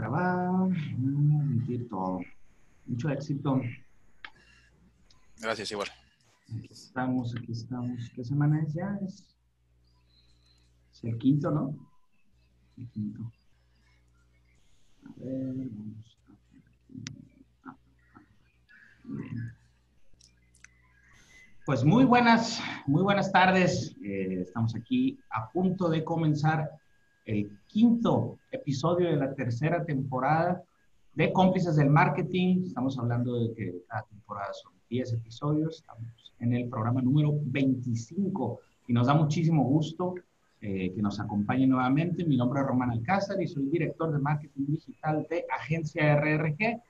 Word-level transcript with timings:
grabar, 0.00 0.70
emitir 0.96 1.88
todo. 1.88 2.20
Mucho 2.86 3.10
éxito. 3.10 3.60
Gracias, 5.38 5.70
igual. 5.70 5.88
Aquí 6.56 6.68
estamos, 6.70 7.34
aquí 7.36 7.52
estamos. 7.52 8.10
¿Qué 8.14 8.24
semana 8.24 8.62
es 8.62 8.72
ya? 8.72 8.98
Es, 9.06 9.36
es 10.92 11.04
el 11.04 11.18
quinto, 11.18 11.50
¿no? 11.50 11.74
El 12.78 12.88
quinto. 12.88 13.20
A 15.04 15.12
ver, 15.22 15.54
vamos 15.54 16.16
a 16.16 16.30
ver 16.30 16.38
aquí. 16.38 17.44
Ah, 17.64 17.76
ah, 18.14 18.18
bien. 19.04 19.52
Pues 21.66 21.84
muy 21.84 22.04
buenas, 22.04 22.60
muy 22.86 23.02
buenas 23.02 23.30
tardes. 23.30 23.94
Eh, 24.02 24.40
estamos 24.40 24.74
aquí 24.74 25.20
a 25.30 25.50
punto 25.50 25.88
de 25.90 26.02
comenzar 26.02 26.70
el 27.30 27.58
quinto 27.68 28.38
episodio 28.50 29.08
de 29.08 29.16
la 29.16 29.32
tercera 29.34 29.84
temporada 29.84 30.62
de 31.14 31.32
Cómplices 31.32 31.76
del 31.76 31.88
Marketing. 31.88 32.64
Estamos 32.66 32.98
hablando 32.98 33.38
de 33.38 33.54
que 33.54 33.82
cada 33.88 34.02
temporada 34.02 34.52
son 34.52 34.72
10 34.88 35.12
episodios. 35.14 35.76
Estamos 35.76 36.32
en 36.40 36.54
el 36.54 36.68
programa 36.68 37.00
número 37.00 37.32
25 37.32 38.60
y 38.88 38.92
nos 38.92 39.06
da 39.06 39.14
muchísimo 39.14 39.62
gusto 39.64 40.14
eh, 40.60 40.92
que 40.92 41.02
nos 41.02 41.20
acompañe 41.20 41.66
nuevamente. 41.66 42.24
Mi 42.24 42.36
nombre 42.36 42.60
es 42.60 42.66
Román 42.66 42.90
Alcázar 42.90 43.40
y 43.40 43.46
soy 43.46 43.66
director 43.66 44.12
de 44.12 44.18
marketing 44.18 44.66
digital 44.66 45.26
de 45.30 45.46
Agencia 45.56 46.16
RRG. 46.16 46.82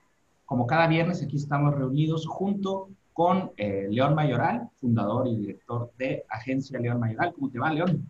Como 0.45 0.65
cada 0.65 0.87
viernes, 0.87 1.21
aquí 1.21 1.37
estamos 1.37 1.75
reunidos 1.75 2.25
junto 2.25 2.89
con 3.13 3.51
eh, 3.57 3.87
León 3.89 4.15
Mayoral, 4.15 4.69
fundador 4.75 5.27
y 5.27 5.35
director 5.35 5.91
de 5.99 6.25
Agencia 6.29 6.79
León 6.79 6.99
Mayoral. 6.99 7.31
¿Cómo 7.33 7.49
te 7.49 7.59
va, 7.59 7.71
León? 7.71 8.07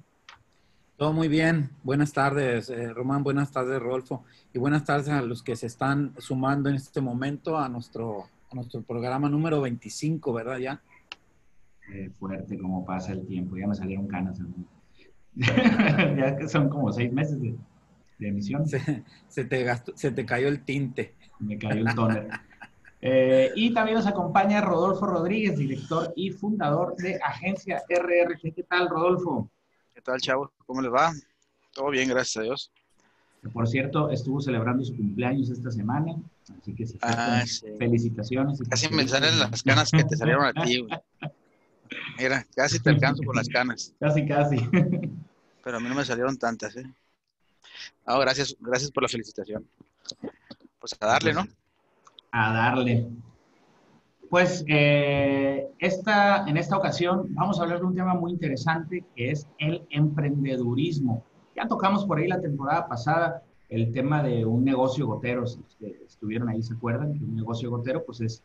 Todo 1.01 1.13
muy 1.13 1.29
bien. 1.29 1.71
Buenas 1.81 2.13
tardes, 2.13 2.69
eh, 2.69 2.93
Román. 2.93 3.23
Buenas 3.23 3.51
tardes, 3.51 3.81
Rodolfo. 3.81 4.23
Y 4.53 4.59
buenas 4.59 4.85
tardes 4.85 5.09
a 5.09 5.23
los 5.23 5.41
que 5.41 5.55
se 5.55 5.65
están 5.65 6.13
sumando 6.19 6.69
en 6.69 6.75
este 6.75 7.01
momento 7.01 7.57
a 7.57 7.67
nuestro, 7.69 8.25
a 8.51 8.53
nuestro 8.53 8.83
programa 8.83 9.27
número 9.27 9.59
25, 9.61 10.31
¿verdad? 10.31 10.59
Ya. 10.59 10.79
Eh, 11.91 12.11
fuerte 12.19 12.55
como 12.55 12.85
pasa 12.85 13.13
el 13.13 13.25
tiempo. 13.25 13.57
Ya 13.57 13.65
me 13.65 13.73
salieron 13.73 14.05
canas. 14.05 14.37
ya 15.33 16.37
que 16.37 16.47
son 16.47 16.69
como 16.69 16.93
seis 16.93 17.11
meses 17.11 17.41
de, 17.41 17.55
de 18.19 18.27
emisión. 18.27 18.67
Se, 18.67 19.03
se, 19.27 19.45
te 19.45 19.63
gastó, 19.63 19.93
se 19.95 20.11
te 20.11 20.23
cayó 20.23 20.49
el 20.49 20.63
tinte. 20.63 21.15
Me 21.39 21.57
cayó 21.57 21.81
el 21.81 21.95
toner. 21.95 22.29
Eh, 23.01 23.49
y 23.55 23.73
también 23.73 23.97
nos 23.97 24.05
acompaña 24.05 24.61
Rodolfo 24.61 25.07
Rodríguez, 25.07 25.57
director 25.57 26.13
y 26.15 26.29
fundador 26.29 26.95
de 26.97 27.19
Agencia 27.25 27.81
RRG. 27.89 28.53
¿Qué 28.53 28.63
tal, 28.69 28.87
Rodolfo? 28.87 29.49
¿Qué 30.01 30.05
tal, 30.05 30.19
chavos? 30.19 30.49
¿Cómo 30.65 30.81
les 30.81 30.91
va? 30.91 31.13
Todo 31.75 31.91
bien, 31.91 32.09
gracias 32.09 32.37
a 32.37 32.41
Dios. 32.41 32.71
Por 33.53 33.67
cierto, 33.67 34.09
estuvo 34.09 34.41
celebrando 34.41 34.83
su 34.83 34.97
cumpleaños 34.97 35.51
esta 35.51 35.69
semana, 35.69 36.15
así 36.59 36.73
que 36.73 36.85
ah, 37.03 37.43
sí. 37.45 37.67
felicitaciones. 37.77 38.59
Casi 38.67 38.89
me 38.89 39.07
salen 39.07 39.37
las 39.37 39.61
canas 39.61 39.91
que 39.91 40.03
te 40.03 40.17
salieron 40.17 40.43
a 40.43 40.53
ti, 40.53 40.79
güey. 40.79 40.99
Mira, 42.17 42.47
casi 42.55 42.79
te 42.79 42.89
alcanzo 42.89 43.21
con 43.23 43.35
las 43.35 43.47
canas. 43.47 43.93
Casi, 43.99 44.25
casi. 44.25 44.57
Pero 45.63 45.77
a 45.77 45.79
mí 45.79 45.87
no 45.87 45.93
me 45.93 46.03
salieron 46.03 46.35
tantas, 46.35 46.75
¿eh? 46.77 46.91
No, 48.07 48.17
gracias, 48.17 48.57
gracias 48.59 48.89
por 48.89 49.03
la 49.03 49.09
felicitación. 49.09 49.67
Pues 50.79 50.97
a 50.99 51.05
darle, 51.05 51.33
¿no? 51.33 51.47
a 52.31 52.53
darle. 52.53 53.07
Pues 54.31 54.63
eh, 54.69 55.67
esta, 55.77 56.47
en 56.47 56.55
esta 56.55 56.77
ocasión 56.77 57.35
vamos 57.35 57.59
a 57.59 57.63
hablar 57.63 57.81
de 57.81 57.85
un 57.85 57.95
tema 57.95 58.13
muy 58.13 58.31
interesante 58.31 59.03
que 59.13 59.31
es 59.31 59.45
el 59.57 59.85
emprendedurismo. 59.89 61.25
Ya 61.53 61.67
tocamos 61.67 62.05
por 62.05 62.17
ahí 62.17 62.29
la 62.29 62.39
temporada 62.39 62.87
pasada 62.87 63.43
el 63.67 63.91
tema 63.91 64.23
de 64.23 64.45
un 64.45 64.63
negocio 64.63 65.05
gotero, 65.05 65.45
si 65.45 65.59
estuvieron 66.07 66.47
ahí 66.47 66.63
se 66.63 66.75
acuerdan 66.75 67.11
que 67.11 67.19
un 67.25 67.35
negocio 67.35 67.69
gotero 67.69 68.05
pues 68.05 68.21
es 68.21 68.41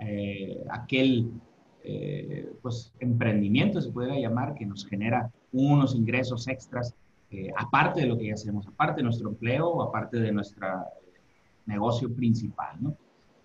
eh, 0.00 0.62
aquel 0.70 1.30
eh, 1.82 2.52
pues 2.60 2.92
emprendimiento 3.00 3.80
se 3.80 3.90
puede 3.90 4.20
llamar 4.20 4.54
que 4.54 4.66
nos 4.66 4.86
genera 4.86 5.30
unos 5.50 5.94
ingresos 5.94 6.46
extras 6.46 6.94
eh, 7.30 7.50
aparte 7.56 8.02
de 8.02 8.06
lo 8.06 8.18
que 8.18 8.26
ya 8.26 8.34
hacemos, 8.34 8.66
aparte 8.66 8.98
de 8.98 9.04
nuestro 9.04 9.30
empleo 9.30 9.80
aparte 9.80 10.18
de 10.18 10.30
nuestro 10.30 10.68
negocio 11.64 12.14
principal, 12.14 12.76
¿no? 12.82 12.94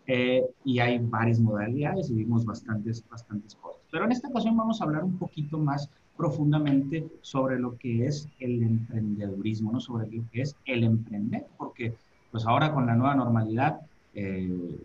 Eh, 0.07 0.41
y 0.63 0.79
hay 0.79 0.99
varias 0.99 1.39
modalidades 1.39 2.09
y 2.09 2.15
vimos 2.15 2.45
bastantes, 2.45 3.03
bastantes 3.09 3.55
cosas. 3.55 3.81
Pero 3.91 4.05
en 4.05 4.13
esta 4.13 4.29
ocasión 4.29 4.55
vamos 4.55 4.79
a 4.79 4.85
hablar 4.85 5.03
un 5.03 5.17
poquito 5.17 5.57
más 5.57 5.89
profundamente 6.15 7.05
sobre 7.21 7.59
lo 7.59 7.77
que 7.77 8.05
es 8.05 8.27
el 8.39 8.63
emprendedurismo, 8.63 9.71
¿no? 9.71 9.79
sobre 9.81 10.07
lo 10.09 10.23
que 10.31 10.41
es 10.41 10.55
el 10.65 10.83
emprender, 10.83 11.45
porque 11.57 11.93
pues 12.31 12.45
ahora 12.45 12.73
con 12.73 12.85
la 12.85 12.95
nueva 12.95 13.15
normalidad 13.15 13.81
eh, 14.13 14.79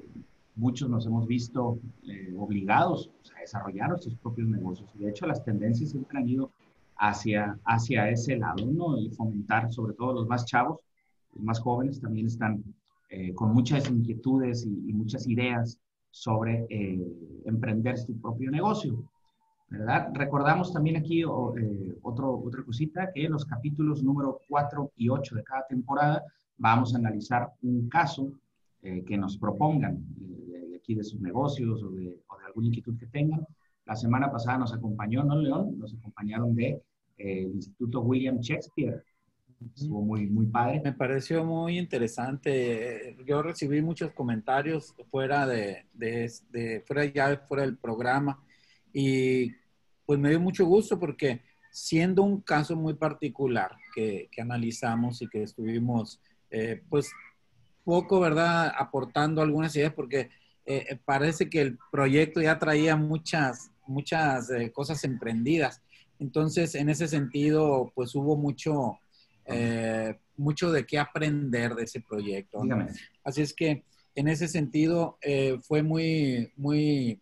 muchos 0.56 0.90
nos 0.90 1.06
hemos 1.06 1.26
visto 1.26 1.78
eh, 2.06 2.34
obligados 2.38 3.10
a 3.36 3.40
desarrollar 3.40 3.90
nuestros 3.90 4.14
propios 4.16 4.48
negocios. 4.48 4.90
De 4.94 5.08
hecho, 5.08 5.26
las 5.26 5.44
tendencias 5.44 5.90
siempre 5.90 6.18
han 6.18 6.28
ido 6.28 6.50
hacia, 6.96 7.58
hacia 7.64 8.10
ese 8.10 8.36
lado, 8.36 8.66
¿no? 8.66 8.98
Y 8.98 9.08
fomentar, 9.10 9.72
sobre 9.72 9.94
todo 9.94 10.12
los 10.12 10.28
más 10.28 10.44
chavos, 10.44 10.80
los 11.34 11.42
más 11.42 11.60
jóvenes 11.60 12.00
también 12.00 12.26
están 12.26 12.62
eh, 13.12 13.32
con 13.34 13.52
muchas 13.52 13.88
inquietudes 13.90 14.66
y, 14.66 14.90
y 14.90 14.92
muchas 14.92 15.26
ideas 15.28 15.78
sobre 16.10 16.66
eh, 16.68 17.42
emprender 17.44 17.98
su 17.98 18.18
propio 18.20 18.50
negocio. 18.50 19.04
¿verdad? 19.72 20.10
Recordamos 20.12 20.72
también 20.72 20.96
aquí 20.98 21.22
eh, 21.22 21.98
otro, 22.02 22.38
otra 22.44 22.62
cosita, 22.62 23.10
que 23.12 23.24
en 23.24 23.32
los 23.32 23.46
capítulos 23.46 24.02
número 24.02 24.40
4 24.48 24.92
y 24.96 25.08
8 25.08 25.34
de 25.36 25.44
cada 25.44 25.66
temporada 25.66 26.22
vamos 26.58 26.94
a 26.94 26.98
analizar 26.98 27.50
un 27.62 27.88
caso 27.88 28.30
eh, 28.82 29.02
que 29.04 29.16
nos 29.16 29.38
propongan 29.38 30.04
de 30.16 30.76
aquí 30.76 30.94
de 30.94 31.04
sus 31.04 31.20
negocios 31.20 31.82
o 31.82 31.90
de, 31.90 32.18
o 32.28 32.38
de, 32.38 32.44
alguna 32.44 32.66
inquietud 32.66 32.98
que 32.98 33.06
tengan. 33.06 33.46
La 33.86 33.96
semana 33.96 34.30
pasada 34.30 34.58
nos 34.58 34.74
acompañó, 34.74 35.24
¿no, 35.24 35.36
León? 35.36 35.78
Nos 35.78 35.94
acompañaron 35.94 36.54
de 36.54 36.82
eh, 37.16 37.44
el 37.44 37.54
Instituto 37.54 38.00
William 38.00 38.38
Shakespeare 38.40 39.02
Estuvo 39.74 40.02
muy, 40.02 40.26
muy 40.26 40.46
padre. 40.46 40.80
Me 40.84 40.92
pareció 40.92 41.44
muy 41.44 41.78
interesante. 41.78 43.16
Yo 43.26 43.42
recibí 43.42 43.82
muchos 43.82 44.12
comentarios 44.12 44.94
fuera 45.10 45.46
de, 45.46 45.86
de, 45.92 46.30
de, 46.50 46.82
fuera 46.86 47.04
ya 47.04 47.36
fuera 47.48 47.64
del 47.64 47.76
programa 47.76 48.42
y 48.92 49.52
pues 50.04 50.18
me 50.18 50.30
dio 50.30 50.40
mucho 50.40 50.66
gusto 50.66 50.98
porque 50.98 51.42
siendo 51.70 52.22
un 52.22 52.40
caso 52.40 52.76
muy 52.76 52.94
particular 52.94 53.76
que, 53.94 54.28
que 54.30 54.42
analizamos 54.42 55.22
y 55.22 55.28
que 55.28 55.42
estuvimos 55.42 56.20
eh, 56.50 56.82
pues 56.88 57.10
poco, 57.84 58.20
¿verdad? 58.20 58.72
Aportando 58.76 59.42
algunas 59.42 59.74
ideas 59.74 59.92
porque 59.94 60.30
eh, 60.66 60.98
parece 61.04 61.50
que 61.50 61.60
el 61.60 61.78
proyecto 61.90 62.40
ya 62.40 62.58
traía 62.58 62.96
muchas, 62.96 63.70
muchas 63.86 64.50
eh, 64.50 64.70
cosas 64.70 65.02
emprendidas. 65.04 65.82
Entonces, 66.18 66.74
en 66.74 66.88
ese 66.88 67.08
sentido, 67.08 67.90
pues 67.94 68.14
hubo 68.14 68.36
mucho, 68.36 68.98
eh, 69.46 70.18
mucho 70.36 70.70
de 70.70 70.86
qué 70.86 70.98
aprender 70.98 71.74
de 71.74 71.84
ese 71.84 72.00
proyecto. 72.00 72.64
¿no? 72.64 72.86
Así 73.24 73.42
es 73.42 73.54
que 73.54 73.84
en 74.14 74.28
ese 74.28 74.48
sentido 74.48 75.18
eh, 75.22 75.58
fue 75.62 75.82
muy, 75.82 76.52
muy, 76.56 77.20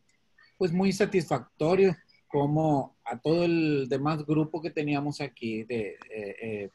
pues 0.58 0.72
muy 0.72 0.92
satisfactorio 0.92 1.96
como 2.28 2.96
a 3.04 3.18
todo 3.18 3.44
el 3.44 3.88
demás 3.88 4.24
grupo 4.24 4.62
que 4.62 4.70
teníamos 4.70 5.20
aquí 5.20 5.64
de, 5.64 5.96
eh, 6.10 6.36
eh 6.40 6.70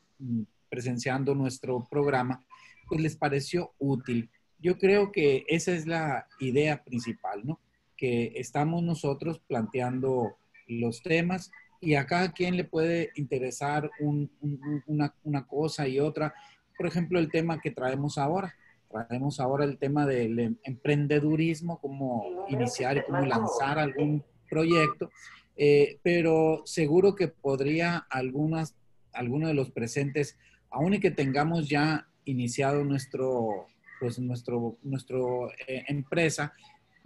presenciando 0.70 1.36
nuestro 1.36 1.88
programa, 1.90 2.44
pues 2.90 3.00
les 3.00 3.16
pareció 3.16 3.74
útil. 3.78 4.30
Yo 4.60 4.78
creo 4.78 5.12
que 5.12 5.46
esa 5.48 5.72
es 5.72 5.86
la 5.86 6.28
idea 6.40 6.84
principal, 6.84 7.46
¿no? 7.46 7.60
Que 7.96 8.34
estamos 8.36 8.84
nosotros 8.84 9.40
planteando 9.48 10.36
los 10.68 11.02
temas 11.02 11.52
y 11.86 11.94
a 11.94 12.08
cada 12.08 12.32
quien 12.32 12.58
le 12.58 12.64
puede 12.64 13.12
interesar 13.16 13.92
un, 14.00 14.32
un, 14.42 14.84
una, 14.88 15.14
una, 15.24 15.46
cosa 15.46 15.88
y 15.88 16.00
otra. 16.00 16.34
Por 16.76 16.88
ejemplo, 16.88 17.20
el 17.20 17.30
tema 17.30 17.62
que 17.62 17.70
traemos 17.70 18.18
ahora. 18.18 18.56
Traemos 18.90 19.40
ahora 19.40 19.66
el 19.66 19.78
tema 19.78 20.08
del 20.08 20.40
em, 20.40 20.56
emprendedurismo, 20.64 21.80
cómo 21.80 22.46
iniciar 22.50 22.98
y 22.98 23.04
cómo 23.04 23.24
lanzar 23.24 23.78
algún 23.78 24.24
proyecto, 24.50 25.12
eh, 25.56 26.00
pero 26.02 26.64
seguro 26.66 27.14
que 27.14 27.28
podría 27.28 27.98
algunas, 28.10 28.76
algunos 29.14 29.50
de 29.50 29.54
los 29.54 29.70
presentes, 29.70 30.40
aun 30.72 30.96
y 30.96 31.00
que 31.00 31.12
tengamos 31.12 31.70
ya 31.70 32.08
iniciado 32.26 32.84
nuestro, 32.84 33.68
pues 34.00 34.18
nuestro, 34.18 34.78
nuestro 34.82 35.52
eh, 35.68 35.84
empresa, 35.88 36.54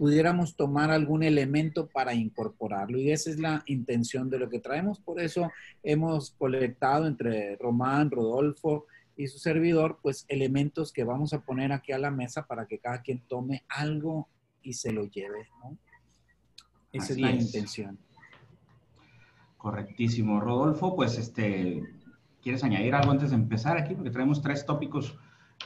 pudiéramos 0.00 0.56
tomar 0.56 0.90
algún 0.90 1.22
elemento 1.22 1.86
para 1.86 2.14
incorporarlo. 2.14 2.98
Y 2.98 3.10
esa 3.10 3.28
es 3.28 3.38
la 3.38 3.62
intención 3.66 4.30
de 4.30 4.38
lo 4.38 4.48
que 4.48 4.58
traemos. 4.58 4.98
Por 4.98 5.20
eso 5.20 5.52
hemos 5.82 6.30
colectado 6.30 7.06
entre 7.06 7.56
Román, 7.56 8.10
Rodolfo 8.10 8.86
y 9.14 9.26
su 9.26 9.38
servidor, 9.38 9.98
pues 10.00 10.24
elementos 10.28 10.90
que 10.90 11.04
vamos 11.04 11.34
a 11.34 11.42
poner 11.42 11.70
aquí 11.70 11.92
a 11.92 11.98
la 11.98 12.10
mesa 12.10 12.46
para 12.46 12.64
que 12.64 12.78
cada 12.78 13.02
quien 13.02 13.20
tome 13.28 13.62
algo 13.68 14.30
y 14.62 14.72
se 14.72 14.90
lo 14.90 15.04
lleve. 15.04 15.50
¿no? 15.62 15.76
Esa 16.94 17.04
Así 17.04 17.12
es 17.12 17.18
la 17.20 17.30
es. 17.32 17.42
intención. 17.42 17.98
Correctísimo. 19.58 20.40
Rodolfo, 20.40 20.96
pues 20.96 21.18
este, 21.18 21.82
¿quieres 22.40 22.64
añadir 22.64 22.94
algo 22.94 23.10
antes 23.10 23.28
de 23.32 23.36
empezar 23.36 23.76
aquí? 23.76 23.94
Porque 23.94 24.10
traemos 24.10 24.40
tres 24.40 24.64
tópicos 24.64 25.18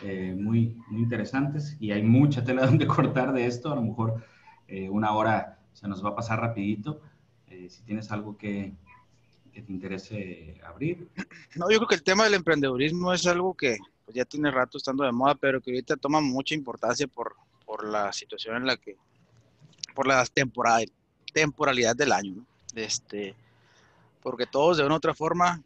eh, 0.02 0.34
muy, 0.36 0.76
muy 0.88 1.02
interesantes 1.02 1.76
y 1.78 1.92
hay 1.92 2.02
mucha 2.02 2.44
tela 2.44 2.66
donde 2.66 2.86
cortar 2.86 3.32
de 3.32 3.46
esto. 3.46 3.72
A 3.72 3.76
lo 3.76 3.82
mejor 3.82 4.24
eh, 4.68 4.88
una 4.88 5.12
hora 5.12 5.58
se 5.72 5.88
nos 5.88 6.04
va 6.04 6.10
a 6.10 6.16
pasar 6.16 6.40
rapidito. 6.40 7.00
Eh, 7.48 7.68
si 7.70 7.82
tienes 7.82 8.10
algo 8.10 8.36
que, 8.36 8.74
que, 9.52 9.62
te 9.62 9.72
interese 9.72 10.60
abrir. 10.66 11.08
No, 11.54 11.70
yo 11.70 11.78
creo 11.78 11.88
que 11.88 11.94
el 11.94 12.02
tema 12.02 12.24
del 12.24 12.34
emprendedurismo 12.34 13.12
es 13.12 13.26
algo 13.26 13.54
que 13.54 13.76
pues, 14.04 14.16
ya 14.16 14.24
tiene 14.24 14.50
rato 14.50 14.78
estando 14.78 15.04
de 15.04 15.12
moda, 15.12 15.34
pero 15.36 15.60
que 15.60 15.70
ahorita 15.70 15.96
toma 15.96 16.20
mucha 16.20 16.54
importancia 16.54 17.06
por, 17.06 17.36
por 17.64 17.86
la 17.86 18.12
situación 18.12 18.56
en 18.56 18.66
la 18.66 18.76
que, 18.76 18.96
por 19.94 20.06
la 20.06 20.24
temporada, 20.26 20.84
temporalidad 21.32 21.94
del 21.94 22.12
año. 22.12 22.34
¿no? 22.34 22.46
Este, 22.74 23.36
porque 24.22 24.46
todos 24.46 24.78
de 24.78 24.84
una 24.84 24.94
u 24.94 24.96
otra 24.96 25.14
forma 25.14 25.62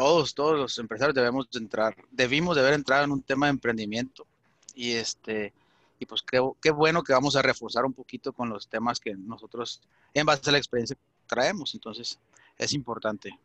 todos, 0.00 0.34
todos 0.34 0.58
los 0.58 0.78
empresarios 0.78 1.14
debemos 1.14 1.46
entrar, 1.52 1.94
debimos 2.10 2.56
de 2.56 2.62
haber 2.62 2.72
entrado 2.72 3.04
en 3.04 3.12
un 3.12 3.22
tema 3.22 3.46
de 3.46 3.50
emprendimiento. 3.50 4.26
Y 4.74 4.92
este, 4.92 5.52
y 5.98 6.06
pues 6.06 6.22
creo, 6.22 6.56
qué 6.62 6.70
bueno 6.70 7.02
que 7.02 7.12
vamos 7.12 7.36
a 7.36 7.42
reforzar 7.42 7.84
un 7.84 7.92
poquito 7.92 8.32
con 8.32 8.48
los 8.48 8.66
temas 8.66 8.98
que 8.98 9.14
nosotros, 9.14 9.82
en 10.14 10.24
base 10.24 10.48
a 10.48 10.52
la 10.52 10.58
experiencia, 10.58 10.96
traemos. 11.26 11.74
Entonces, 11.74 12.18
es 12.56 12.72
importante. 12.72 13.38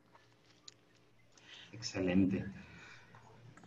Excelente. 1.73 2.45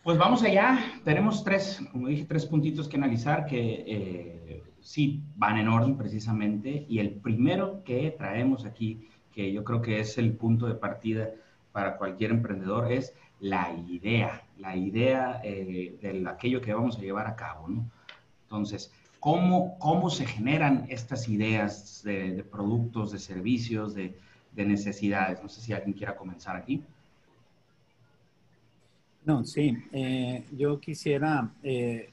Pues 0.01 0.17
vamos 0.17 0.41
allá. 0.41 0.99
Tenemos 1.05 1.43
tres, 1.43 1.79
como 1.91 2.07
dije, 2.07 2.25
tres 2.25 2.47
puntitos 2.47 2.87
que 2.87 2.97
analizar 2.97 3.45
que 3.45 3.83
eh, 3.85 4.63
sí 4.81 5.21
van 5.35 5.59
en 5.59 5.67
orden 5.67 5.95
precisamente. 5.95 6.87
Y 6.89 6.97
el 6.97 7.11
primero 7.11 7.83
que 7.83 8.15
traemos 8.17 8.65
aquí, 8.65 9.07
que 9.31 9.53
yo 9.53 9.63
creo 9.63 9.79
que 9.79 9.99
es 9.99 10.17
el 10.17 10.35
punto 10.35 10.65
de 10.65 10.73
partida 10.73 11.29
para 11.79 11.95
cualquier 11.95 12.31
emprendedor 12.31 12.91
es 12.91 13.13
la 13.39 13.71
idea, 13.87 14.43
la 14.57 14.75
idea 14.75 15.39
eh, 15.45 15.97
de 16.01 16.29
aquello 16.29 16.59
que 16.59 16.73
vamos 16.73 16.97
a 16.97 16.99
llevar 16.99 17.25
a 17.25 17.37
cabo, 17.37 17.69
¿no? 17.69 17.89
Entonces, 18.43 18.91
¿cómo, 19.21 19.79
cómo 19.79 20.09
se 20.09 20.25
generan 20.25 20.87
estas 20.89 21.29
ideas 21.29 22.01
de, 22.03 22.43
productos, 22.51 23.13
de 23.13 23.19
servicios, 23.19 23.95
de, 23.95 24.13
necesidades? 24.57 25.41
No 25.41 25.47
sé 25.47 25.61
si 25.61 25.71
alguien 25.71 25.93
quiera 25.93 26.17
comenzar 26.17 26.57
aquí. 26.57 26.83
No, 29.23 29.45
sí, 29.45 29.77
eh, 29.93 30.43
yo 30.57 30.81
quisiera, 30.81 31.49
eh, 31.63 32.09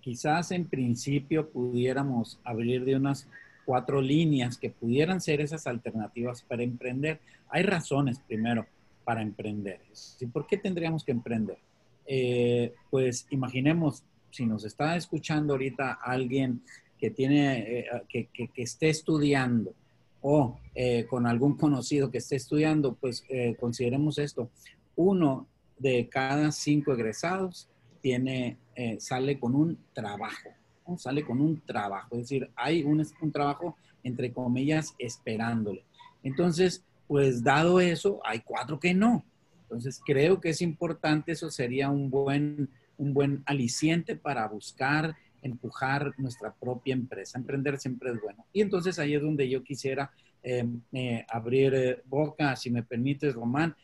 quizás 0.00 0.50
en 0.50 0.64
principio 0.64 1.46
pudiéramos 1.46 2.40
abrir 2.42 2.86
de 2.86 2.96
unas 2.96 3.28
cuatro 3.66 4.00
líneas 4.00 4.56
que 4.56 4.70
pudieran 4.70 5.20
ser 5.20 5.42
esas 5.42 5.66
alternativas 5.66 6.40
para 6.40 6.62
emprender. 6.62 7.20
Hay 7.50 7.64
razones, 7.64 8.18
primero 8.20 8.64
para 9.04 9.22
emprender. 9.22 9.80
¿Y 10.20 10.26
por 10.26 10.46
qué 10.46 10.56
tendríamos 10.56 11.04
que 11.04 11.12
emprender? 11.12 11.58
Eh, 12.06 12.74
pues 12.90 13.26
imaginemos, 13.30 14.02
si 14.30 14.46
nos 14.46 14.64
está 14.64 14.96
escuchando 14.96 15.54
ahorita 15.54 15.98
alguien 16.02 16.62
que 16.98 17.10
tiene, 17.10 17.80
eh, 17.80 17.86
que, 18.08 18.26
que, 18.26 18.50
esté 18.56 18.90
estudiando 18.90 19.72
o 20.20 20.58
eh, 20.74 21.06
con 21.08 21.26
algún 21.26 21.56
conocido 21.56 22.10
que 22.10 22.18
esté 22.18 22.36
estudiando, 22.36 22.94
pues 22.94 23.24
consideremos 23.58 24.18
esto. 24.18 24.50
Uno 24.96 25.46
de 25.78 26.08
cada 26.08 26.52
cinco 26.52 26.92
egresados 26.92 27.68
tiene, 28.02 28.58
sale 28.98 29.38
con 29.38 29.54
un 29.54 29.78
trabajo, 29.94 30.50
sale 30.98 31.24
con 31.24 31.40
un 31.40 31.60
trabajo, 31.60 32.16
es 32.16 32.22
decir, 32.22 32.50
hay 32.56 32.82
un, 32.82 33.06
un 33.22 33.32
trabajo, 33.32 33.76
entre 34.02 34.32
comillas, 34.32 34.94
esperándole. 34.98 35.84
Entonces, 36.22 36.84
pues 37.10 37.42
dado 37.42 37.80
eso, 37.80 38.20
hay 38.24 38.38
cuatro 38.38 38.78
que 38.78 38.94
no. 38.94 39.24
Entonces 39.62 40.00
creo 40.06 40.40
que 40.40 40.50
es 40.50 40.62
importante, 40.62 41.32
eso 41.32 41.50
sería 41.50 41.90
un 41.90 42.08
buen, 42.08 42.68
un 42.98 43.12
buen 43.12 43.42
aliciente 43.46 44.14
para 44.14 44.46
buscar, 44.46 45.16
empujar 45.42 46.14
nuestra 46.18 46.54
propia 46.54 46.94
empresa. 46.94 47.36
Emprender 47.36 47.80
siempre 47.80 48.12
es 48.12 48.20
bueno. 48.22 48.46
Y 48.52 48.60
entonces 48.60 48.96
ahí 49.00 49.14
es 49.14 49.22
donde 49.22 49.48
yo 49.48 49.64
quisiera 49.64 50.12
eh, 50.44 50.64
eh, 50.92 51.26
abrir 51.28 51.74
eh, 51.74 52.02
boca, 52.04 52.54
si 52.54 52.70
me 52.70 52.84
permites, 52.84 53.34
Román, 53.34 53.74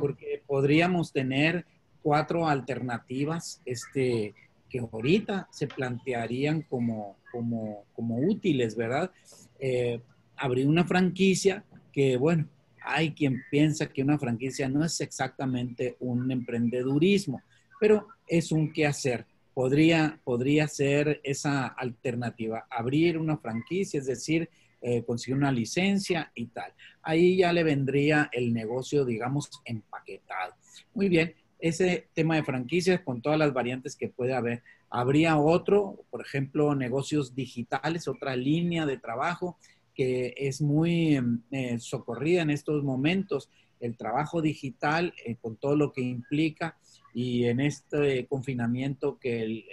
porque 0.00 0.42
podríamos 0.44 1.12
tener 1.12 1.64
cuatro 2.02 2.48
alternativas 2.48 3.62
este, 3.64 4.34
que 4.68 4.80
ahorita 4.80 5.46
se 5.52 5.68
plantearían 5.68 6.62
como, 6.62 7.18
como, 7.30 7.84
como 7.92 8.18
útiles, 8.18 8.74
¿verdad? 8.74 9.12
abrir 10.36 10.68
una 10.68 10.84
franquicia 10.84 11.64
que, 11.98 12.16
bueno, 12.16 12.48
hay 12.80 13.10
quien 13.10 13.42
piensa 13.50 13.88
que 13.88 14.04
una 14.04 14.20
franquicia 14.20 14.68
no 14.68 14.84
es 14.84 15.00
exactamente 15.00 15.96
un 15.98 16.30
emprendedurismo, 16.30 17.42
pero 17.80 18.06
es 18.28 18.52
un 18.52 18.72
qué 18.72 18.86
hacer. 18.86 19.26
Podría, 19.52 20.20
podría 20.22 20.68
ser 20.68 21.20
esa 21.24 21.66
alternativa, 21.66 22.68
abrir 22.70 23.18
una 23.18 23.36
franquicia, 23.36 23.98
es 23.98 24.06
decir, 24.06 24.48
eh, 24.80 25.02
conseguir 25.02 25.38
una 25.38 25.50
licencia 25.50 26.30
y 26.36 26.46
tal. 26.46 26.72
Ahí 27.02 27.38
ya 27.38 27.52
le 27.52 27.64
vendría 27.64 28.30
el 28.30 28.54
negocio, 28.54 29.04
digamos, 29.04 29.50
empaquetado. 29.64 30.54
Muy 30.94 31.08
bien, 31.08 31.34
ese 31.58 32.10
tema 32.14 32.36
de 32.36 32.44
franquicias 32.44 33.00
con 33.00 33.20
todas 33.20 33.40
las 33.40 33.52
variantes 33.52 33.96
que 33.96 34.06
puede 34.06 34.34
haber. 34.34 34.62
Habría 34.88 35.36
otro, 35.36 36.04
por 36.10 36.20
ejemplo, 36.20 36.76
negocios 36.76 37.34
digitales, 37.34 38.06
otra 38.06 38.36
línea 38.36 38.86
de 38.86 38.98
trabajo 38.98 39.58
que 39.98 40.32
es 40.36 40.62
muy 40.62 41.16
em, 41.16 41.42
eh, 41.50 41.80
socorrida 41.80 42.42
en 42.42 42.50
estos 42.50 42.84
momentos, 42.84 43.50
el 43.80 43.96
trabajo 43.96 44.40
digital 44.40 45.12
eh, 45.26 45.34
con 45.40 45.56
todo 45.56 45.74
lo 45.74 45.92
que 45.92 46.02
implica 46.02 46.78
y 47.12 47.46
en 47.46 47.58
este 47.58 48.24
confinamiento 48.28 49.18
que 49.18 49.42
eh, 49.42 49.64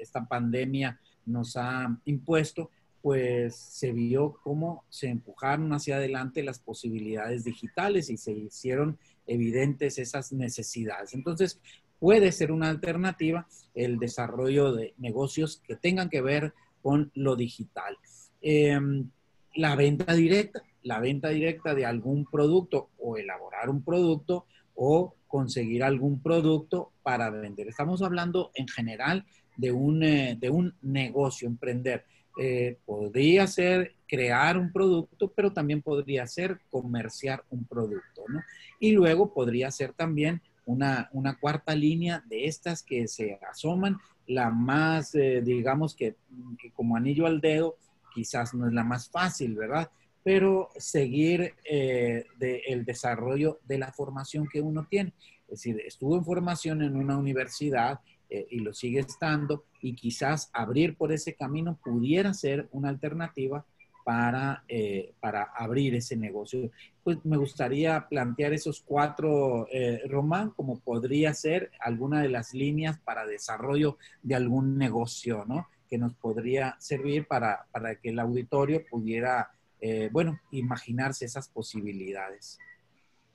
esta 0.00 0.24
pandemia 0.24 1.00
nos 1.24 1.56
ha 1.56 1.98
impuesto, 2.04 2.70
pues 3.02 3.56
se 3.56 3.90
vio 3.90 4.38
cómo 4.44 4.84
se 4.88 5.08
empujaron 5.08 5.72
hacia 5.72 5.96
adelante 5.96 6.44
las 6.44 6.60
posibilidades 6.60 7.42
digitales 7.42 8.08
y 8.08 8.18
se 8.18 8.34
hicieron 8.34 8.96
evidentes 9.26 9.98
esas 9.98 10.32
necesidades. 10.32 11.12
Entonces, 11.12 11.60
puede 11.98 12.30
ser 12.30 12.52
una 12.52 12.68
alternativa 12.68 13.48
el 13.74 13.98
desarrollo 13.98 14.72
de 14.72 14.94
negocios 14.98 15.60
que 15.66 15.74
tengan 15.74 16.08
que 16.08 16.22
ver 16.22 16.54
con 16.82 17.10
lo 17.14 17.34
digital. 17.34 17.96
Em, 18.40 19.10
la 19.56 19.74
venta 19.74 20.14
directa, 20.14 20.62
la 20.82 21.00
venta 21.00 21.30
directa 21.30 21.74
de 21.74 21.84
algún 21.84 22.24
producto 22.24 22.90
o 22.98 23.16
elaborar 23.16 23.68
un 23.70 23.82
producto 23.82 24.46
o 24.74 25.14
conseguir 25.26 25.82
algún 25.82 26.22
producto 26.22 26.92
para 27.02 27.30
vender. 27.30 27.68
Estamos 27.68 28.02
hablando 28.02 28.50
en 28.54 28.68
general 28.68 29.24
de 29.56 29.72
un, 29.72 30.02
eh, 30.02 30.36
de 30.38 30.50
un 30.50 30.74
negocio, 30.82 31.48
emprender. 31.48 32.04
Eh, 32.38 32.78
podría 32.84 33.46
ser 33.46 33.94
crear 34.06 34.58
un 34.58 34.70
producto, 34.70 35.32
pero 35.34 35.52
también 35.52 35.80
podría 35.80 36.26
ser 36.26 36.60
comerciar 36.70 37.42
un 37.50 37.64
producto, 37.64 38.24
¿no? 38.28 38.40
Y 38.78 38.92
luego 38.92 39.32
podría 39.32 39.70
ser 39.70 39.94
también 39.94 40.42
una, 40.66 41.08
una 41.12 41.38
cuarta 41.38 41.74
línea 41.74 42.22
de 42.26 42.44
estas 42.44 42.82
que 42.82 43.08
se 43.08 43.38
asoman, 43.50 43.96
la 44.26 44.50
más, 44.50 45.14
eh, 45.14 45.40
digamos 45.42 45.94
que, 45.94 46.16
que 46.58 46.70
como 46.72 46.96
anillo 46.96 47.26
al 47.26 47.40
dedo, 47.40 47.76
quizás 48.16 48.54
no 48.54 48.66
es 48.66 48.72
la 48.72 48.82
más 48.82 49.10
fácil, 49.10 49.54
¿verdad? 49.54 49.90
Pero 50.24 50.70
seguir 50.78 51.52
eh, 51.64 52.24
el 52.40 52.86
desarrollo 52.86 53.60
de 53.68 53.76
la 53.76 53.92
formación 53.92 54.48
que 54.50 54.62
uno 54.62 54.86
tiene. 54.88 55.12
Es 55.42 55.58
decir, 55.58 55.82
estuvo 55.86 56.16
en 56.16 56.24
formación 56.24 56.80
en 56.80 56.96
una 56.96 57.18
universidad 57.18 58.00
eh, 58.30 58.46
y 58.50 58.60
lo 58.60 58.72
sigue 58.72 59.00
estando 59.00 59.64
y 59.82 59.94
quizás 59.94 60.50
abrir 60.54 60.96
por 60.96 61.12
ese 61.12 61.34
camino 61.34 61.78
pudiera 61.84 62.32
ser 62.32 62.68
una 62.72 62.88
alternativa 62.88 63.66
para, 64.02 64.64
eh, 64.66 65.12
para 65.20 65.42
abrir 65.42 65.94
ese 65.94 66.16
negocio. 66.16 66.70
Pues 67.04 67.18
me 67.24 67.36
gustaría 67.36 68.08
plantear 68.08 68.54
esos 68.54 68.80
cuatro, 68.80 69.68
Román, 70.08 70.50
como 70.50 70.80
podría 70.80 71.34
ser 71.34 71.70
alguna 71.80 72.22
de 72.22 72.30
las 72.30 72.54
líneas 72.54 72.98
para 72.98 73.26
desarrollo 73.26 73.98
de 74.22 74.36
algún 74.36 74.78
negocio, 74.78 75.44
¿no? 75.46 75.68
Que 75.86 75.98
nos 75.98 76.14
podría 76.14 76.76
servir 76.78 77.26
para, 77.26 77.66
que 78.02 78.10
el 78.10 78.18
auditorio 78.18 78.82
pudiera, 78.88 79.50
eh, 79.80 80.08
bueno, 80.12 80.38
imaginarse 80.50 81.24
esas 81.24 81.48
posibilidades. 81.48 82.58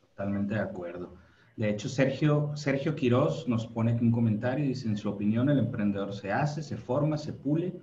Totalmente 0.01 0.55
de 0.55 0.61
acuerdo. 0.61 1.17
De 1.57 1.69
hecho, 1.69 1.89
Sergio, 1.89 2.55
Sergio 2.55 2.95
Quirós 2.95 3.47
nos 3.47 3.67
pone 3.67 3.91
aquí 3.91 4.03
un 4.03 4.11
comentario 4.11 4.65
y 4.65 4.69
dice, 4.69 4.87
en 4.87 4.97
su 4.97 5.09
opinión, 5.09 5.49
el 5.49 5.59
emprendedor 5.59 6.13
se 6.13 6.31
hace, 6.31 6.63
se 6.63 6.77
forma, 6.77 7.17
se 7.17 7.33
pule 7.33 7.73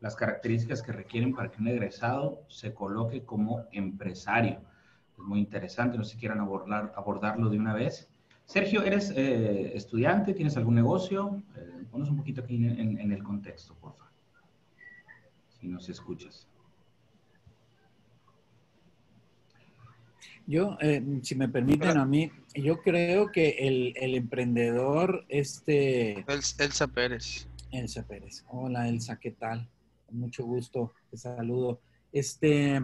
las 0.00 0.14
características 0.14 0.82
que 0.82 0.92
requieren 0.92 1.34
para 1.34 1.50
que 1.50 1.60
un 1.60 1.68
egresado 1.68 2.42
se 2.48 2.72
coloque 2.74 3.24
como 3.24 3.64
empresario. 3.72 4.60
Es 5.12 5.18
muy 5.18 5.40
interesante, 5.40 5.98
no 5.98 6.04
sé 6.04 6.12
si 6.12 6.18
quieran 6.18 6.40
abordar, 6.40 6.92
abordarlo 6.96 7.50
de 7.50 7.58
una 7.58 7.74
vez. 7.74 8.08
Sergio, 8.44 8.82
¿eres 8.82 9.12
eh, 9.16 9.72
estudiante? 9.74 10.32
¿Tienes 10.32 10.56
algún 10.56 10.76
negocio? 10.76 11.42
Eh, 11.56 11.77
ponos 11.90 12.10
un 12.10 12.16
poquito 12.16 12.42
aquí 12.42 12.56
en, 12.56 13.12
el 13.12 13.22
contexto, 13.22 13.74
por 13.74 13.92
favor. 13.96 14.12
Si 15.60 15.68
nos 15.68 15.88
escuchas. 15.88 16.46
Yo, 20.46 20.78
eh, 20.80 21.02
si 21.22 21.34
me 21.34 21.48
permiten 21.48 21.98
a 21.98 22.06
mí, 22.06 22.30
yo 22.54 22.80
creo 22.80 23.30
que 23.30 23.50
el, 23.58 23.92
el 23.96 24.14
emprendedor, 24.14 25.26
este... 25.28 26.24
Elsa 26.26 26.86
Pérez. 26.86 27.46
Elsa 27.70 28.02
Pérez. 28.06 28.44
Hola 28.48 28.88
Elsa, 28.88 29.18
¿qué 29.18 29.32
tal? 29.32 29.68
Mucho 30.10 30.44
gusto, 30.44 30.94
te 31.10 31.18
saludo. 31.18 31.80
Este, 32.12 32.80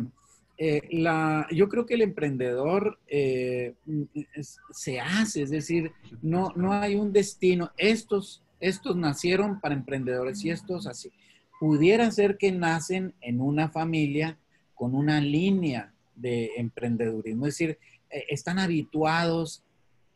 eh, 0.56 0.82
la, 0.92 1.48
yo 1.50 1.68
creo 1.68 1.84
que 1.84 1.94
el 1.94 2.02
emprendedor 2.02 3.00
eh, 3.08 3.74
se 4.70 5.00
hace, 5.00 5.42
es 5.42 5.50
decir, 5.50 5.92
no, 6.22 6.52
no 6.54 6.72
hay 6.72 6.94
un 6.94 7.12
destino. 7.12 7.72
Estos, 7.76 8.43
estos 8.64 8.96
nacieron 8.96 9.60
para 9.60 9.74
emprendedores 9.74 10.44
y 10.44 10.50
estos 10.50 10.86
así. 10.86 11.12
Pudiera 11.60 12.10
ser 12.10 12.38
que 12.38 12.50
nacen 12.50 13.14
en 13.20 13.40
una 13.40 13.68
familia 13.68 14.38
con 14.74 14.94
una 14.94 15.20
línea 15.20 15.92
de 16.14 16.52
emprendedurismo, 16.56 17.46
es 17.46 17.54
decir, 17.54 17.78
eh, 18.10 18.24
están 18.28 18.58
habituados 18.58 19.62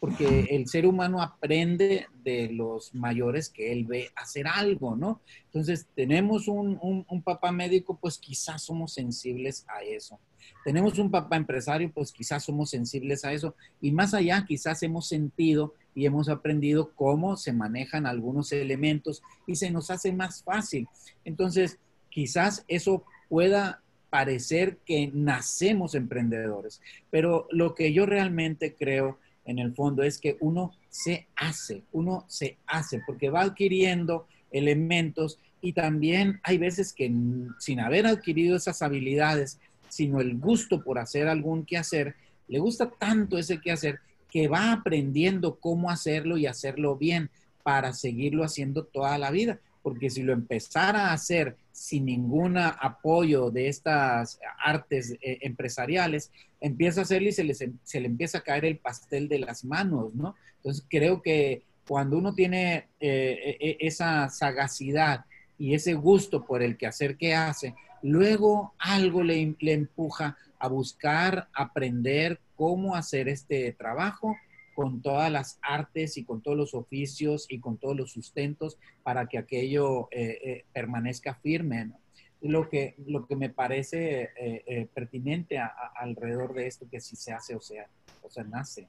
porque 0.01 0.47
el 0.51 0.69
ser 0.69 0.87
humano 0.87 1.21
aprende 1.21 2.07
de 2.23 2.51
los 2.53 2.95
mayores 2.95 3.49
que 3.49 3.73
él 3.73 3.85
ve 3.85 4.11
hacer 4.15 4.47
algo, 4.47 4.95
¿no? 4.95 5.21
Entonces, 5.47 5.89
tenemos 5.95 6.47
un, 6.47 6.79
un, 6.81 7.23
papá 7.23 7.51
médico, 7.51 7.99
pues 8.01 8.17
quizás 8.17 8.63
somos 8.63 8.93
sensibles 8.93 9.67
a 9.67 9.83
eso. 9.83 10.21
Tenemos 10.65 10.99
un 11.01 11.11
papá 11.11 11.37
empresario, 11.37 11.91
pues 11.93 12.13
quizás 12.13 12.45
somos 12.45 12.71
sensibles 12.71 13.25
a 13.25 13.33
eso. 13.33 13.57
Y 13.81 13.91
más 13.91 14.15
allá, 14.15 14.45
quizás 14.47 14.83
hemos 14.85 15.09
sentido 15.09 15.75
y 15.99 16.07
hemos 16.07 16.29
aprendido 16.29 16.93
cómo 16.95 17.37
se 17.37 17.53
manejan 17.53 18.07
algunos 18.07 18.53
elementos 18.53 19.21
y 19.49 19.57
se 19.57 19.73
nos 19.73 19.91
hace 19.91 20.13
más 20.13 20.45
fácil. 20.45 20.87
Entonces, 21.25 21.81
quizás 22.09 22.65
eso 22.69 23.03
pueda 23.29 23.83
parecer 24.09 24.79
que 24.87 25.11
nacemos 25.13 25.97
emprendedores, 25.97 26.81
pero 27.11 27.49
lo 27.51 27.75
que 27.75 27.93
yo 27.93 28.07
realmente 28.07 28.77
creo 28.77 29.19
en 29.45 29.59
el 29.59 29.75
fondo 29.75 30.05
es 30.05 30.19
que 30.19 30.37
uno 30.39 30.73
se 30.89 31.27
hace, 31.35 31.83
uno 31.91 32.25
se 32.29 32.59
hace, 32.69 33.03
porque 33.05 33.31
va 33.31 33.41
adquiriendo 33.41 34.29
elementos 34.53 35.41
y 35.61 35.73
también 35.73 36.39
hay 36.45 36.59
veces 36.59 36.93
que 36.93 37.13
sin 37.59 37.81
haber 37.81 38.07
adquirido 38.07 38.57
esas 38.57 38.83
habilidades, 38.83 39.59
sino 39.89 40.21
el 40.21 40.39
gusto 40.39 40.85
por 40.85 41.01
hacer 41.01 41.27
algún 41.27 41.65
quehacer, 41.65 42.15
le 42.47 42.61
gusta 42.61 42.89
tanto 42.89 43.37
ese 43.37 43.61
quehacer 43.61 43.99
que 44.31 44.49
va 44.49 44.73
aprendiendo 44.73 45.59
cómo 45.59 45.91
hacerlo 45.91 46.37
y 46.37 46.47
hacerlo 46.47 46.97
bien 46.97 47.31
para 47.63 47.93
seguirlo 47.93 48.45
haciendo 48.45 48.85
toda 48.85 49.19
la 49.19 49.31
vida 49.31 49.59
porque 49.89 50.11
si 50.11 50.23
lo 50.23 50.35
empezara 50.35 51.09
a 51.09 51.13
hacer 51.15 51.57
sin 51.73 52.05
ningún 52.05 52.59
apoyo 52.59 53.51
de 53.51 53.69
estas 53.69 54.39
artes 54.63 55.17
eh, 55.23 55.39
empresariales, 55.41 56.31
empieza 56.61 57.01
a 57.01 57.05
hacerlo 57.05 57.29
y 57.29 57.33
se, 57.33 57.73
se 57.85 58.01
le 58.01 58.07
empieza 58.07 58.39
a 58.39 58.43
caer 58.43 58.67
el 58.67 58.77
pastel 58.77 59.29
de 59.29 59.39
las 59.39 59.65
manos, 59.65 60.15
¿no? 60.15 60.35
Entonces 60.57 60.85
creo 60.91 61.23
que 61.23 61.63
cuando 61.87 62.19
uno 62.19 62.35
tiene 62.35 62.89
eh, 63.01 63.57
e, 63.61 63.71
e, 63.71 63.77
esa 63.81 64.29
sagacidad 64.29 65.25
y 65.59 65.73
ese 65.73 65.95
gusto 65.95 66.45
por 66.45 66.63
el 66.63 66.77
quehacer 66.77 67.17
que 67.17 67.35
hace, 67.35 67.75
luego 68.03 68.75
algo 68.79 69.23
le, 69.23 69.57
le 69.59 69.73
empuja 69.73 70.37
a 70.59 70.69
buscar, 70.69 71.49
aprender 71.55 72.39
cómo 72.59 72.97
hacer 72.97 73.29
este 73.29 73.73
trabajo 73.73 74.37
con 74.75 75.01
todas 75.01 75.31
las 75.31 75.59
artes 75.63 76.19
y 76.19 76.25
con 76.25 76.43
todos 76.43 76.57
los 76.57 76.75
oficios 76.75 77.47
y 77.49 77.61
con 77.61 77.79
todos 77.79 77.97
los 77.97 78.13
sustentos 78.13 78.79
para 79.05 79.29
que 79.29 79.39
aquello 79.39 80.09
eh, 80.11 80.39
eh, 80.45 80.65
permanezca 80.73 81.35
firme. 81.37 81.93
Lo, 82.41 82.69
que, 82.69 82.95
lo 83.07 83.27
que 83.27 83.35
me 83.35 83.51
parece 83.51 84.31
eh, 84.37 84.89
pertinente 84.95 85.59
alrededor 85.97 86.55
de 86.55 86.69
esto, 86.69 86.87
que 86.89 87.01
si 87.01 87.17
se 87.17 87.33
hace 87.33 87.57
o 87.57 87.61
sea, 87.61 87.89
o 88.23 88.31
sea, 88.31 88.45
nace. 88.45 88.87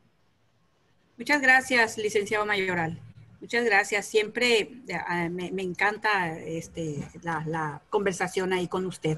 Muchas 1.17 1.41
gracias, 1.41 1.97
licenciado 1.97 2.45
Mayoral. 2.45 2.99
Muchas 3.41 3.63
gracias. 3.63 4.05
Siempre 4.05 4.69
me, 5.31 5.61
encanta 5.61 6.37
este, 6.39 7.07
la, 7.21 7.81
conversación 7.89 8.51
ahí 8.53 8.67
con 8.67 8.85
usted. 8.85 9.17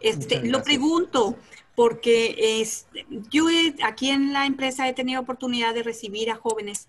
Este, 0.00 0.42
lo 0.46 0.62
pregunto, 0.62 1.36
porque 1.74 2.60
es, 2.60 2.86
yo 3.30 3.46
aquí 3.84 4.10
en 4.10 4.32
la 4.32 4.46
empresa 4.46 4.88
he 4.88 4.94
tenido 4.94 5.20
oportunidad 5.20 5.74
de 5.74 5.82
recibir 5.82 6.30
a 6.30 6.36
jóvenes 6.36 6.88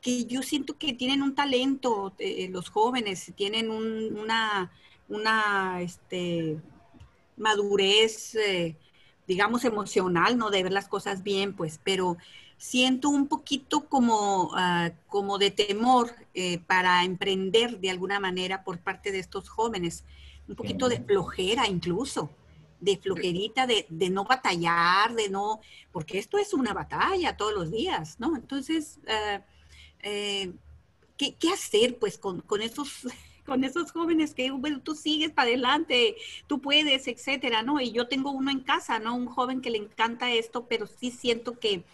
que 0.00 0.24
yo 0.24 0.42
siento 0.42 0.78
que 0.78 0.92
tienen 0.92 1.22
un 1.22 1.34
talento, 1.34 2.14
eh, 2.18 2.48
los 2.50 2.70
jóvenes 2.70 3.32
tienen 3.36 3.70
una, 3.70 4.72
una 5.08 5.82
este, 5.82 6.58
madurez, 7.36 8.34
eh, 8.36 8.76
digamos, 9.26 9.64
emocional, 9.64 10.38
¿no? 10.38 10.50
De 10.50 10.62
ver 10.62 10.72
las 10.72 10.88
cosas 10.88 11.22
bien, 11.22 11.54
pues, 11.54 11.80
pero 11.82 12.16
siento 12.60 13.08
un 13.08 13.26
poquito 13.26 13.88
como, 13.88 14.50
ah, 14.54 14.90
como 15.08 15.38
de 15.38 15.50
temor 15.50 16.14
eh, 16.34 16.58
para 16.58 17.04
emprender 17.04 17.80
de 17.80 17.88
alguna 17.88 18.20
manera 18.20 18.64
por 18.64 18.78
parte 18.80 19.10
de 19.12 19.18
estos 19.18 19.48
jóvenes, 19.48 20.04
un 20.46 20.56
poquito 20.56 20.90
de 20.90 21.00
flojera 21.00 21.66
incluso 21.66 22.28
de 22.78 22.98
flojerita, 22.98 23.66
de, 23.66 23.86
de, 23.88 24.10
no 24.10 24.24
batallar, 24.24 25.14
de 25.14 25.30
no, 25.30 25.60
porque 25.90 26.18
esto 26.18 26.38
es 26.38 26.52
una 26.52 26.72
batalla 26.74 27.36
todos 27.36 27.54
los 27.54 27.70
días, 27.70 28.18
¿no? 28.18 28.36
Entonces, 28.36 28.98
eh, 29.06 29.40
eh, 30.02 30.52
¿qué, 31.16 31.34
¿qué, 31.34 31.50
hacer 31.50 31.98
pues 31.98 32.18
con, 32.18 32.40
con, 32.40 32.62
esos, 32.62 33.06
con 33.46 33.64
esos 33.64 33.92
jóvenes 33.92 34.34
que, 34.34 34.50
bueno, 34.50 34.80
tú 34.80 34.94
sigues 34.94 35.30
para 35.30 35.48
adelante, 35.48 36.16
tú 36.46 36.60
puedes, 36.60 37.06
etcétera, 37.06 37.62
¿no? 37.62 37.80
Y 37.80 37.92
yo 37.92 38.06
tengo 38.08 38.30
uno 38.30 38.50
en 38.50 38.60
casa, 38.60 38.98
¿no? 38.98 39.14
Un 39.14 39.26
joven 39.26 39.60
que 39.60 39.70
le 39.70 39.78
encanta 39.78 40.32
esto, 40.32 40.66
pero 40.66 40.86
sí 40.86 41.10
siento 41.10 41.58
que 41.58 41.84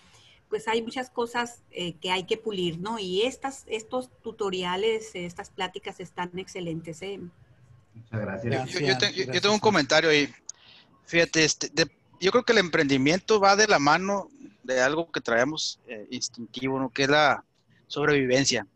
pues 0.49 0.69
hay 0.69 0.83
muchas 0.83 1.11
cosas 1.11 1.63
eh, 1.71 1.95
que 2.01 2.11
hay 2.11 2.25
que 2.25 2.37
pulir, 2.37 2.79
¿no? 2.79 2.99
Y 2.99 3.23
estas, 3.23 3.65
estos 3.67 4.11
tutoriales, 4.23 5.11
estas 5.15 5.51
pláticas 5.51 6.01
están 6.01 6.39
excelentes, 6.39 7.03
¿eh? 7.03 7.21
Muchas 7.95 8.21
gracias. 8.21 8.71
Yo, 8.73 9.09
yo, 9.11 9.33
yo 9.33 9.41
tengo 9.41 9.55
un 9.55 9.61
comentario 9.61 10.11
ahí. 10.11 10.33
Fíjate, 11.07 11.45
este, 11.45 11.71
yo 12.21 12.31
creo 12.31 12.45
que 12.45 12.53
el 12.53 12.59
emprendimiento 12.59 13.41
va 13.41 13.57
de 13.57 13.67
la 13.67 13.79
mano 13.79 14.29
de 14.63 14.81
algo 14.81 15.11
que 15.11 15.21
traemos 15.21 15.81
eh, 15.87 16.07
instintivo, 16.11 16.79
¿no? 16.79 16.91
que 16.91 17.05
es 17.05 17.09
la 17.09 17.45
sobrevivencia. 17.87 18.67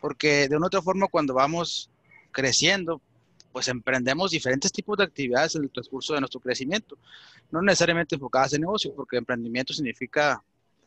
Porque 0.00 0.48
de 0.48 0.56
una 0.56 0.66
u 0.66 0.68
otra 0.68 0.82
forma, 0.82 1.08
cuando 1.08 1.34
vamos 1.34 1.90
creciendo, 2.32 3.00
pues 3.52 3.68
emprendemos 3.68 4.30
diferentes 4.30 4.72
tipos 4.72 4.98
de 4.98 5.04
actividades 5.04 5.54
en 5.54 5.62
el 5.62 5.70
transcurso 5.70 6.14
de 6.14 6.20
nuestro 6.20 6.40
crecimiento. 6.40 6.98
No 7.50 7.62
necesariamente 7.62 8.16
enfocadas 8.16 8.54
en 8.54 8.62
negocio, 8.62 8.92
porque 8.94 9.16
emprendimiento 9.16 9.72
significa 9.72 10.42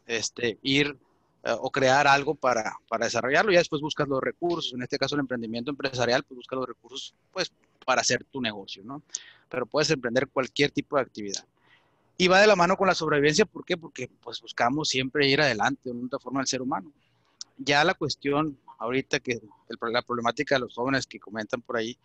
este, 0.08 0.58
ir 0.64 0.98
eh, 1.44 1.56
o 1.60 1.70
crear 1.70 2.08
algo 2.08 2.34
para, 2.34 2.76
para 2.90 3.06
desarrollarlo. 3.06 3.52
Ya 3.52 3.60
después 3.60 3.82
buscas 3.82 4.08
los 4.08 4.22
recursos. 4.22 4.74
En 4.74 4.82
este 4.82 4.98
caso, 4.98 5.14
el 5.16 5.22
emprendimiento 5.22 5.70
empresarial, 5.70 6.24
pues 6.24 6.38
busca 6.38 6.56
los 6.56 6.68
recursos 6.68 7.14
pues, 7.32 7.52
para 7.86 8.02
hacer 8.02 8.24
tu 8.24 8.42
negocio, 8.42 8.84
¿no? 8.84 9.04
pero 9.50 9.66
puedes 9.66 9.90
emprender 9.92 10.28
cualquier 10.28 10.72
tipo 10.72 10.96
de 10.96 11.04
actividad. 11.04 11.46
Y 12.18 12.28
va 12.28 12.42
de 12.42 12.48
la 12.48 12.56
mano 12.56 12.76
con 12.76 12.88
la 12.88 12.96
sobrevivencia, 12.96 13.46
¿por 13.46 13.64
qué? 13.64 13.78
Porque 13.78 14.10
pues 14.24 14.42
buscamos 14.42 14.90
siempre 14.90 15.28
ir 15.28 15.40
adelante 15.40 15.92
de 15.94 16.06
otra 16.06 16.20
forma 16.20 16.40
del 16.40 16.48
ser 16.48 16.62
humano. 16.62 16.92
Ya 17.58 17.84
la 17.84 17.94
cuestión 17.94 18.58
ahorita 18.80 19.20
que 19.20 19.40
la 19.70 20.02
problemática 20.02 20.56
de 20.56 20.62
los 20.62 20.74
jóvenes 20.74 21.06
que 21.06 21.20
comentan 21.20 21.62
por 21.62 21.78
ahí 21.78 21.98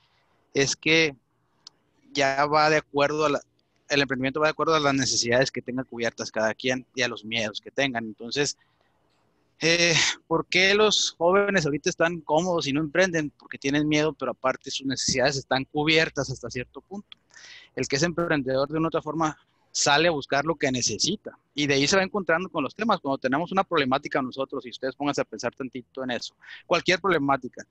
es 0.52 0.76
que 0.76 1.16
ya 2.12 2.44
va 2.46 2.68
de 2.68 2.76
acuerdo 2.76 3.24
a 3.24 3.30
la, 3.30 3.40
el 3.92 4.02
emprendimiento 4.02 4.40
va 4.40 4.46
de 4.46 4.52
acuerdo 4.52 4.74
a 4.74 4.80
las 4.80 4.94
necesidades 4.94 5.50
que 5.50 5.62
tenga 5.62 5.84
cubiertas 5.84 6.30
cada 6.30 6.54
quien 6.54 6.86
y 6.94 7.02
a 7.02 7.08
los 7.08 7.24
miedos 7.24 7.60
que 7.60 7.70
tengan. 7.70 8.04
Entonces, 8.04 8.56
eh, 9.60 9.94
¿por 10.26 10.46
qué 10.46 10.74
los 10.74 11.14
jóvenes 11.16 11.66
ahorita 11.66 11.90
están 11.90 12.20
cómodos 12.20 12.66
y 12.66 12.72
no 12.72 12.80
emprenden? 12.80 13.30
Porque 13.30 13.58
tienen 13.58 13.88
miedo, 13.88 14.12
pero 14.12 14.32
aparte 14.32 14.70
sus 14.70 14.86
necesidades 14.86 15.36
están 15.36 15.64
cubiertas 15.64 16.30
hasta 16.30 16.50
cierto 16.50 16.80
punto 16.80 17.18
el 17.74 17.86
que 17.88 17.96
es 17.96 18.02
emprendedor 18.02 18.68
de 18.68 18.78
una 18.78 18.88
otra 18.88 19.02
forma 19.02 19.36
sale 19.70 20.08
a 20.08 20.10
buscar 20.10 20.44
lo 20.44 20.56
que 20.56 20.70
necesita 20.70 21.38
y 21.54 21.66
de 21.66 21.74
ahí 21.74 21.86
se 21.86 21.96
va 21.96 22.02
encontrando 22.02 22.48
con 22.50 22.62
los 22.62 22.74
temas. 22.74 23.00
Cuando 23.00 23.18
tenemos 23.18 23.52
una 23.52 23.64
problemática 23.64 24.20
nosotros, 24.20 24.66
y 24.66 24.70
ustedes 24.70 24.94
pónganse 24.94 25.22
a 25.22 25.24
pensar 25.24 25.54
tantito 25.54 26.04
en 26.04 26.10
eso, 26.10 26.34
cualquier 26.66 27.00
problemática, 27.00 27.64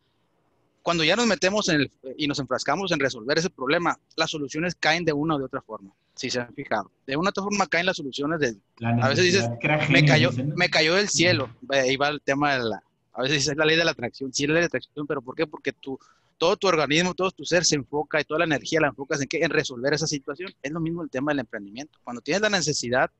cuando 0.81 1.03
ya 1.03 1.15
nos 1.15 1.27
metemos 1.27 1.69
en 1.69 1.81
el, 1.81 1.91
y 2.17 2.27
nos 2.27 2.39
enfrascamos 2.39 2.91
en 2.91 2.99
resolver 2.99 3.37
ese 3.37 3.49
problema, 3.49 3.97
las 4.15 4.31
soluciones 4.31 4.75
caen 4.75 5.05
de 5.05 5.13
una 5.13 5.35
o 5.35 5.39
de 5.39 5.45
otra 5.45 5.61
forma, 5.61 5.91
si 6.15 6.29
se 6.29 6.39
han 6.39 6.53
fijado. 6.53 6.91
De 7.05 7.15
una 7.15 7.29
u 7.29 7.31
otra 7.31 7.43
forma 7.43 7.67
caen 7.67 7.85
las 7.85 7.97
soluciones 7.97 8.39
de... 8.39 8.57
a 8.85 9.09
veces 9.09 9.25
dices, 9.25 9.49
me 9.89 10.05
cayó, 10.05 10.31
me 10.55 10.69
cayó 10.69 10.95
del 10.95 11.09
cielo, 11.09 11.49
ahí 11.69 11.95
va 11.97 12.09
el 12.09 12.21
tema 12.21 12.55
de 12.55 12.63
la... 12.63 12.83
A 13.13 13.23
veces 13.23 13.37
dices, 13.37 13.57
la 13.57 13.65
ley 13.65 13.75
de 13.75 13.83
la 13.83 13.91
atracción, 13.91 14.33
sí, 14.33 14.47
la 14.47 14.53
ley 14.53 14.59
de 14.59 14.63
la 14.63 14.67
atracción, 14.67 15.05
pero 15.05 15.21
¿por 15.21 15.35
qué? 15.35 15.45
Porque 15.45 15.73
tú 15.73 15.99
todo 16.41 16.57
tu 16.57 16.65
organismo, 16.65 17.13
todo 17.13 17.29
tu 17.29 17.45
ser 17.45 17.63
se 17.63 17.75
enfoca 17.75 18.19
y 18.19 18.23
toda 18.23 18.39
la 18.39 18.45
energía 18.45 18.81
la 18.81 18.87
enfocas 18.87 19.21
en 19.21 19.27
qué? 19.27 19.43
En 19.43 19.51
resolver 19.51 19.93
esa 19.93 20.07
situación. 20.07 20.51
Es 20.63 20.71
lo 20.71 20.79
mismo 20.79 21.03
el 21.03 21.09
tema 21.11 21.31
del 21.31 21.41
emprendimiento. 21.41 21.99
Cuando 22.03 22.19
tienes 22.19 22.41
la 22.41 22.49
necesidad, 22.49 23.11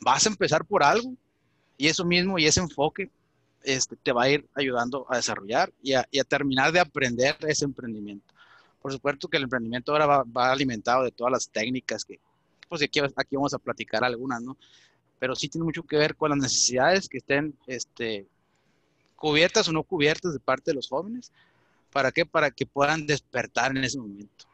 vas 0.00 0.26
a 0.26 0.30
empezar 0.30 0.64
por 0.64 0.82
algo 0.82 1.14
y 1.78 1.86
eso 1.86 2.04
mismo 2.04 2.36
y 2.36 2.46
ese 2.46 2.58
enfoque 2.58 3.12
este, 3.66 3.96
te 3.96 4.12
va 4.12 4.24
a 4.24 4.30
ir 4.30 4.46
ayudando 4.54 5.06
a 5.08 5.16
desarrollar 5.16 5.72
y 5.82 5.92
a, 5.92 6.04
terminar 6.26 6.72
de 6.72 6.80
aprender 6.80 7.36
ese 7.46 7.64
emprendimiento. 7.64 8.32
Por 8.80 8.92
supuesto 8.92 9.28
que 9.28 9.36
el 9.36 9.42
emprendimiento 9.42 9.92
ahora 9.92 10.24
va, 10.24 10.50
alimentado 10.50 11.04
de 11.04 11.10
todas 11.10 11.32
las 11.32 11.48
técnicas 11.48 12.04
que, 12.04 12.18
pues 12.68 12.82
aquí, 12.82 13.00
aquí 13.00 13.36
vamos 13.36 13.52
a 13.52 13.58
platicar 13.58 14.04
algunas, 14.04 14.40
¿no? 14.40 14.56
pero 15.18 15.34
sí 15.34 15.48
tiene 15.48 15.64
mucho 15.64 15.82
que 15.82 15.96
ver 15.96 16.14
con 16.14 16.30
las 16.30 16.38
necesidades 16.38 17.08
que 17.08 17.18
estén 17.18 17.54
este, 17.66 18.26
cubiertas 19.16 19.68
o 19.68 19.72
no 19.72 19.82
cubiertas 19.82 20.32
de 20.32 20.40
parte 20.40 20.70
de 20.70 20.74
los 20.74 20.88
jóvenes. 20.88 21.32
¿Para 21.92 22.12
qué? 22.12 22.26
Para 22.26 22.50
que 22.50 22.66
puedan 22.66 23.06
despertar 23.06 23.70
en 23.70 23.82
ese 23.84 23.98
momento. 23.98 24.44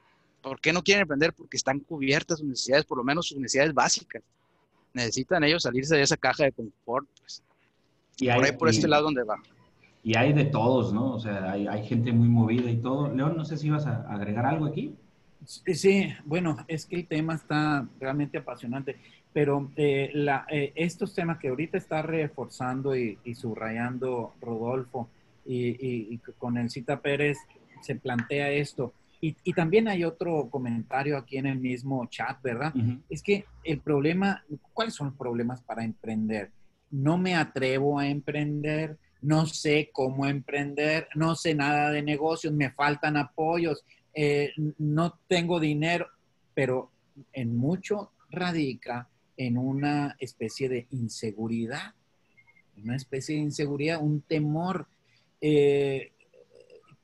¿Por 0.40 0.60
qué 0.60 0.72
no 0.72 0.82
quieren 0.82 1.02
emprender? 1.02 1.32
Porque 1.32 1.56
están 1.56 1.80
cubiertas 1.80 2.38
sus 2.38 2.48
necesidades, 2.48 2.84
por 2.84 2.98
lo 2.98 3.04
menos 3.04 3.28
sus 3.28 3.38
necesidades 3.38 3.74
básicas. 3.74 4.22
Necesitan 4.92 5.42
ellos 5.44 5.62
salirse 5.62 5.96
de 5.96 6.02
esa 6.02 6.16
caja 6.16 6.44
de 6.44 6.52
confort. 6.52 7.08
Pues. 7.20 7.42
Y 8.18 8.28
por 8.28 8.44
ahí, 8.44 8.52
por 8.52 8.68
este 8.68 8.88
lado 8.88 9.04
donde 9.04 9.24
va. 9.24 9.36
Y 10.04 10.16
hay 10.16 10.32
de 10.32 10.44
todos, 10.44 10.92
¿no? 10.92 11.14
O 11.14 11.20
sea, 11.20 11.52
hay, 11.52 11.66
hay 11.66 11.86
gente 11.86 12.12
muy 12.12 12.28
movida 12.28 12.70
y 12.70 12.76
todo. 12.78 13.14
León, 13.14 13.36
no 13.36 13.44
sé 13.44 13.56
si 13.56 13.68
ibas 13.68 13.86
a 13.86 14.02
agregar 14.12 14.46
algo 14.46 14.66
aquí. 14.66 14.96
Sí, 15.44 16.12
bueno, 16.24 16.56
es 16.68 16.86
que 16.86 16.96
el 16.96 17.06
tema 17.06 17.34
está 17.34 17.86
realmente 17.98 18.38
apasionante, 18.38 18.96
pero 19.32 19.70
eh, 19.76 20.10
la, 20.14 20.46
eh, 20.48 20.72
estos 20.76 21.14
temas 21.14 21.38
que 21.38 21.48
ahorita 21.48 21.78
está 21.78 22.02
reforzando 22.02 22.96
y, 22.96 23.18
subrayando 23.34 24.34
Rodolfo 24.40 25.08
y, 25.44 26.18
con 26.38 26.58
el 26.58 26.70
Cita 26.70 27.00
Pérez 27.00 27.38
se 27.80 27.96
plantea 27.96 28.50
esto. 28.50 28.92
Y, 29.20 29.34
también 29.52 29.88
hay 29.88 30.04
otro 30.04 30.48
comentario 30.50 31.16
aquí 31.16 31.38
en 31.38 31.46
el 31.46 31.58
mismo 31.58 32.06
chat, 32.06 32.40
¿verdad? 32.42 32.72
Es 33.08 33.22
que 33.22 33.44
el 33.62 33.78
problema, 33.78 34.42
¿cuáles 34.72 34.94
son 34.94 35.08
los 35.08 35.16
problemas 35.16 35.62
para 35.62 35.84
emprender? 35.84 36.50
No 36.92 37.18
me 37.18 37.34
atrevo 37.34 37.98
a 37.98 38.06
emprender, 38.06 38.96
no 39.20 39.46
sé 39.46 39.90
cómo 39.92 40.26
emprender, 40.26 41.08
no 41.14 41.34
sé 41.34 41.54
nada 41.54 41.90
de 41.90 42.02
negocios, 42.02 42.52
me 42.52 42.70
faltan 42.70 43.16
apoyos, 43.16 43.84
eh, 44.14 44.52
no 44.78 45.18
tengo 45.26 45.58
dinero, 45.58 46.06
pero 46.54 46.90
en 47.32 47.56
mucho 47.56 48.12
radica 48.30 49.08
en 49.36 49.58
una 49.58 50.16
especie 50.18 50.68
de 50.68 50.86
inseguridad, 50.90 51.94
una 52.82 52.96
especie 52.96 53.36
de 53.36 53.42
inseguridad, 53.42 54.00
un 54.00 54.20
temor. 54.22 54.86
Eh, 55.40 56.12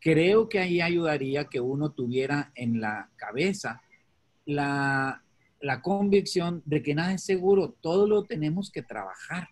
creo 0.01 0.49
que 0.49 0.59
ahí 0.59 0.81
ayudaría 0.81 1.47
que 1.47 1.61
uno 1.61 1.91
tuviera 1.91 2.53
en 2.55 2.81
la 2.81 3.11
cabeza 3.17 3.83
la, 4.49 5.23
convicción 5.83 6.63
de 6.65 6.83
que 6.83 6.95
nada 6.95 7.13
es 7.13 7.23
seguro, 7.23 7.75
todo 7.81 8.07
lo 8.07 8.25
tenemos 8.25 8.71
que 8.71 8.83
trabajar. 8.83 9.49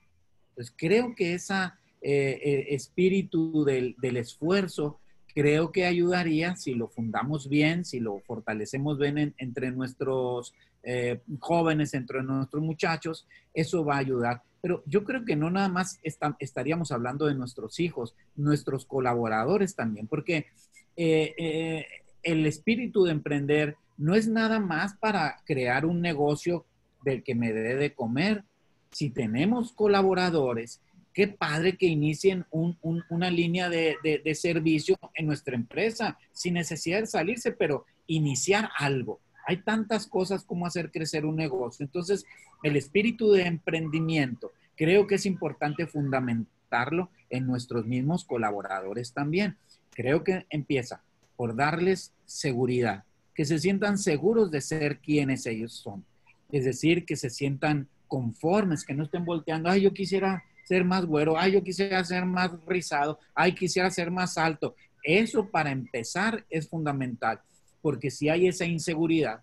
Entonces 0.56 0.74
creo 0.76 1.14
que 1.14 1.34
ese 1.34 1.54
eh, 2.00 2.66
espíritu 2.70 3.64
del, 3.64 3.96
esfuerzo 4.16 4.98
creo 5.34 5.70
que 5.70 5.84
ayudaría 5.84 6.56
si 6.56 6.74
lo 6.74 6.88
fundamos 6.88 7.48
bien, 7.48 7.84
si 7.84 8.00
lo 8.00 8.20
fortalecemos 8.20 8.98
bien 8.98 9.34
entre 9.36 9.70
nuestros 9.70 10.54
eh, 10.82 11.20
jóvenes, 11.40 11.94
entre 11.94 12.22
nuestros 12.22 12.62
muchachos, 12.62 13.26
eso 13.52 13.84
va 13.84 13.96
a 13.96 13.98
ayudar. 13.98 14.42
Pero 14.62 14.82
yo 14.86 15.04
creo 15.04 15.24
que 15.24 15.36
no 15.36 15.50
nada 15.50 15.68
más 15.68 16.00
estaríamos 16.38 16.92
hablando 16.92 17.26
de 17.26 17.34
nuestros 17.34 17.80
hijos, 17.80 18.14
nuestros 18.34 18.86
colaboradores 18.86 19.74
también, 19.74 20.06
porque 20.06 20.46
eh, 20.96 21.34
eh, 21.36 21.86
el 22.22 22.46
espíritu 22.46 23.04
de 23.04 23.12
emprender 23.12 23.76
no 23.96 24.14
es 24.14 24.28
nada 24.28 24.60
más 24.60 24.94
para 24.94 25.36
crear 25.44 25.86
un 25.86 26.00
negocio 26.00 26.64
del 27.04 27.22
que 27.22 27.34
me 27.34 27.52
dé 27.52 27.76
de 27.76 27.94
comer. 27.94 28.44
Si 28.96 29.10
tenemos 29.10 29.72
colaboradores 29.72 30.80
qué 31.12 31.28
padre 31.28 31.76
que 31.76 31.84
inicien 31.84 32.46
una 32.50 33.30
línea 33.30 33.68
de, 33.68 34.34
servicio 34.34 34.96
en 35.12 35.26
nuestra 35.26 35.54
empresa, 35.54 36.16
sin 36.32 36.54
necesidad 36.54 37.00
de 37.00 37.06
salirse, 37.06 37.52
pero 37.52 37.84
iniciar 38.06 38.70
algo. 38.78 39.20
Hay 39.46 39.58
tantas 39.58 40.06
cosas 40.06 40.44
como 40.44 40.64
hacer 40.64 40.90
crecer 40.90 41.26
un 41.26 41.36
negocio. 41.36 41.84
Entonces, 41.84 42.24
el 42.62 42.74
espíritu 42.74 43.32
de 43.32 43.42
emprendimiento, 43.42 44.52
creo 44.78 45.06
que 45.06 45.16
es 45.16 45.26
importante 45.26 45.86
fundamentarlo 45.86 47.10
en 47.28 47.46
nuestros 47.46 47.84
mismos 47.84 48.24
colaboradores 48.24 49.12
también. 49.12 49.58
Creo 49.90 50.24
que 50.24 50.46
empieza 50.48 51.02
por 51.36 51.54
darles 51.54 52.14
seguridad, 52.24 53.04
que 53.34 53.44
se 53.44 53.58
sientan 53.58 53.98
seguros 53.98 54.50
de 54.50 54.62
ser 54.62 55.00
quienes 55.00 55.44
ellos 55.44 55.74
son. 55.74 56.02
Es 56.50 56.64
decir, 56.64 57.04
que 57.04 57.16
se 57.16 57.28
sientan 57.28 57.88
conformes, 58.06 58.84
que 58.84 58.94
no 58.94 59.04
estén 59.04 59.24
volteando, 59.24 59.70
ay, 59.70 59.82
yo 59.82 59.92
quisiera 59.92 60.42
ser 60.64 60.84
más 60.84 61.04
güero, 61.06 61.38
ay, 61.38 61.52
yo 61.52 61.62
quisiera 61.62 62.02
ser 62.04 62.24
más 62.26 62.50
rizado, 62.66 63.20
ay, 63.34 63.54
quisiera 63.54 63.90
ser 63.90 64.10
más 64.10 64.36
alto. 64.36 64.74
Eso 65.02 65.48
para 65.48 65.70
empezar 65.70 66.44
es 66.50 66.68
fundamental, 66.68 67.40
porque 67.80 68.10
si 68.10 68.28
hay 68.28 68.48
esa 68.48 68.64
inseguridad, 68.64 69.42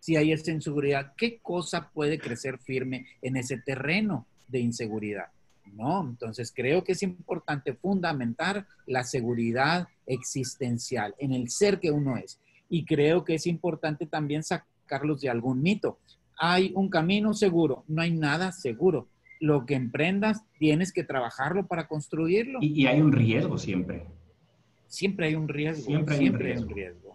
si 0.00 0.16
hay 0.16 0.32
esa 0.32 0.50
inseguridad, 0.50 1.12
¿qué 1.16 1.38
cosa 1.40 1.90
puede 1.94 2.18
crecer 2.18 2.58
firme 2.58 3.06
en 3.22 3.36
ese 3.36 3.58
terreno 3.58 4.26
de 4.48 4.60
inseguridad? 4.60 5.28
No, 5.72 6.02
entonces 6.02 6.52
creo 6.54 6.84
que 6.84 6.92
es 6.92 7.02
importante 7.02 7.74
fundamentar 7.74 8.66
la 8.86 9.02
seguridad 9.02 9.88
existencial 10.06 11.14
en 11.18 11.32
el 11.32 11.48
ser 11.50 11.80
que 11.80 11.90
uno 11.90 12.16
es. 12.16 12.38
Y 12.68 12.84
creo 12.84 13.24
que 13.24 13.36
es 13.36 13.46
importante 13.46 14.06
también 14.06 14.42
sacarlos 14.42 15.20
de 15.20 15.30
algún 15.30 15.62
mito. 15.62 15.98
Hay 16.38 16.72
un 16.74 16.88
camino 16.88 17.34
seguro, 17.34 17.84
no 17.88 18.02
hay 18.02 18.12
nada 18.12 18.52
seguro 18.52 19.08
lo 19.44 19.66
que 19.66 19.74
emprendas, 19.74 20.42
tienes 20.58 20.92
que 20.92 21.04
trabajarlo 21.04 21.66
para 21.66 21.86
construirlo. 21.86 22.60
Y, 22.62 22.86
hay 22.86 23.00
un 23.00 23.12
riesgo 23.12 23.58
siempre. 23.58 24.06
Siempre 24.86 25.26
hay 25.26 25.34
un 25.34 25.48
riesgo. 25.48 25.84
Siempre 25.84 26.16
hay, 26.16 26.28
un, 26.28 26.38
riesgo. 26.38 27.14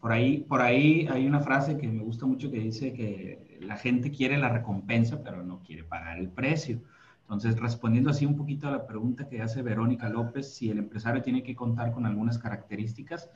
Por 0.00 0.12
ahí, 0.12 0.38
por 0.48 0.62
ahí 0.62 1.06
hay 1.10 1.26
una 1.26 1.40
frase 1.40 1.76
que 1.76 1.86
me 1.88 2.02
gusta 2.02 2.24
mucho 2.24 2.50
que 2.50 2.60
dice 2.60 2.92
que 2.92 3.58
la 3.60 3.76
gente 3.76 4.10
quiere 4.10 4.38
la 4.38 4.48
recompensa, 4.48 5.22
pero 5.22 5.42
no 5.42 5.60
quiere 5.62 5.84
pagar 5.84 6.18
el 6.18 6.30
precio. 6.30 6.80
Entonces, 7.22 7.58
respondiendo 7.58 8.10
así 8.10 8.24
un 8.24 8.36
poquito 8.36 8.68
a 8.68 8.70
la 8.70 8.86
pregunta 8.86 9.28
que 9.28 9.42
hace 9.42 9.60
Verónica 9.60 10.08
López, 10.08 10.54
si 10.54 10.70
el 10.70 10.78
empresario 10.78 11.22
tiene 11.22 11.42
que 11.42 11.56
contar 11.56 11.92
con 11.92 12.06
algunas 12.06 12.38
características 12.38 13.30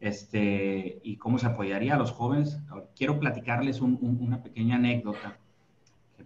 este, 0.00 1.00
y 1.02 1.16
cómo 1.16 1.38
se 1.38 1.46
apoyaría 1.46 1.94
a 1.94 1.98
los 1.98 2.12
jóvenes, 2.12 2.58
quiero 2.96 3.20
platicarles 3.20 3.80
una 3.80 4.42
pequeña 4.42 4.76
anécdota 4.76 5.38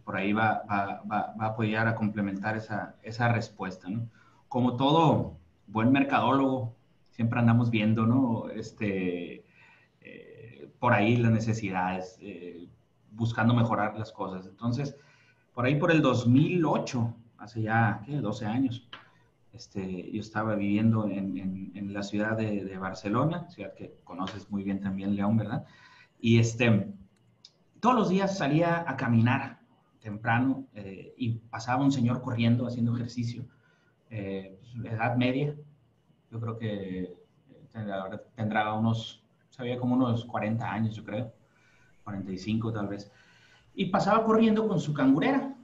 por 0.04 0.16
ahí 0.16 0.32
va, 0.32 0.62
va, 0.70 1.34
a 1.38 1.46
apoyar 1.46 1.88
a 1.88 1.94
complementar 1.94 2.56
esa, 2.56 2.94
esa 3.02 3.28
respuesta, 3.28 3.88
¿no? 3.88 4.08
Como 4.48 4.76
todo 4.76 5.38
buen 5.66 5.90
mercadólogo, 5.90 6.74
siempre 7.10 7.38
andamos 7.38 7.70
viendo, 7.70 8.06
¿no? 8.06 8.50
Este, 8.50 9.44
eh, 10.02 10.68
por 10.78 10.92
ahí 10.92 11.16
las 11.16 11.32
necesidades, 11.32 12.18
eh, 12.20 12.68
buscando 13.12 13.54
mejorar 13.54 13.98
las 13.98 14.12
cosas. 14.12 14.46
Entonces, 14.46 14.94
por 15.54 15.64
ahí 15.64 15.76
por 15.76 15.90
el 15.90 16.02
2008, 16.02 17.14
hace 17.38 17.62
ya, 17.62 18.02
¿qué? 18.04 18.18
12 18.18 18.46
años, 18.46 18.88
este, 19.54 20.10
yo 20.10 20.20
estaba 20.20 20.56
viviendo 20.56 21.08
en, 21.08 21.72
en, 21.74 21.92
la 21.92 22.02
ciudad 22.02 22.36
de, 22.36 22.64
de, 22.64 22.76
Barcelona, 22.76 23.48
ciudad 23.50 23.72
que 23.74 23.94
conoces 24.02 24.50
muy 24.50 24.64
bien 24.64 24.80
también, 24.80 25.14
León, 25.14 25.36
¿verdad? 25.36 25.64
Y 26.20 26.40
este, 26.40 26.92
todos 27.78 27.94
los 27.94 28.08
días 28.08 28.36
salía 28.36 28.84
a 28.88 28.96
caminar 28.96 29.60
temprano 30.00 30.66
eh, 30.74 31.14
y 31.16 31.38
pasaba 31.38 31.84
un 31.84 31.92
señor 31.92 32.20
corriendo, 32.20 32.66
haciendo 32.66 32.94
ejercicio, 32.96 33.46
eh, 34.10 34.58
pues, 34.60 34.92
edad 34.92 35.16
media, 35.16 35.54
yo 36.32 36.40
creo 36.40 36.58
que 36.58 37.14
tendrá, 37.72 38.20
tendrá 38.34 38.72
unos, 38.74 39.22
sabía 39.50 39.78
como 39.78 39.94
unos 39.94 40.24
40 40.24 40.68
años, 40.68 40.96
yo 40.96 41.04
creo, 41.04 41.32
45 42.02 42.72
tal 42.72 42.88
vez, 42.88 43.10
y 43.72 43.86
pasaba 43.86 44.24
corriendo 44.24 44.66
con 44.66 44.80
su 44.80 44.92
cangurera, 44.92 45.54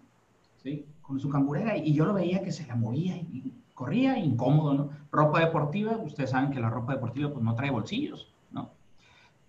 ¿sí? 0.63 0.87
Con 1.03 1.19
su 1.19 1.29
cangurera 1.29 1.77
y 1.77 1.93
yo 1.93 2.05
lo 2.05 2.15
veía 2.15 2.43
que 2.43 2.53
se 2.53 2.67
la 2.67 2.77
movía 2.77 3.17
y 3.17 3.60
corría 3.81 4.19
incómodo, 4.19 4.75
¿no? 4.75 4.91
Ropa 5.11 5.41
deportiva, 5.41 5.97
ustedes 5.97 6.33
saben 6.33 6.51
que 6.51 6.61
la 6.61 6.69
ropa 6.69 6.93
deportiva 6.93 7.31
pues 7.31 7.43
no 7.43 7.55
trae 7.55 7.71
bolsillos, 7.71 8.31
¿no? 8.51 8.73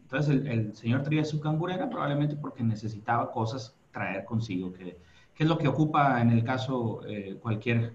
Entonces 0.04 0.34
el, 0.34 0.48
el 0.48 0.74
señor 0.74 1.04
traía 1.04 1.26
su 1.26 1.42
cangurera 1.42 1.90
probablemente 1.90 2.38
porque 2.38 2.64
necesitaba 2.64 3.30
cosas 3.30 3.76
traer 3.92 4.24
consigo, 4.24 4.72
que, 4.72 4.98
es 5.38 5.48
lo 5.48 5.58
que 5.58 5.68
ocupa 5.68 6.22
en 6.22 6.30
el 6.30 6.46
caso 6.46 7.02
eh, 7.06 7.38
cualquier 7.42 7.94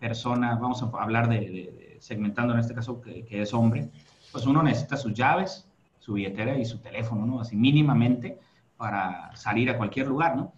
persona, 0.00 0.56
vamos 0.56 0.82
a 0.82 0.86
hablar 1.00 1.28
de, 1.28 1.98
segmentando 2.00 2.52
en 2.54 2.58
este 2.58 2.74
caso 2.74 3.00
que, 3.00 3.24
es 3.30 3.54
hombre, 3.54 3.88
pues 4.32 4.44
uno 4.44 4.64
necesita 4.64 4.96
sus 4.96 5.14
llaves, 5.14 5.68
su 6.00 6.14
billetera 6.14 6.58
y 6.58 6.64
su 6.64 6.78
teléfono, 6.78 7.24
¿no? 7.26 7.40
Así 7.40 7.54
mínimamente 7.54 8.40
para 8.76 9.36
salir 9.36 9.70
a 9.70 9.76
cualquier 9.76 10.08
lugar, 10.08 10.36
¿no? 10.36 10.52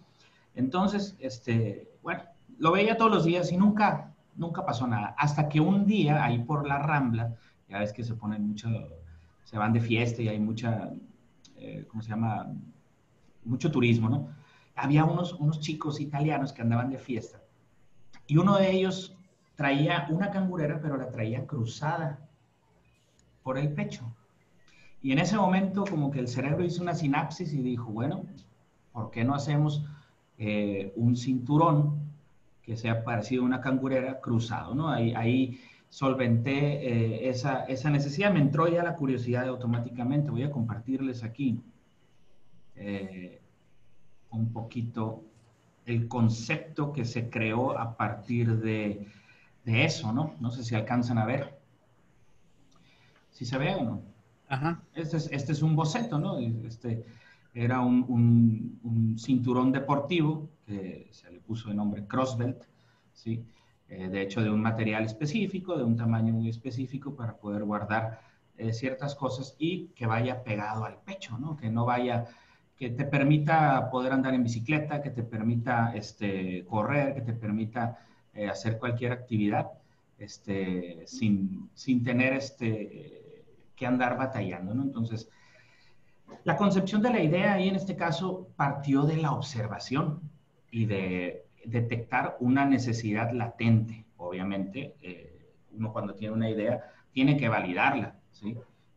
Entonces, 0.55 1.15
este, 1.19 1.87
bueno, 2.01 2.23
lo 2.57 2.71
veía 2.71 2.97
todos 2.97 3.11
los 3.11 3.25
días 3.25 3.51
y 3.51 3.57
nunca, 3.57 4.15
nunca 4.39 4.65
pasó 4.65 4.87
nada. 4.87 5.13
Hasta 5.17 5.47
que 5.47 5.59
un 5.59 5.85
día, 5.85 6.23
ahí 6.23 6.39
por 6.39 6.67
la 6.67 6.79
Rambla, 6.79 7.35
ya 7.67 7.79
ves 7.79 7.93
que 7.93 8.03
se 8.03 8.15
ponen 8.15 8.47
mucho, 8.47 8.69
se 9.43 9.57
van 9.57 9.73
de 9.73 9.81
fiesta 9.81 10.21
y 10.23 10.29
hay 10.29 10.39
mucha, 10.39 10.91
eh, 11.57 11.85
¿cómo 11.87 12.01
se 12.01 12.09
llama? 12.09 12.47
Mucho 13.45 13.71
turismo, 13.71 14.09
¿no? 14.09 14.29
había 14.79 15.03
unos, 15.03 15.33
unos 15.33 15.59
chicos 15.59 15.99
italianos 15.99 16.53
que 16.53 16.61
andaban 16.61 16.89
de 16.89 16.97
fiesta 16.97 17.41
y 18.27 18.37
uno 18.37 18.57
de 18.57 18.71
ellos 18.71 19.17
traía 19.55 20.07
una 20.09 20.31
cangurera, 20.31 20.79
pero 20.81 20.97
la 20.97 21.09
traía 21.09 21.45
cruzada 21.45 22.19
por 23.43 23.57
el 23.57 23.73
pecho. 23.73 24.15
Y 25.01 25.11
en 25.11 25.19
ese 25.19 25.35
momento 25.35 25.83
como 25.83 26.11
que 26.11 26.19
el 26.19 26.27
cerebro 26.27 26.63
hizo 26.63 26.81
una 26.81 26.93
sinapsis 26.93 27.53
y 27.53 27.61
dijo, 27.61 27.91
bueno, 27.91 28.23
¿por 28.93 29.11
qué 29.11 29.23
no 29.23 29.35
hacemos 29.35 29.83
eh, 30.37 30.93
un 30.95 31.15
cinturón 31.17 32.08
que 32.69 32.77
sea 32.77 33.03
parecido 33.03 33.41
a 33.41 33.45
una 33.47 33.61
cangurera 33.61 34.19
cruzado, 34.19 34.75
¿no? 34.75 34.91
Ahí, 34.91 35.11
ahí 35.15 35.59
solventé 35.89 36.53
eh, 36.53 37.27
esa, 37.27 37.63
esa, 37.63 37.89
necesidad, 37.89 38.31
me 38.31 38.41
entró 38.41 38.67
ya 38.67 38.83
la 38.83 38.93
curiosidad 38.93 39.47
automáticamente. 39.47 40.29
Voy 40.29 40.43
a 40.43 40.51
compartirles 40.51 41.23
aquí 41.23 41.59
eh, 42.75 43.41
un 44.29 44.53
poquito 44.53 45.23
el 45.87 46.07
concepto 46.07 46.93
que 46.93 47.05
se 47.05 47.27
creó 47.27 47.75
a 47.75 47.97
partir 47.97 48.59
de, 48.59 49.07
de, 49.65 49.85
eso, 49.85 50.13
¿no? 50.13 50.35
No 50.39 50.51
sé 50.51 50.63
si 50.63 50.75
alcanzan 50.75 51.17
a 51.17 51.25
ver. 51.25 51.57
Si 53.31 53.45
se 53.45 53.57
ve 53.57 53.73
o 53.73 53.83
no. 53.83 54.01
Ajá. 54.47 54.83
Este 54.93 55.17
es, 55.17 55.27
este 55.31 55.53
es 55.53 55.63
un 55.63 55.75
boceto, 55.75 56.19
¿no? 56.19 56.37
Este 56.37 57.03
era 57.55 57.79
un, 57.79 58.05
un, 58.07 58.79
un 58.83 59.17
cinturón 59.17 59.71
deportivo 59.71 60.47
que 60.69 61.07
se 61.11 61.31
le 61.31 61.39
puso 61.39 61.69
de 61.69 61.75
nombre 61.75 62.05
Crossbelt, 62.05 62.63
¿sí? 63.11 63.43
Eh, 63.87 64.07
de 64.07 64.21
hecho 64.21 64.41
de 64.41 64.51
un 64.51 64.61
material 64.61 65.03
específico, 65.05 65.75
de 65.75 65.83
un 65.83 65.95
tamaño 65.95 66.31
muy 66.33 66.49
específico 66.49 67.15
para 67.15 67.35
poder 67.35 67.63
guardar 67.63 68.21
eh, 68.55 68.71
ciertas 68.71 69.15
cosas 69.15 69.55
y 69.57 69.87
que 69.95 70.05
vaya 70.05 70.43
pegado 70.43 70.85
al 70.85 70.97
pecho, 71.01 71.39
¿no? 71.39 71.57
Que 71.57 71.71
no 71.71 71.85
vaya, 71.85 72.25
que 72.77 72.91
te 72.91 73.05
permita 73.05 73.89
poder 73.89 74.13
andar 74.13 74.35
en 74.35 74.43
bicicleta, 74.43 75.01
que 75.01 75.09
te 75.09 75.23
permita 75.23 75.91
este, 75.95 76.63
correr, 76.65 77.15
que 77.15 77.21
te 77.21 77.33
permita 77.33 77.97
eh, 78.35 78.47
hacer 78.47 78.77
cualquier 78.77 79.11
actividad 79.11 79.71
este, 80.19 81.03
sin, 81.07 81.71
sin 81.73 82.03
tener 82.03 82.33
este, 82.33 83.43
que 83.75 83.87
andar 83.87 84.17
batallando, 84.17 84.75
¿no? 84.75 84.83
Entonces, 84.83 85.29
la 86.43 86.55
concepción 86.55 87.01
de 87.01 87.09
la 87.09 87.23
idea 87.23 87.53
ahí 87.53 87.69
en 87.69 87.75
este 87.75 87.95
caso 87.95 88.49
partió 88.55 89.01
de 89.01 89.17
la 89.17 89.31
observación 89.31 90.28
y 90.71 90.85
de 90.85 91.45
detectar 91.65 92.37
una 92.39 92.65
necesidad 92.65 93.31
latente. 93.31 94.05
Obviamente, 94.17 94.95
eh, 95.01 95.53
uno 95.71 95.91
cuando 95.91 96.15
tiene 96.15 96.33
una 96.33 96.49
idea 96.49 96.91
tiene 97.11 97.37
que 97.37 97.49
validarla, 97.49 98.15
¿sí? 98.31 98.55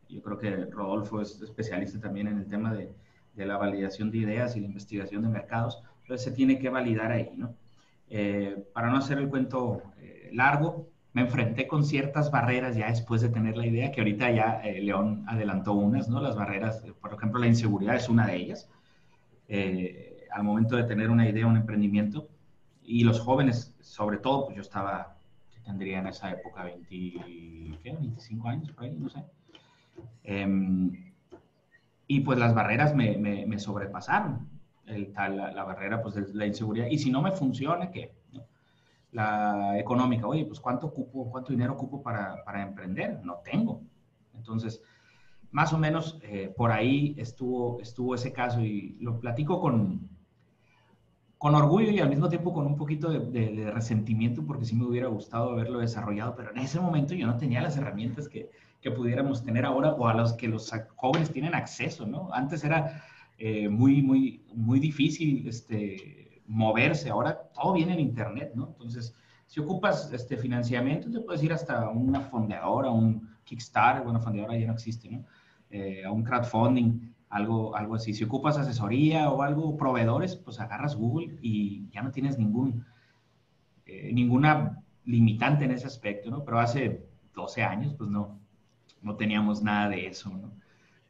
Yo 0.09 0.23
creo 0.23 0.39
que 0.39 0.67
Rodolfo 0.67 1.21
es 1.21 1.41
especialista 1.41 1.99
también 1.99 2.29
en 2.29 2.39
el 2.39 2.47
tema 2.47 2.75
de, 2.75 2.93
de 3.35 3.47
la 3.47 3.57
validación 3.57 4.11
de 4.11 4.19
ideas 4.19 4.57
y 4.57 4.61
la 4.61 4.67
investigación 4.67 5.23
de 5.23 5.29
mercados, 5.29 5.83
entonces 6.03 6.25
se 6.25 6.33
tiene 6.33 6.59
que 6.59 6.69
validar 6.69 7.13
ahí, 7.13 7.31
¿no? 7.37 7.55
Eh, 8.11 8.63
para 8.75 8.91
no 8.91 8.99
hacer 8.99 9.17
el 9.19 9.29
cuento 9.29 9.83
eh, 9.99 10.29
largo, 10.33 10.89
me 11.15 11.23
enfrenté 11.23 11.67
con 11.67 11.85
ciertas 11.85 12.31
barreras 12.31 12.77
ya 12.77 12.89
después 12.89 13.23
de 13.23 13.31
tener 13.31 13.57
la 13.57 13.67
idea, 13.67 13.91
que 13.91 14.01
ahorita 14.01 14.31
ya 14.31 14.63
León 14.63 15.25
adelantó 15.27 15.73
unas, 15.75 16.09
¿no? 16.09 16.21
Las 16.21 16.37
barreras, 16.37 16.83
por 17.01 17.15
ejemplo, 17.15 17.39
la 17.41 17.47
inseguridad 17.47 17.97
es 17.97 18.09
una 18.09 18.27
de 18.27 18.37
ellas. 18.37 18.69
Al 20.33 20.45
momento 20.45 20.77
de 20.77 20.85
tener 20.85 21.11
una 21.11 21.29
idea, 21.29 21.47
un 21.47 21.57
emprendimiento, 21.57 22.29
y 22.85 23.05
los 23.05 23.21
jóvenes, 23.21 23.75
sobre 23.81 24.19
todo, 24.19 24.47
pues 24.47 24.57
yo 24.57 24.63
estaba, 24.63 25.17
tendría 25.65 26.01
en 26.01 26.09
esa 26.09 26.31
época 26.31 26.65
20, 26.65 26.89
¿qué? 27.83 27.93
25 27.93 28.49
años, 28.49 28.73
por 28.73 28.85
ahí, 28.85 28.97
no 28.99 29.09
sé. 29.09 29.23
Em, 30.25 31.13
y 32.07 32.21
pues 32.21 32.39
las 32.39 32.55
barreras 32.55 32.95
me, 32.95 33.17
me, 33.17 33.59
sobrepasaron, 33.59 34.49
el, 34.87 35.13
tal, 35.13 35.37
la, 35.37 35.65
barrera 35.65 36.03
pues 36.03 36.15
de 36.15 36.27
la 36.35 36.47
inseguridad. 36.47 36.87
Y 36.91 36.99
si 36.99 37.11
no 37.11 37.23
me 37.23 37.33
funciona, 37.33 37.91
¿qué? 37.91 38.13
La 39.13 39.79
económica, 39.79 40.27
oye, 40.27 40.45
pues 40.45 40.59
¿cuánto, 40.61 40.89
ocupo, 40.89 41.31
cuánto 41.31 41.53
dinero 41.53 41.75
ocupo 41.75 42.03
para, 42.03 42.43
para 42.45 42.63
emprender? 42.63 43.21
No 43.23 43.41
tengo. 43.45 43.83
Entonces, 44.35 44.83
más 45.51 45.73
o 45.73 45.79
menos 45.79 46.19
eh, 46.23 46.53
por 46.57 46.73
ahí 46.73 47.15
estuvo, 47.19 47.81
estuvo 47.81 48.15
ese 48.15 48.33
caso 48.33 48.61
y 48.61 48.97
lo 49.01 49.21
platico 49.21 49.61
con, 49.61 50.09
con 51.43 51.57
orgullo 51.57 51.91
y 51.91 51.99
al 51.99 52.09
mismo 52.09 52.29
tiempo 52.29 52.53
con 52.53 52.67
un 52.67 52.77
poquito 52.77 53.11
de, 53.11 53.69
resentimiento 53.75 54.47
porque 54.47 54.65
sí 54.65 54.77
me 54.77 54.85
hubiera 54.85 55.09
gustado 55.09 55.51
haberlo 55.51 55.81
desarrollado, 55.81 56.37
pero 56.37 56.53
en 56.53 56.59
ese 56.59 56.79
momento 56.79 57.15
yo 57.15 57.27
no 57.27 57.37
tenía 57.37 57.61
las 57.61 57.77
herramientas 57.77 58.29
que, 58.29 58.49
que 58.81 58.93
pudiéramos 58.93 59.43
tener 59.43 59.65
ahora 59.65 59.93
o 59.95 60.07
a 60.07 60.15
las 60.15 60.35
que 60.35 60.47
los 60.47 60.71
jóvenes 60.95 61.33
tienen 61.33 61.57
acceso, 61.57 62.07
¿no? 62.07 62.33
Antes 62.33 62.63
era 62.63 63.03
eh, 63.39 63.69
muy, 63.69 64.03
muy, 64.03 64.45
muy 64.55 64.79
difícil 64.79 65.49
este, 65.49 66.43
moverse, 66.47 67.11
ahora 67.11 67.37
todo 67.53 67.73
viene 67.73 67.95
en 67.95 67.99
Internet, 67.99 68.53
¿no? 68.55 68.69
Entonces, 68.69 69.13
si 69.47 69.59
ocupas 69.59 70.13
este 70.13 70.37
financiamiento, 70.37 71.11
te 71.11 71.19
puedes 71.19 71.43
ir 71.43 71.53
hasta 71.53 71.89
una 71.89 72.21
fondeadora, 72.21 72.89
un 72.89 73.29
Kickstarter, 73.43 74.05
bueno, 74.05 74.21
fondeadora 74.21 74.57
ya 74.57 74.69
no 74.69 74.75
existe, 74.75 75.11
¿no? 75.11 75.25
Eh, 75.71 76.05
a 76.05 76.13
un 76.13 76.23
crowdfunding 76.23 77.12
algo, 77.33 77.75
algo 77.75 77.95
así. 77.95 78.13
Si 78.13 78.25
ocupas 78.25 78.59
asesoría 78.59 79.31
o 79.31 79.43
algo, 79.43 79.77
proveedores, 79.77 80.37
pues 80.37 80.61
agarras 80.61 80.95
Google 80.95 81.39
y 81.41 81.89
ya 81.91 82.03
no 82.03 82.13
tienes 82.13 82.39
ningún, 82.39 82.85
eh, 83.87 84.13
ninguna 84.13 84.83
limitante 85.07 85.65
en 85.65 85.71
ese 85.71 85.87
aspecto, 85.87 86.31
¿no? 86.31 86.45
Pero 86.45 86.61
hace 86.61 87.07
12 87.35 87.63
años, 87.63 87.95
pues 87.97 88.11
no, 88.11 88.39
no 89.01 89.17
teníamos 89.17 89.63
nada 89.63 89.89
de 89.89 90.09
eso, 90.09 90.29
¿no? 90.29 90.53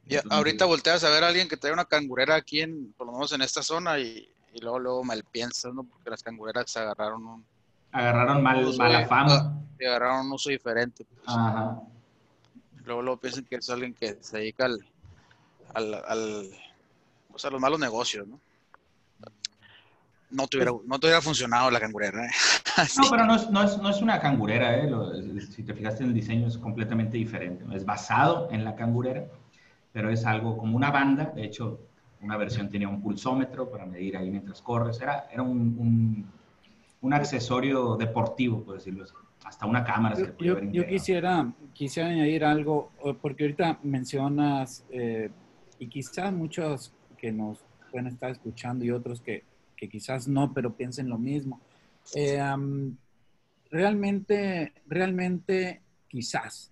Y 0.06 0.14
ahorita 0.30 0.64
volteas 0.64 1.02
a 1.02 1.10
ver 1.10 1.24
a 1.24 1.28
alguien 1.28 1.48
que 1.48 1.56
trae 1.56 1.72
una 1.72 1.84
cangurera 1.84 2.36
aquí, 2.36 2.60
en, 2.60 2.92
por 2.92 3.08
lo 3.08 3.14
menos 3.14 3.32
en 3.32 3.42
esta 3.42 3.62
zona, 3.62 3.98
y, 3.98 4.28
y 4.54 4.60
luego, 4.60 4.78
luego 4.78 5.04
mal 5.04 5.24
piensas, 5.24 5.74
¿no? 5.74 5.82
Porque 5.82 6.08
las 6.08 6.22
cangureras 6.22 6.76
agarraron 6.76 7.26
un... 7.26 7.44
Agarraron 7.90 8.42
mal, 8.42 8.76
mala 8.78 9.06
fama. 9.06 9.60
Y 9.78 9.84
agarraron 9.84 10.26
un 10.26 10.32
uso 10.32 10.50
diferente. 10.50 11.04
Pues. 11.04 11.20
Ajá. 11.26 11.80
Luego, 12.84 13.02
luego 13.02 13.20
piensan 13.20 13.44
que 13.44 13.56
es 13.56 13.68
alguien 13.70 13.94
que 13.94 14.18
se 14.20 14.38
dedica 14.38 14.64
al, 14.64 14.84
al, 15.74 15.94
al 15.94 16.50
a 17.44 17.50
los 17.50 17.60
malos 17.60 17.80
negocios, 17.80 18.26
¿no? 18.26 18.40
No 20.30 20.46
te 20.46 20.56
hubiera, 20.56 20.72
no 20.86 20.98
te 20.98 21.06
hubiera 21.06 21.20
funcionado 21.20 21.70
la 21.70 21.78
cangurera. 21.78 22.24
¿eh? 22.24 22.30
no, 22.96 23.10
pero 23.10 23.26
no 23.26 23.34
es, 23.34 23.50
no, 23.50 23.62
es, 23.62 23.76
no 23.76 23.90
es, 23.90 24.00
una 24.00 24.18
cangurera, 24.18 24.78
¿eh? 24.78 24.90
si 25.40 25.62
te 25.62 25.74
fijaste 25.74 26.04
en 26.04 26.10
el 26.10 26.14
diseño 26.14 26.48
es 26.48 26.56
completamente 26.56 27.18
diferente. 27.18 27.64
Es 27.74 27.84
basado 27.84 28.48
en 28.50 28.64
la 28.64 28.74
cangurera, 28.74 29.26
pero 29.92 30.10
es 30.10 30.24
algo 30.24 30.56
como 30.56 30.74
una 30.74 30.90
banda. 30.90 31.32
De 31.34 31.44
hecho, 31.44 31.80
una 32.22 32.38
versión 32.38 32.70
tenía 32.70 32.88
un 32.88 33.02
pulsómetro 33.02 33.70
para 33.70 33.84
medir 33.84 34.16
ahí 34.16 34.30
mientras 34.30 34.62
corres. 34.62 35.02
Era, 35.02 35.28
era 35.30 35.42
un, 35.42 35.76
un, 35.78 36.26
un 37.02 37.12
accesorio 37.12 37.96
deportivo, 37.96 38.62
por 38.62 38.76
decirlo 38.76 39.04
así. 39.04 39.14
Hasta 39.44 39.66
una 39.66 39.84
cámara. 39.84 40.16
Yo, 40.16 40.24
se 40.24 40.34
yo, 40.38 40.60
yo 40.60 40.86
quisiera, 40.86 41.52
quisiera 41.74 42.08
añadir 42.08 42.42
algo, 42.42 42.90
porque 43.20 43.44
ahorita 43.44 43.80
mencionas 43.82 44.86
eh, 44.90 45.30
y 45.82 45.88
quizás 45.88 46.32
muchos 46.32 46.92
que 47.18 47.32
nos 47.32 47.58
pueden 47.90 48.06
estar 48.06 48.30
escuchando 48.30 48.84
y 48.84 48.92
otros 48.92 49.20
que, 49.20 49.42
que 49.76 49.88
quizás 49.88 50.28
no, 50.28 50.54
pero 50.54 50.76
piensen 50.76 51.08
lo 51.08 51.18
mismo. 51.18 51.60
Eh, 52.14 52.40
realmente, 53.68 54.74
realmente 54.86 55.80
quizás 56.06 56.70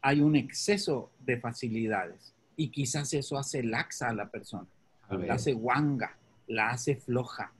hay 0.00 0.22
un 0.22 0.36
exceso 0.36 1.10
de 1.20 1.38
facilidades 1.38 2.32
y 2.56 2.70
quizás 2.70 3.12
eso 3.12 3.36
hace 3.36 3.62
laxa 3.62 4.08
a 4.08 4.14
la 4.14 4.30
persona, 4.30 4.68
la 5.10 5.34
hace 5.34 5.52
guanga, 5.52 6.16
la 6.46 6.70
hace 6.70 6.96
floja, 6.96 7.52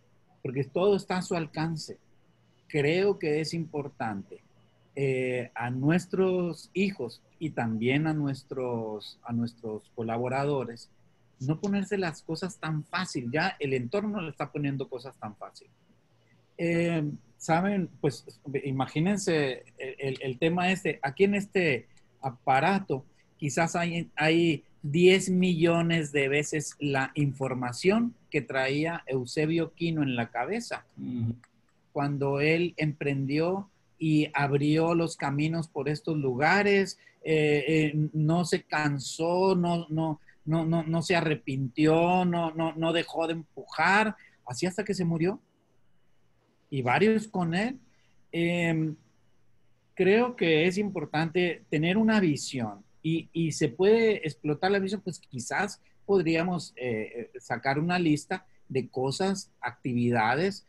porque 0.43 0.65
todo 0.65 0.97
está 0.97 1.19
a 1.19 1.23
su 1.23 1.37
alcance. 1.37 1.99
Creo 2.69 3.19
que 3.19 3.43
es 3.43 3.53
importante 3.53 4.41
eh, 4.97 5.51
a 5.55 5.69
nuestros 5.69 6.71
hijos 6.73 7.21
y 7.41 7.51
también 7.51 8.07
a 8.07 8.15
nuestros, 8.15 9.19
a 9.25 9.33
nuestros 9.33 9.91
colaboradores, 9.97 10.89
no 11.41 11.59
ponerse 11.59 11.99
las 11.99 12.23
cosas 12.23 12.59
tan 12.59 12.85
fácil. 12.85 13.29
Ya 13.33 13.57
el 13.59 13.75
entorno 13.75 14.21
le 14.21 14.31
está 14.31 14.53
poniendo 14.53 14.89
cosas 14.89 15.17
tan 15.19 15.35
fácil. 15.35 15.67
Eh, 16.57 17.03
Saben, 17.41 17.89
pues 18.03 18.27
imagínense 18.65 19.65
el, 19.79 20.19
el, 20.21 20.39
tema 20.39 20.71
este, 20.71 21.01
aquí 21.03 21.25
en 21.25 21.35
este 21.35 21.89
aparato 22.21 23.07
quizás 23.39 23.77
hay, 23.77 24.11
hay 24.15 24.65
10 24.83 25.31
millones 25.31 26.13
de 26.13 26.29
veces 26.29 26.77
la 26.79 27.13
información 27.15 28.15
que 28.31 28.43
traía 28.43 29.03
Eusebio 29.07 29.73
Quino 29.73 30.03
en 30.03 30.17
la 30.17 30.31
cabeza. 30.31 30.85
Cuando 31.93 32.41
él 32.41 32.75
emprendió 32.77 33.71
y 34.01 34.31
abrió 34.33 34.95
los 34.95 35.15
caminos 35.15 35.69
por 35.69 35.89
estos 35.91 36.17
lugares, 36.17 36.99
eh, 37.23 37.65
eh, 37.69 38.09
no 38.15 38.47
se 38.47 38.63
cansó, 38.63 39.55
no, 39.55 39.87
no, 39.91 40.21
no, 40.47 40.65
no, 40.65 40.83
no 40.83 41.03
se 41.03 41.15
arrepintió, 41.15 42.25
no, 42.25 42.51
no, 42.53 42.73
no 42.73 42.93
dejó 42.95 43.27
de 43.27 43.35
empujar, 43.35 44.17
así 44.47 44.65
hasta 44.65 44.85
que 44.85 44.95
se 44.95 45.05
murió. 45.05 45.39
Y 46.71 46.81
varios 46.81 47.29
con 47.29 47.55
él. 47.55 47.79
Em, 48.33 48.97
creo 49.95 50.35
que 50.35 50.67
es 50.67 50.79
importante 50.79 51.65
tener 51.69 51.99
una 51.99 52.21
visión 52.21 52.83
y, 53.03 53.29
y, 53.35 53.53
se 53.53 53.69
puede 53.69 54.27
explotar 54.27 54.71
la 54.71 54.79
visión, 54.79 55.03
pues 55.03 55.19
quizás 55.19 55.83
podríamos 56.07 56.73
eh, 56.77 57.31
sacar 57.39 57.79
una 57.79 57.99
lista 57.99 58.47
de 58.69 58.89
cosas, 58.89 59.51
actividades. 59.61 60.67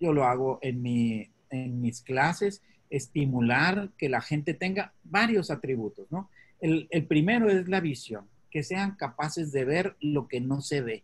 Yo 0.00 0.12
lo 0.12 0.24
hago 0.24 0.58
en, 0.60 0.82
mi, 0.82 1.30
en 1.48 1.80
mis 1.80 2.02
clases 2.02 2.60
estimular 2.96 3.90
que 3.98 4.08
la 4.08 4.20
gente 4.20 4.54
tenga 4.54 4.92
varios 5.02 5.50
atributos, 5.50 6.06
¿no? 6.10 6.30
El, 6.60 6.88
primero 7.08 7.50
es 7.50 7.68
la 7.68 7.80
visión, 7.80 8.26
que 8.50 8.62
sean 8.62 8.96
capaces 8.96 9.52
de 9.52 9.64
ver 9.64 9.96
lo 10.00 10.28
que 10.28 10.40
no 10.40 10.62
se 10.62 10.80
ve, 10.80 11.02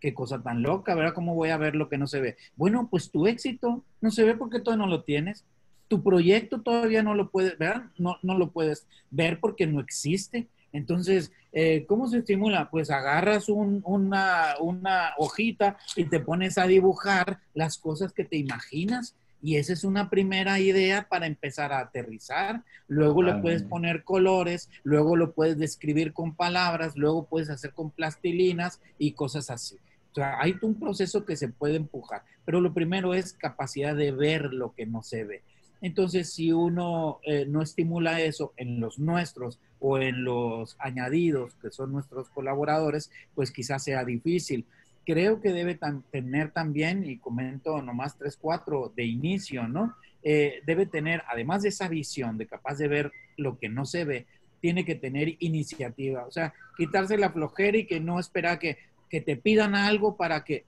qué 0.00 0.14
cosa 0.14 0.42
tan 0.42 0.62
loca, 0.62 0.94
¿verdad? 0.94 1.12
¿Cómo 1.14 1.34
voy 1.34 1.50
a 1.50 1.58
ver 1.58 1.74
lo 1.74 1.88
que 1.88 1.98
no 1.98 2.06
se 2.06 2.20
ve? 2.20 2.36
Bueno, 2.56 2.88
pues 2.90 3.10
tu 3.10 3.26
éxito 3.26 3.84
no 4.00 4.10
se 4.10 4.24
ve 4.24 4.34
porque 4.34 4.60
todavía 4.60 4.86
no 4.86 4.90
lo 4.90 5.02
tienes. 5.02 5.44
Tu 5.88 6.02
proyecto 6.02 6.62
todavía 6.62 7.02
no 7.02 7.14
lo 7.14 7.30
puedes, 7.30 7.58
¿verdad? 7.58 7.86
No, 7.98 8.16
no 8.22 8.38
lo 8.38 8.50
puedes 8.50 8.86
ver 9.10 9.40
porque 9.40 9.66
no 9.66 9.80
existe. 9.80 10.48
Entonces, 10.72 11.32
eh, 11.52 11.84
¿cómo 11.86 12.08
se 12.08 12.18
estimula? 12.18 12.70
Pues 12.70 12.90
agarras 12.90 13.48
una, 13.48 14.54
una 14.60 15.10
hojita 15.18 15.76
y 15.96 16.04
te 16.04 16.20
pones 16.20 16.56
a 16.58 16.66
dibujar 16.66 17.40
las 17.52 17.76
cosas 17.76 18.12
que 18.12 18.24
te 18.24 18.36
imaginas 18.36 19.14
y 19.44 19.58
esa 19.58 19.74
es 19.74 19.84
una 19.84 20.08
primera 20.08 20.58
idea 20.58 21.06
para 21.06 21.26
empezar 21.26 21.70
a 21.70 21.80
aterrizar. 21.80 22.62
Luego 22.88 23.22
le 23.22 23.34
puedes 23.34 23.62
poner 23.62 24.02
colores, 24.02 24.70
luego 24.84 25.16
lo 25.16 25.34
puedes 25.34 25.58
describir 25.58 26.14
con 26.14 26.34
palabras, 26.34 26.96
luego 26.96 27.26
puedes 27.26 27.50
hacer 27.50 27.74
con 27.74 27.90
plastilinas 27.90 28.80
y 28.96 29.12
cosas 29.12 29.50
así. 29.50 29.76
O 30.12 30.14
sea, 30.14 30.40
hay 30.40 30.54
un 30.62 30.80
proceso 30.80 31.26
que 31.26 31.36
se 31.36 31.48
puede 31.48 31.76
empujar, 31.76 32.22
pero 32.46 32.62
lo 32.62 32.72
primero 32.72 33.12
es 33.12 33.34
capacidad 33.34 33.94
de 33.94 34.12
ver 34.12 34.54
lo 34.54 34.72
que 34.72 34.86
no 34.86 35.02
se 35.02 35.24
ve. 35.24 35.42
Entonces, 35.82 36.32
si 36.32 36.50
uno 36.50 37.20
eh, 37.24 37.44
no 37.46 37.60
estimula 37.60 38.22
eso 38.22 38.54
en 38.56 38.80
los 38.80 38.98
nuestros 38.98 39.60
o 39.78 39.98
en 39.98 40.24
los 40.24 40.74
añadidos, 40.78 41.54
que 41.60 41.70
son 41.70 41.92
nuestros 41.92 42.30
colaboradores, 42.30 43.10
pues 43.34 43.50
quizás 43.50 43.84
sea 43.84 44.06
difícil. 44.06 44.64
Creo 45.04 45.40
que 45.40 45.52
debe 45.52 45.78
tener 46.10 46.50
también, 46.52 47.04
y 47.04 47.18
comento 47.18 47.82
nomás 47.82 48.16
tres, 48.16 48.36
cuatro 48.40 48.92
de 48.96 49.04
inicio, 49.04 49.68
¿no? 49.68 49.94
Eh, 50.22 50.62
debe 50.66 50.86
tener, 50.86 51.22
además 51.28 51.62
de 51.62 51.68
esa 51.68 51.88
visión 51.88 52.38
de 52.38 52.46
capaz 52.46 52.78
de 52.78 52.88
ver 52.88 53.12
lo 53.36 53.58
que 53.58 53.68
no 53.68 53.84
se 53.84 54.04
ve, 54.04 54.26
tiene 54.60 54.86
que 54.86 54.94
tener 54.94 55.36
iniciativa. 55.40 56.24
O 56.24 56.30
sea, 56.30 56.54
quitarse 56.76 57.18
la 57.18 57.30
flojera 57.30 57.76
y 57.76 57.86
que 57.86 58.00
no 58.00 58.18
espera 58.18 58.58
que, 58.58 58.78
que 59.10 59.20
te 59.20 59.36
pidan 59.36 59.74
algo 59.74 60.16
para 60.16 60.44
que... 60.44 60.64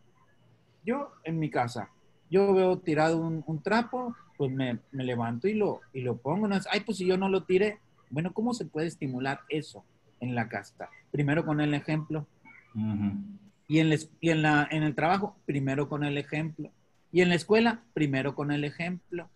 Yo 0.85 1.11
en 1.25 1.39
mi 1.39 1.51
casa, 1.51 1.91
yo 2.31 2.53
veo 2.55 2.79
tirado 2.79 3.19
un, 3.19 3.63
trapo, 3.63 4.15
pues 4.37 4.53
me, 4.53 4.79
levanto 4.93 5.49
y 5.49 5.55
lo, 5.55 5.81
y 5.93 6.03
lo 6.03 6.17
pongo. 6.17 6.47
No 6.47 6.57
es, 6.57 6.67
ay, 6.71 6.81
pues 6.81 6.99
si 6.99 7.07
yo 7.07 7.17
no 7.17 7.29
lo 7.29 7.45
tiré. 7.45 7.81
Bueno, 8.11 8.33
¿cómo 8.33 8.55
se 8.55 8.67
puede 8.67 8.87
estimular 8.87 9.41
eso 9.49 9.85
en 10.21 10.35
la 10.35 10.49
casa? 10.49 10.89
Primero 11.11 11.45
con 11.45 11.61
el 11.61 11.75
ejemplo. 11.75 12.27
Y, 13.69 13.81
en, 13.81 13.93
el 13.93 14.95
trabajo, 14.95 15.37
primero 15.45 15.89
con 15.89 16.05
el 16.05 16.19
ejemplo. 16.19 16.71
Y 17.11 17.21
en 17.23 17.29
la 17.29 17.35
escuela, 17.35 17.85
primero 17.95 18.35
con 18.35 18.53
el 18.53 18.65
ejemplo. 18.65 19.29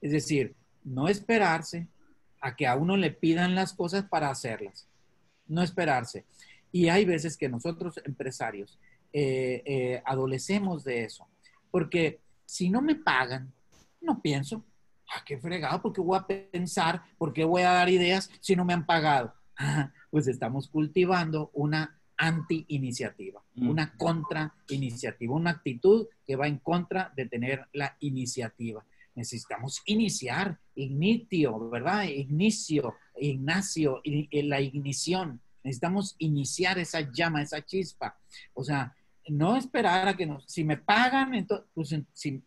Es 0.00 0.12
decir, 0.12 0.54
no 0.84 1.08
esperarse 1.08 1.88
a 2.40 2.54
que 2.54 2.66
a 2.66 2.76
uno 2.76 2.96
le 2.96 3.10
pidan 3.10 3.54
las 3.54 3.72
cosas 3.72 4.04
para 4.04 4.30
hacerlas. 4.30 4.88
No 5.46 5.62
esperarse. 5.62 6.24
Y 6.70 6.88
hay 6.88 7.04
veces 7.04 7.36
que 7.36 7.48
nosotros, 7.48 8.00
empresarios, 8.04 8.78
eh, 9.12 9.62
eh, 9.64 10.02
adolecemos 10.04 10.84
de 10.84 11.04
eso. 11.04 11.26
Porque 11.70 12.20
si 12.44 12.70
no 12.70 12.82
me 12.82 12.94
pagan, 12.94 13.52
no 14.00 14.20
pienso, 14.20 14.64
ah, 15.08 15.22
qué 15.24 15.38
fregado, 15.38 15.80
porque 15.82 16.00
voy 16.00 16.18
a 16.18 16.26
pensar, 16.26 17.02
porque 17.18 17.44
voy 17.44 17.62
a 17.62 17.72
dar 17.72 17.88
ideas 17.88 18.30
si 18.40 18.54
no 18.54 18.64
me 18.64 18.74
han 18.74 18.86
pagado. 18.86 19.34
pues 20.10 20.28
estamos 20.28 20.68
cultivando 20.68 21.50
una 21.54 21.98
anti-iniciativa, 22.16 23.42
mm. 23.54 23.68
una 23.68 23.96
contra-iniciativa, 23.96 25.34
una 25.34 25.50
actitud 25.50 26.06
que 26.26 26.36
va 26.36 26.46
en 26.46 26.58
contra 26.58 27.12
de 27.16 27.26
tener 27.26 27.66
la 27.72 27.96
iniciativa. 28.00 28.84
Necesitamos 29.14 29.82
iniciar, 29.86 30.58
ignitio, 30.74 31.70
¿verdad? 31.70 32.04
Inicio, 32.04 32.94
Ignacio, 33.16 34.02
la 34.04 34.60
ignición. 34.60 35.40
Necesitamos 35.62 36.16
iniciar 36.18 36.78
esa 36.78 37.00
llama, 37.12 37.42
esa 37.42 37.64
chispa. 37.64 38.18
O 38.54 38.64
sea, 38.64 38.94
no 39.28 39.56
esperar 39.56 40.08
a 40.08 40.16
que 40.16 40.26
nos, 40.26 40.44
si 40.46 40.64
me 40.64 40.76
pagan, 40.76 41.34
entonces, 41.34 41.66
pues, 41.74 41.94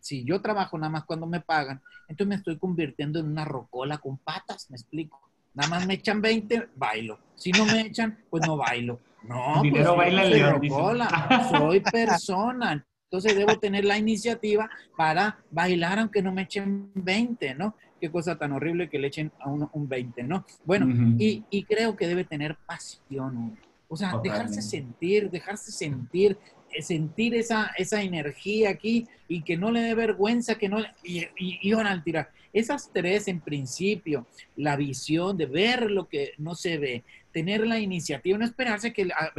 si, 0.00 0.24
yo 0.24 0.40
trabajo 0.40 0.78
nada 0.78 0.90
más 0.90 1.04
cuando 1.04 1.26
me 1.26 1.40
pagan, 1.40 1.82
entonces 2.06 2.28
me 2.28 2.34
estoy 2.36 2.58
convirtiendo 2.58 3.18
en 3.18 3.26
una 3.26 3.44
rocola 3.44 3.98
con 3.98 4.18
patas, 4.18 4.70
me 4.70 4.76
explico. 4.76 5.20
Nada 5.54 5.70
más 5.70 5.86
me 5.86 5.94
echan 5.94 6.20
20, 6.20 6.68
bailo. 6.76 7.18
Si 7.34 7.50
no 7.50 7.64
me 7.64 7.80
echan, 7.80 8.18
pues 8.30 8.46
no 8.46 8.56
bailo. 8.56 9.00
No, 9.22 9.62
pues 9.70 9.86
baila 9.86 10.22
soy 10.24 10.42
rocola, 10.42 11.50
soy 11.50 11.80
persona. 11.80 12.84
Entonces 13.10 13.36
debo 13.36 13.58
tener 13.58 13.84
la 13.84 13.96
iniciativa 13.96 14.68
para 14.96 15.38
bailar 15.50 15.98
aunque 15.98 16.22
no 16.22 16.30
me 16.30 16.42
echen 16.42 16.90
20, 16.94 17.54
¿no? 17.54 17.74
Qué 18.00 18.10
cosa 18.10 18.36
tan 18.36 18.52
horrible 18.52 18.90
que 18.90 18.98
le 18.98 19.08
echen 19.08 19.32
a 19.40 19.48
uno 19.48 19.70
un 19.72 19.88
20, 19.88 20.22
¿no? 20.24 20.44
Bueno, 20.64 20.86
y, 21.18 21.42
y, 21.50 21.64
creo 21.64 21.96
que 21.96 22.06
debe 22.06 22.24
tener 22.24 22.56
pasión. 22.66 23.58
O 23.88 23.96
sea, 23.96 24.20
dejarse 24.22 24.60
sentir, 24.60 25.30
dejarse 25.30 25.72
sentir, 25.72 26.38
eh, 26.70 26.82
sentir 26.82 27.34
esa, 27.34 27.72
esa 27.78 28.02
energía 28.02 28.68
aquí 28.68 29.08
y 29.26 29.42
que 29.42 29.56
no 29.56 29.70
le 29.70 29.80
dé 29.80 29.94
vergüenza, 29.94 30.56
que 30.56 30.68
no, 30.68 30.78
y, 31.02 31.26
y, 31.38 31.72
al 31.72 32.04
tirar. 32.04 32.30
Esas 32.52 32.90
tres 32.92 33.28
en 33.28 33.40
principio, 33.40 34.26
la 34.56 34.76
visión 34.76 35.36
de 35.36 35.46
ver 35.46 35.90
lo 35.90 36.08
que 36.08 36.32
no 36.36 36.54
se 36.54 36.76
ve, 36.76 37.04
tener 37.38 37.64
la 37.64 37.78
iniciativa, 37.78 38.36
no 38.36 38.44
esperarse 38.44 38.92
que 38.92 39.08
ah, 39.16 39.30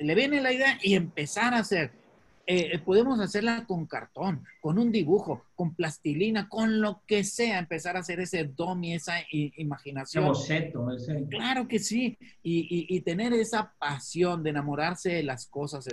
le 0.00 0.14
viene 0.14 0.40
la 0.40 0.54
idea 0.54 0.78
y 0.82 0.94
empezar 0.94 1.52
a 1.52 1.58
hacer. 1.58 1.90
Eh, 2.46 2.78
podemos 2.78 3.20
hacerla 3.20 3.66
con 3.66 3.84
cartón, 3.84 4.42
con 4.62 4.78
un 4.78 4.90
dibujo, 4.90 5.44
con 5.54 5.74
plastilina, 5.74 6.48
con 6.48 6.80
lo 6.80 7.02
que 7.06 7.24
sea, 7.24 7.58
empezar 7.58 7.94
a 7.96 8.00
hacer 8.00 8.20
ese 8.20 8.44
domi, 8.44 8.94
esa 8.94 9.16
imaginación. 9.30 10.24
Boceto, 10.24 10.88
Claro 11.28 11.68
que 11.68 11.78
sí, 11.78 12.16
y, 12.42 12.98
tener 13.02 13.34
esa 13.34 13.74
pasión 13.78 14.42
de 14.42 14.50
enamorarse 14.50 15.10
de 15.10 15.22
las 15.24 15.46
cosas, 15.46 15.86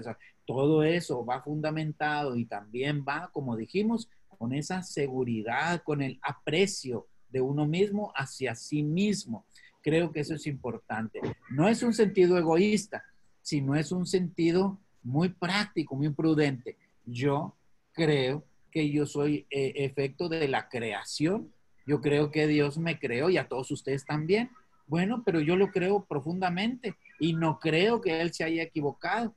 todo 0.46 0.84
eso 0.84 1.26
va 1.26 1.42
fundamentado 1.42 2.38
y 2.38 2.46
también 2.46 3.04
va, 3.06 3.30
como 3.34 3.58
dijimos, 3.58 4.10
con 4.30 4.54
esa 4.54 4.82
seguridad, 4.82 5.84
con 5.84 6.02
el 6.02 6.20
aprecio 6.22 7.06
de 7.30 7.42
uno 7.42 7.66
mismo 7.66 8.12
hacia 8.16 8.56
sí 8.56 8.82
mismo. 8.82 9.46
Creo 9.82 10.12
que 10.12 10.22
eso 10.22 10.36
es 10.36 10.46
importante. 10.48 11.22
No 11.52 11.68
es 11.68 11.84
un 11.84 11.94
sentido 11.94 12.38
egoísta, 12.38 13.04
sino 13.42 13.76
es 13.76 13.92
un 13.92 14.06
sentido 14.06 14.80
muy 15.04 15.30
práctico, 15.30 15.96
muy 15.96 16.10
prudente. 16.10 16.78
Yo 17.06 17.56
creo 17.94 18.44
que 18.72 18.90
yo 18.92 19.06
soy 19.06 19.46
eh, 19.50 19.74
efecto 19.76 20.30
de 20.30 20.48
la 20.48 20.70
creación. 20.70 21.52
Yo 21.86 22.02
creo 22.02 22.30
que 22.32 22.48
Dios 22.48 22.78
me 22.78 23.00
creó 23.00 23.30
y 23.30 23.38
a 23.38 23.48
todos 23.48 23.72
ustedes 23.72 24.06
también. 24.06 24.52
Bueno, 24.86 25.24
pero 25.26 25.40
yo 25.40 25.56
lo 25.56 25.72
creo 25.72 26.06
profundamente 26.06 26.96
y 27.20 27.34
no 27.34 27.60
creo 27.60 28.02
que 28.02 28.22
Él 28.22 28.34
se 28.34 28.44
haya 28.44 28.64
equivocado. 28.64 29.36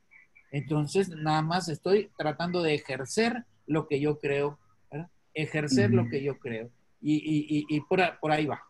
Entonces, 0.50 1.08
nada 1.08 1.42
más 1.42 1.68
estoy 1.68 2.10
tratando 2.16 2.62
de 2.62 2.74
ejercer 2.74 3.44
lo 3.66 3.88
que 3.88 4.00
yo 4.00 4.18
creo, 4.18 4.58
ejercer 5.34 5.90
lo 5.90 6.08
que 6.08 6.22
yo 6.22 6.38
creo. 6.38 6.70
Y, 7.00 7.80
por, 7.88 8.00
por, 8.20 8.30
ahí 8.30 8.46
va. 8.46 8.62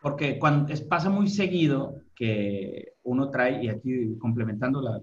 Porque 0.00 0.38
cuando, 0.38 0.72
pasa 0.88 1.10
muy 1.10 1.28
seguido 1.28 2.02
que 2.14 2.92
uno 3.04 3.30
trae, 3.30 3.64
y 3.64 3.68
aquí 3.68 4.16
complementando 4.18 4.80
la, 4.80 5.00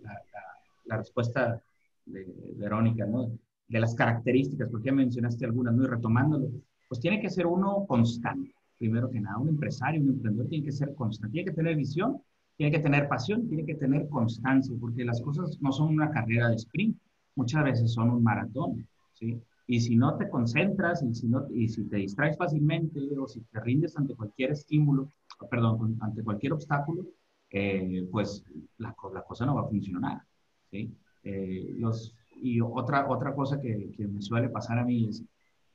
la, 0.85 0.97
respuesta 0.97 1.61
de 2.05 2.25
Verónica, 2.55 3.05
¿no? 3.05 3.31
de 3.67 3.79
las 3.79 3.95
características, 3.95 4.69
porque 4.69 4.87
ya 4.87 4.93
mencionaste 4.93 5.45
algunas, 5.45 5.73
¿no? 5.73 5.83
y 5.83 5.87
retomándolo, 5.87 6.49
pues 6.87 7.01
tiene 7.01 7.19
que 7.19 7.29
ser 7.29 7.47
uno 7.47 7.85
constante, 7.87 8.53
primero 8.77 9.09
que 9.09 9.19
nada, 9.19 9.37
un 9.37 9.49
empresario, 9.49 10.01
un 10.01 10.09
emprendedor 10.09 10.47
tiene 10.47 10.65
que 10.65 10.71
ser 10.71 10.93
constante, 10.93 11.33
tiene 11.33 11.49
que 11.49 11.55
tener 11.55 11.75
visión, 11.75 12.21
tiene 12.57 12.71
que 12.71 12.79
tener 12.79 13.07
pasión, 13.07 13.47
tiene 13.47 13.65
que 13.65 13.75
tener 13.75 14.07
constancia, 14.07 14.75
porque 14.79 15.03
las 15.03 15.21
cosas 15.21 15.57
no 15.61 15.71
son 15.71 15.89
una 15.89 16.11
carrera 16.11 16.49
de 16.49 16.55
sprint, 16.55 16.97
muchas 17.35 17.63
veces 17.63 17.91
son 17.91 18.11
un 18.11 18.23
maratón, 18.23 18.87
¿sí? 19.13 19.41
Y 19.67 19.81
si 19.81 19.95
no 19.95 20.15
te 20.15 20.29
concentras 20.29 21.01
y 21.03 21.13
si, 21.15 21.27
no, 21.27 21.47
y 21.51 21.67
si 21.67 21.85
te 21.85 21.97
distraes 21.97 22.37
fácilmente 22.37 22.99
o 23.17 23.27
si 23.27 23.41
te 23.41 23.59
rindes 23.61 23.97
ante 23.97 24.15
cualquier 24.15 24.51
estímulo, 24.51 25.11
perdón, 25.49 25.97
ante 26.01 26.23
cualquier 26.23 26.53
obstáculo, 26.53 27.05
eh, 27.49 28.07
pues 28.11 28.43
la, 28.77 28.95
la, 29.13 29.23
cosa 29.23 29.45
no 29.45 29.55
va 29.55 29.61
a 29.61 29.67
funcionar. 29.67 30.21
¿sí? 30.69 30.91
Eh, 31.23 31.73
los, 31.77 32.15
y 32.35 32.61
otra, 32.61 33.09
otra 33.09 33.33
cosa 33.33 33.59
que, 33.59 33.91
que, 33.95 34.07
me 34.07 34.21
suele 34.21 34.49
pasar 34.49 34.77
a 34.77 34.85
mí 34.85 35.07
es, 35.09 35.23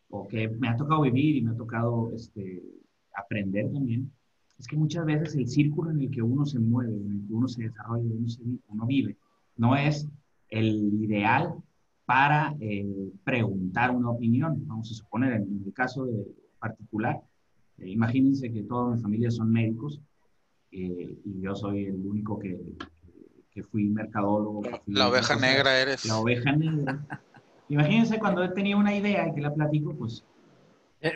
o 0.09 0.27
que 0.29 0.49
me 0.49 0.69
ha 0.69 0.77
tocado 0.77 1.03
vivir 1.03 1.37
y 1.37 1.43
me 1.43 1.53
ha 1.53 1.57
tocado 1.57 2.13
este, 2.15 2.63
aprender 3.15 3.73
también, 3.73 4.13
es 4.59 4.69
que 4.69 4.77
muchas 4.77 5.07
veces 5.07 5.35
el 5.37 5.49
círculo 5.49 5.91
en 5.91 6.01
el 6.01 6.11
que 6.11 6.23
uno 6.23 6.45
se 6.45 6.59
mueve, 6.59 6.95
en 6.95 7.13
el 7.13 7.27
que 7.27 7.33
uno 7.33 7.49
se 7.49 7.63
desarrolla, 7.63 8.05
uno, 8.05 8.29
se, 8.29 8.43
uno 8.69 8.87
vive, 8.87 9.17
no 9.57 9.75
es 9.75 10.07
el 10.51 11.03
ideal 11.03 11.55
para 12.11 12.57
eh, 12.59 13.13
preguntar 13.23 13.93
una 13.93 14.11
opinión. 14.11 14.67
Vamos 14.67 14.91
a 14.91 14.95
suponer, 14.95 15.35
en 15.35 15.63
el 15.65 15.73
caso 15.73 16.07
de 16.07 16.27
particular, 16.59 17.21
eh, 17.79 17.89
imagínense 17.89 18.53
que 18.53 18.65
toda 18.65 18.97
mi 18.97 19.01
familia 19.01 19.31
son 19.31 19.53
médicos 19.53 20.01
eh, 20.73 21.21
y 21.25 21.41
yo 21.41 21.55
soy 21.55 21.87
el 21.87 22.05
único 22.05 22.37
que, 22.37 22.59
que 23.53 23.63
fui 23.63 23.89
mercadólogo. 23.91 24.63
la 24.87 25.09
oveja 25.09 25.37
negra 25.37 25.81
eres. 25.81 26.05
La 26.05 26.19
oveja 26.19 26.51
negra. 26.51 26.99
Imagínense 27.69 28.19
cuando 28.19 28.43
he 28.43 28.49
tenido 28.49 28.81
una 28.81 28.97
idea 28.97 29.29
y 29.29 29.33
que 29.33 29.43
la 29.43 29.55
platico, 29.55 29.95
pues... 29.95 30.25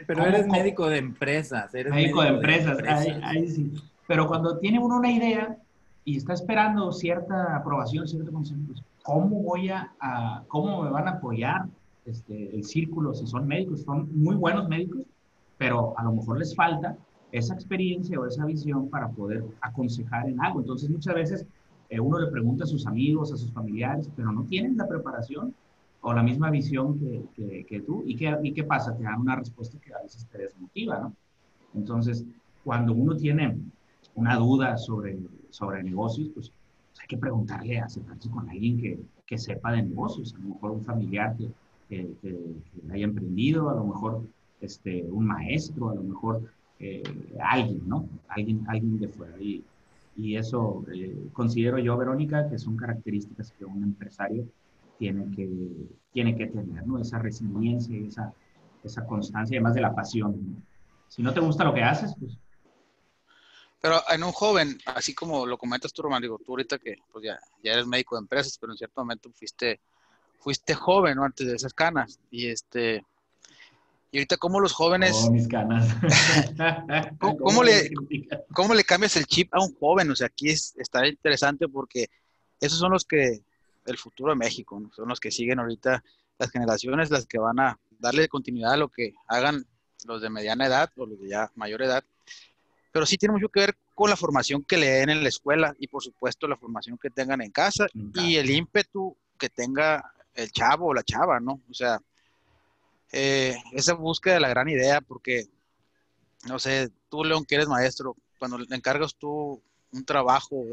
pero 0.06 0.24
eres 0.26 0.46
médico 0.46 0.88
de 0.88 0.98
empresas. 0.98 1.74
Eres 1.74 1.92
médico, 1.92 2.22
de 2.22 2.28
empresas, 2.28 2.78
Ahí, 3.24 3.48
sí. 3.48 3.72
Pero 4.06 4.28
cuando 4.28 4.60
tiene 4.60 4.78
uno 4.78 4.98
una 4.98 5.10
idea, 5.10 5.58
y 6.04 6.18
está 6.18 6.34
esperando 6.34 6.92
cierta 6.92 7.56
aprobación, 7.56 8.06
cierto 8.06 8.30
consejo, 8.30 8.60
pues, 8.68 8.80
¿cómo 9.04 9.42
voy 9.42 9.68
a, 9.68 9.92
cómo 10.48 10.82
me 10.82 10.90
van 10.90 11.06
a 11.06 11.12
apoyar 11.12 11.66
este, 12.06 12.56
el 12.56 12.64
círculo 12.64 13.12
si 13.12 13.26
son 13.26 13.46
médicos? 13.46 13.82
Son 13.82 14.08
muy 14.18 14.34
buenos 14.34 14.66
médicos, 14.66 15.02
pero 15.58 15.96
a 15.98 16.04
lo 16.04 16.12
mejor 16.12 16.38
les 16.38 16.54
falta 16.54 16.96
esa 17.30 17.52
experiencia 17.52 18.18
o 18.18 18.26
esa 18.26 18.46
visión 18.46 18.88
para 18.88 19.10
poder 19.10 19.44
aconsejar 19.60 20.26
en 20.28 20.40
algo. 20.40 20.60
Entonces, 20.60 20.88
muchas 20.88 21.14
veces 21.14 21.46
eh, 21.90 22.00
uno 22.00 22.18
le 22.18 22.28
pregunta 22.28 22.64
a 22.64 22.66
sus 22.66 22.86
amigos, 22.86 23.30
a 23.30 23.36
sus 23.36 23.52
familiares, 23.52 24.10
pero 24.16 24.32
no 24.32 24.44
tienen 24.44 24.76
la 24.78 24.88
preparación 24.88 25.54
o 26.00 26.14
la 26.14 26.22
misma 26.22 26.50
visión 26.50 26.98
que, 26.98 27.66
que, 27.68 27.80
tú. 27.80 28.04
¿Y 28.06 28.16
qué, 28.16 28.34
¿Y 28.42 28.52
qué 28.52 28.64
pasa? 28.64 28.96
Te 28.96 29.02
dan 29.02 29.20
una 29.20 29.36
respuesta 29.36 29.78
que 29.78 29.92
a 29.92 30.02
veces 30.02 30.26
te 30.32 30.38
desmotiva, 30.38 30.98
¿no? 30.98 31.12
Entonces, 31.74 32.24
cuando 32.62 32.94
uno 32.94 33.16
tiene 33.16 33.58
una 34.14 34.36
duda 34.36 34.78
sobre, 34.78 35.18
sobre 35.50 35.82
negocios, 35.82 36.30
pues 36.32 36.52
hay 37.04 37.08
que 37.08 37.18
preguntarle, 37.18 37.78
acercarse 37.78 38.30
con 38.30 38.48
alguien 38.48 38.80
que, 38.80 38.98
que, 39.26 39.36
sepa 39.36 39.72
de 39.72 39.82
negocios, 39.82 40.34
a 40.34 40.38
lo 40.38 40.54
mejor 40.54 40.70
un 40.70 40.84
familiar 40.84 41.36
que, 41.36 41.50
que, 42.22 42.54
haya 42.90 43.04
emprendido, 43.04 43.68
a 43.68 43.74
lo 43.74 43.84
mejor 43.84 44.22
este, 44.62 45.02
un 45.02 45.26
maestro, 45.26 45.90
a 45.90 45.94
lo 45.94 46.02
mejor 46.02 46.50
eh, 46.80 47.02
alguien, 47.42 47.86
¿no? 47.86 48.08
Alguien, 48.28 48.64
alguien 48.68 48.98
de 48.98 49.08
fuera. 49.08 49.38
Y, 49.38 49.62
y 50.16 50.36
eso 50.36 50.82
eh, 50.94 51.28
considero 51.34 51.78
yo, 51.78 51.94
Verónica, 51.98 52.48
que 52.48 52.58
son 52.58 52.76
características 52.76 53.52
que 53.52 53.66
un 53.66 53.82
empresario 53.82 54.46
tiene 54.98 55.30
que, 55.36 55.50
tiene 56.10 56.34
que 56.34 56.46
tener, 56.46 56.86
¿no? 56.86 56.98
Esa 56.98 57.18
resiliencia, 57.18 57.98
esa, 57.98 58.32
esa 58.82 59.04
constancia, 59.04 59.58
además 59.58 59.74
de 59.74 59.82
la 59.82 59.94
pasión. 59.94 60.64
Si 61.08 61.22
no 61.22 61.34
te 61.34 61.40
gusta 61.40 61.64
lo 61.64 61.74
que 61.74 61.82
haces, 61.82 62.14
pues 62.18 62.38
pero 63.84 64.02
en 64.08 64.24
un 64.24 64.32
joven, 64.32 64.80
así 64.86 65.12
como 65.12 65.44
lo 65.44 65.58
comentas 65.58 65.92
tú, 65.92 66.00
Román, 66.00 66.22
digo, 66.22 66.38
tú 66.38 66.52
ahorita 66.52 66.78
que 66.78 66.96
pues 67.12 67.22
ya, 67.22 67.38
ya 67.62 67.74
eres 67.74 67.86
médico 67.86 68.16
de 68.16 68.20
empresas, 68.20 68.56
pero 68.58 68.72
en 68.72 68.78
cierto 68.78 69.02
momento 69.02 69.30
fuiste, 69.34 69.78
fuiste 70.38 70.72
joven, 70.72 71.16
¿no? 71.16 71.24
Antes 71.24 71.46
de 71.46 71.54
esas 71.54 71.74
canas. 71.74 72.18
Y 72.30 72.46
este, 72.46 73.04
y 74.10 74.16
ahorita 74.16 74.38
cómo 74.38 74.58
los 74.58 74.72
jóvenes... 74.72 75.14
Oh, 75.26 75.30
mis 75.30 75.46
canas. 75.48 75.86
¿Cómo, 77.20 77.62
le, 77.62 77.90
¿Cómo 78.54 78.72
le 78.72 78.84
cambias 78.84 79.18
el 79.18 79.26
chip 79.26 79.54
a 79.54 79.62
un 79.62 79.74
joven? 79.74 80.10
O 80.10 80.16
sea, 80.16 80.28
aquí 80.28 80.48
es, 80.48 80.74
está 80.78 81.06
interesante 81.06 81.68
porque 81.68 82.08
esos 82.60 82.78
son 82.78 82.90
los 82.90 83.04
que, 83.04 83.42
el 83.84 83.98
futuro 83.98 84.32
de 84.32 84.36
México, 84.36 84.80
¿no? 84.80 84.90
son 84.94 85.10
los 85.10 85.20
que 85.20 85.30
siguen 85.30 85.58
ahorita 85.58 86.02
las 86.38 86.50
generaciones, 86.50 87.10
las 87.10 87.26
que 87.26 87.36
van 87.36 87.60
a 87.60 87.78
darle 87.98 88.28
continuidad 88.28 88.72
a 88.72 88.78
lo 88.78 88.88
que 88.88 89.12
hagan 89.28 89.66
los 90.06 90.22
de 90.22 90.30
mediana 90.30 90.68
edad 90.68 90.90
o 90.96 91.04
los 91.04 91.20
de 91.20 91.28
ya 91.28 91.52
mayor 91.54 91.82
edad 91.82 92.02
pero 92.94 93.06
sí 93.06 93.18
tiene 93.18 93.32
mucho 93.32 93.48
que 93.48 93.58
ver 93.58 93.76
con 93.92 94.08
la 94.08 94.14
formación 94.14 94.62
que 94.62 94.76
le 94.76 94.86
den 94.86 95.10
en 95.10 95.24
la 95.24 95.28
escuela 95.28 95.74
y 95.80 95.88
por 95.88 96.00
supuesto 96.00 96.46
la 96.46 96.56
formación 96.56 96.96
que 96.96 97.10
tengan 97.10 97.40
en 97.40 97.50
casa 97.50 97.88
y 98.14 98.36
el 98.36 98.48
ímpetu 98.48 99.16
que 99.36 99.48
tenga 99.48 100.12
el 100.32 100.52
chavo 100.52 100.86
o 100.86 100.94
la 100.94 101.02
chava, 101.02 101.40
¿no? 101.40 101.60
O 101.68 101.74
sea, 101.74 101.98
eh, 103.10 103.56
esa 103.72 103.94
búsqueda 103.94 104.34
de 104.34 104.40
la 104.40 104.48
gran 104.48 104.68
idea, 104.68 105.00
porque, 105.00 105.48
no 106.46 106.60
sé, 106.60 106.88
tú, 107.08 107.24
León, 107.24 107.44
que 107.44 107.56
eres 107.56 107.66
maestro, 107.66 108.14
cuando 108.38 108.58
le 108.58 108.76
encargas 108.76 109.16
tú 109.16 109.60
un 109.90 110.04
trabajo 110.04 110.64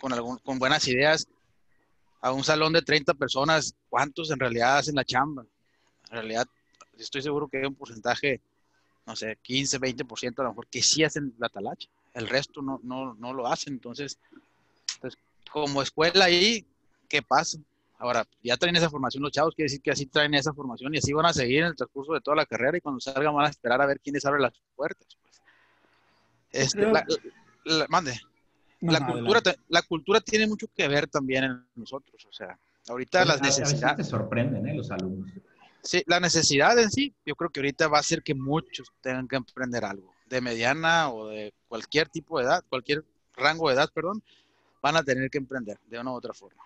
con, 0.00 0.12
algún, 0.12 0.38
con 0.38 0.60
buenas 0.60 0.86
ideas 0.86 1.26
a 2.20 2.30
un 2.30 2.44
salón 2.44 2.72
de 2.72 2.82
30 2.82 3.14
personas, 3.14 3.74
¿cuántos 3.88 4.30
en 4.30 4.38
realidad 4.38 4.78
hacen 4.78 4.94
la 4.94 5.04
chamba? 5.04 5.44
En 6.10 6.18
realidad, 6.18 6.46
estoy 6.96 7.20
seguro 7.20 7.48
que 7.48 7.58
hay 7.58 7.64
un 7.64 7.74
porcentaje 7.74 8.40
no 9.06 9.16
sé, 9.16 9.38
15, 9.42 9.80
20% 9.80 10.38
a 10.38 10.42
lo 10.44 10.48
mejor 10.50 10.66
que 10.68 10.82
sí 10.82 11.04
hacen 11.04 11.34
la 11.38 11.48
talacha, 11.48 11.88
el 12.14 12.28
resto 12.28 12.62
no, 12.62 12.80
no, 12.82 13.14
no 13.14 13.32
lo 13.32 13.46
hacen. 13.46 13.74
Entonces, 13.74 14.18
pues, 15.00 15.16
como 15.50 15.82
escuela 15.82 16.26
ahí, 16.26 16.64
¿qué 17.08 17.22
pasa? 17.22 17.58
Ahora, 17.98 18.26
ya 18.42 18.56
traen 18.56 18.76
esa 18.76 18.90
formación 18.90 19.22
los 19.22 19.32
chavos, 19.32 19.54
quiere 19.54 19.66
decir 19.66 19.80
que 19.80 19.90
así 19.90 20.06
traen 20.06 20.34
esa 20.34 20.52
formación 20.52 20.94
y 20.94 20.98
así 20.98 21.12
van 21.12 21.26
a 21.26 21.32
seguir 21.32 21.60
en 21.60 21.66
el 21.66 21.76
transcurso 21.76 22.12
de 22.12 22.20
toda 22.20 22.36
la 22.36 22.46
carrera 22.46 22.76
y 22.76 22.80
cuando 22.80 23.00
salgan 23.00 23.34
van 23.34 23.46
a 23.46 23.50
esperar 23.50 23.80
a 23.80 23.86
ver 23.86 24.00
quiénes 24.00 24.24
abren 24.26 24.42
las 24.42 24.52
puertas. 24.74 25.06
Pues. 25.22 25.40
Este, 26.50 26.86
mande. 27.88 28.20
la, 28.80 29.06
cultura, 29.06 29.40
la 29.68 29.82
cultura 29.82 30.20
tiene 30.20 30.46
mucho 30.46 30.66
que 30.74 30.86
ver 30.88 31.06
también 31.06 31.44
en 31.44 31.66
nosotros, 31.76 32.26
o 32.28 32.32
sea, 32.32 32.58
ahorita 32.88 33.24
las 33.24 33.40
necesidades... 33.40 33.96
te 33.96 34.04
sorprenden, 34.04 34.66
¿eh? 34.68 34.74
Los 34.74 34.90
alumnos. 34.90 35.30
Sí, 35.84 36.02
la 36.06 36.18
necesidad 36.18 36.78
en 36.78 36.90
sí, 36.90 37.14
yo 37.26 37.36
creo 37.36 37.50
que 37.50 37.60
ahorita 37.60 37.88
va 37.88 37.98
a 37.98 38.02
ser 38.02 38.22
que 38.22 38.34
muchos 38.34 38.90
tengan 39.02 39.28
que 39.28 39.36
emprender 39.36 39.84
algo, 39.84 40.14
de 40.26 40.40
mediana 40.40 41.10
o 41.10 41.28
de 41.28 41.52
cualquier 41.68 42.08
tipo 42.08 42.38
de 42.38 42.46
edad, 42.46 42.64
cualquier 42.70 43.04
rango 43.36 43.68
de 43.68 43.74
edad, 43.74 43.90
perdón, 43.92 44.22
van 44.80 44.96
a 44.96 45.02
tener 45.02 45.28
que 45.28 45.36
emprender 45.36 45.78
de 45.86 45.98
una 45.98 46.12
u 46.12 46.14
otra 46.14 46.32
forma. 46.32 46.62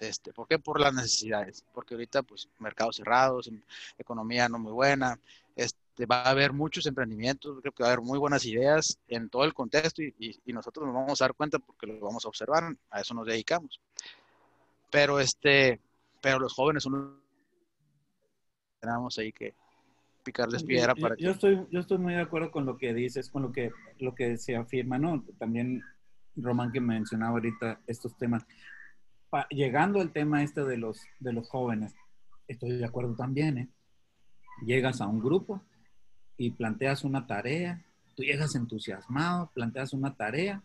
Este, 0.00 0.32
¿Por 0.32 0.48
qué? 0.48 0.58
Por 0.58 0.80
las 0.80 0.94
necesidades, 0.94 1.62
porque 1.74 1.94
ahorita 1.94 2.22
pues 2.22 2.48
mercados 2.58 2.96
cerrados, 2.96 3.48
em, 3.48 3.60
economía 3.98 4.48
no 4.48 4.58
muy 4.58 4.72
buena, 4.72 5.20
este, 5.54 6.06
va 6.06 6.22
a 6.22 6.30
haber 6.30 6.54
muchos 6.54 6.86
emprendimientos, 6.86 7.60
creo 7.60 7.72
que 7.72 7.82
va 7.82 7.90
a 7.90 7.92
haber 7.92 8.04
muy 8.04 8.18
buenas 8.18 8.46
ideas 8.46 8.98
en 9.08 9.28
todo 9.28 9.44
el 9.44 9.52
contexto 9.52 10.02
y, 10.02 10.14
y, 10.18 10.52
nosotros 10.54 10.86
nos 10.86 10.94
vamos 10.94 11.20
a 11.20 11.26
dar 11.26 11.34
cuenta 11.34 11.58
porque 11.58 11.86
lo 11.86 12.00
vamos 12.00 12.24
a 12.24 12.28
observar, 12.28 12.74
a 12.90 13.00
eso 13.00 13.12
nos 13.12 13.26
dedicamos. 13.26 13.78
Pero, 14.90 15.20
este, 15.20 15.80
pero 16.20 16.38
los 16.38 16.54
jóvenes 16.54 16.82
son 16.84 17.23
tenemos 18.84 19.18
ahí 19.18 19.32
que 19.32 19.54
picarles 20.22 20.64
piedra 20.64 20.94
para 20.94 21.16
yo, 21.16 21.30
estoy 21.30 21.66
yo 21.70 21.80
estoy 21.80 21.98
muy 21.98 22.14
de 22.14 22.20
acuerdo 22.20 22.50
con 22.50 22.64
lo 22.64 22.76
que 22.78 22.94
dices 22.94 23.28
con 23.28 23.42
lo 23.42 23.52
que 23.52 23.70
lo 23.98 24.14
que 24.14 24.38
se 24.38 24.56
afirma 24.56 24.98
no 24.98 25.22
también 25.38 25.82
Román 26.36 26.72
que 26.72 26.80
mencionaba 26.80 27.32
ahorita 27.32 27.80
estos 27.86 28.16
temas 28.16 28.44
llegando 29.50 30.00
al 30.00 30.12
tema 30.12 30.42
este 30.42 30.64
de 30.64 30.78
los 30.78 31.00
de 31.20 31.32
los 31.32 31.48
jóvenes 31.48 31.94
estoy 32.48 32.78
de 32.78 32.84
acuerdo 32.84 33.14
también 33.14 33.58
¿eh? 33.58 33.68
llegas 34.64 35.00
a 35.00 35.06
un 35.06 35.20
grupo 35.20 35.62
y 36.36 36.50
planteas 36.50 37.04
una 37.04 37.26
tarea 37.26 37.84
tú 38.14 38.22
llegas 38.22 38.54
entusiasmado 38.54 39.50
planteas 39.54 39.92
una 39.92 40.14
tarea 40.14 40.62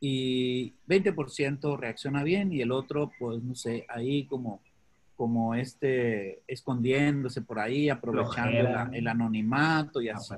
y 0.00 0.74
20% 0.86 1.76
reacciona 1.76 2.22
bien 2.22 2.52
y 2.52 2.62
el 2.62 2.72
otro 2.72 3.10
pues 3.18 3.42
no 3.42 3.54
sé 3.54 3.84
ahí 3.88 4.26
como 4.26 4.62
como 5.18 5.56
este 5.56 6.42
escondiéndose 6.46 7.42
por 7.42 7.58
ahí, 7.58 7.90
aprovechando 7.90 8.92
el 8.92 9.08
anonimato 9.08 10.00
y 10.00 10.08
así. 10.08 10.32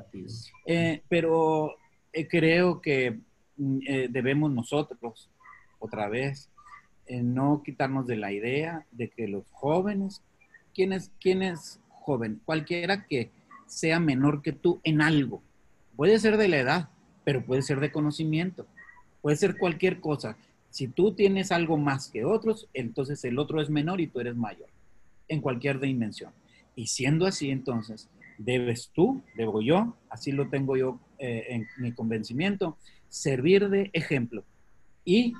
Eh, 0.64 1.02
pero 1.06 1.74
eh, 2.14 2.26
creo 2.26 2.80
que 2.80 3.20
mm, 3.58 3.78
eh, 3.86 4.08
debemos 4.10 4.50
nosotros, 4.50 5.28
otra 5.78 6.08
vez, 6.08 6.48
no 7.10 7.62
quitarnos 7.62 8.06
de 8.06 8.16
la 8.16 8.32
idea 8.32 8.86
de 8.90 9.10
que 9.10 9.28
los 9.28 9.44
jóvenes, 9.50 10.22
¿quién 10.74 10.94
es, 10.94 11.10
quién 11.20 11.42
es 11.42 11.78
joven? 11.90 12.40
Cualquiera 12.46 13.04
que 13.04 13.30
sea 13.66 14.00
menor 14.00 14.40
que 14.40 14.52
tú 14.52 14.80
en 14.82 15.02
algo. 15.02 15.42
Puede 15.94 16.18
ser 16.18 16.38
de 16.38 16.48
la 16.48 16.58
edad, 16.58 16.88
pero 17.24 17.44
puede 17.44 17.60
ser 17.60 17.80
de 17.80 17.92
conocimiento. 17.92 18.66
Puede 19.20 19.36
ser 19.36 19.58
cualquier 19.58 20.00
cosa. 20.00 20.38
Si 20.70 20.88
tú 20.88 21.12
tienes 21.14 21.52
algo 21.52 21.76
más 21.76 22.08
que 22.08 22.24
otros, 22.24 22.68
entonces 22.74 23.24
el 23.24 23.38
otro 23.38 23.60
es 23.60 23.70
menor 23.70 24.00
y 24.00 24.06
tú 24.06 24.20
eres 24.20 24.36
mayor, 24.36 24.68
en 25.28 25.40
cualquier 25.40 25.80
dimensión. 25.80 26.32
Y 26.76 26.86
siendo 26.86 27.26
así, 27.26 27.50
entonces, 27.50 28.08
debes 28.38 28.90
tú, 28.94 29.22
debo 29.36 29.60
yo, 29.60 29.96
así 30.08 30.32
lo 30.32 30.48
tengo 30.48 30.76
yo 30.76 30.98
eh, 31.18 31.46
en 31.48 31.66
mi 31.78 31.92
convencimiento, 31.92 32.78
servir 33.08 33.68
de 33.68 33.90
ejemplo. 33.92 34.44
Y, 35.04 35.34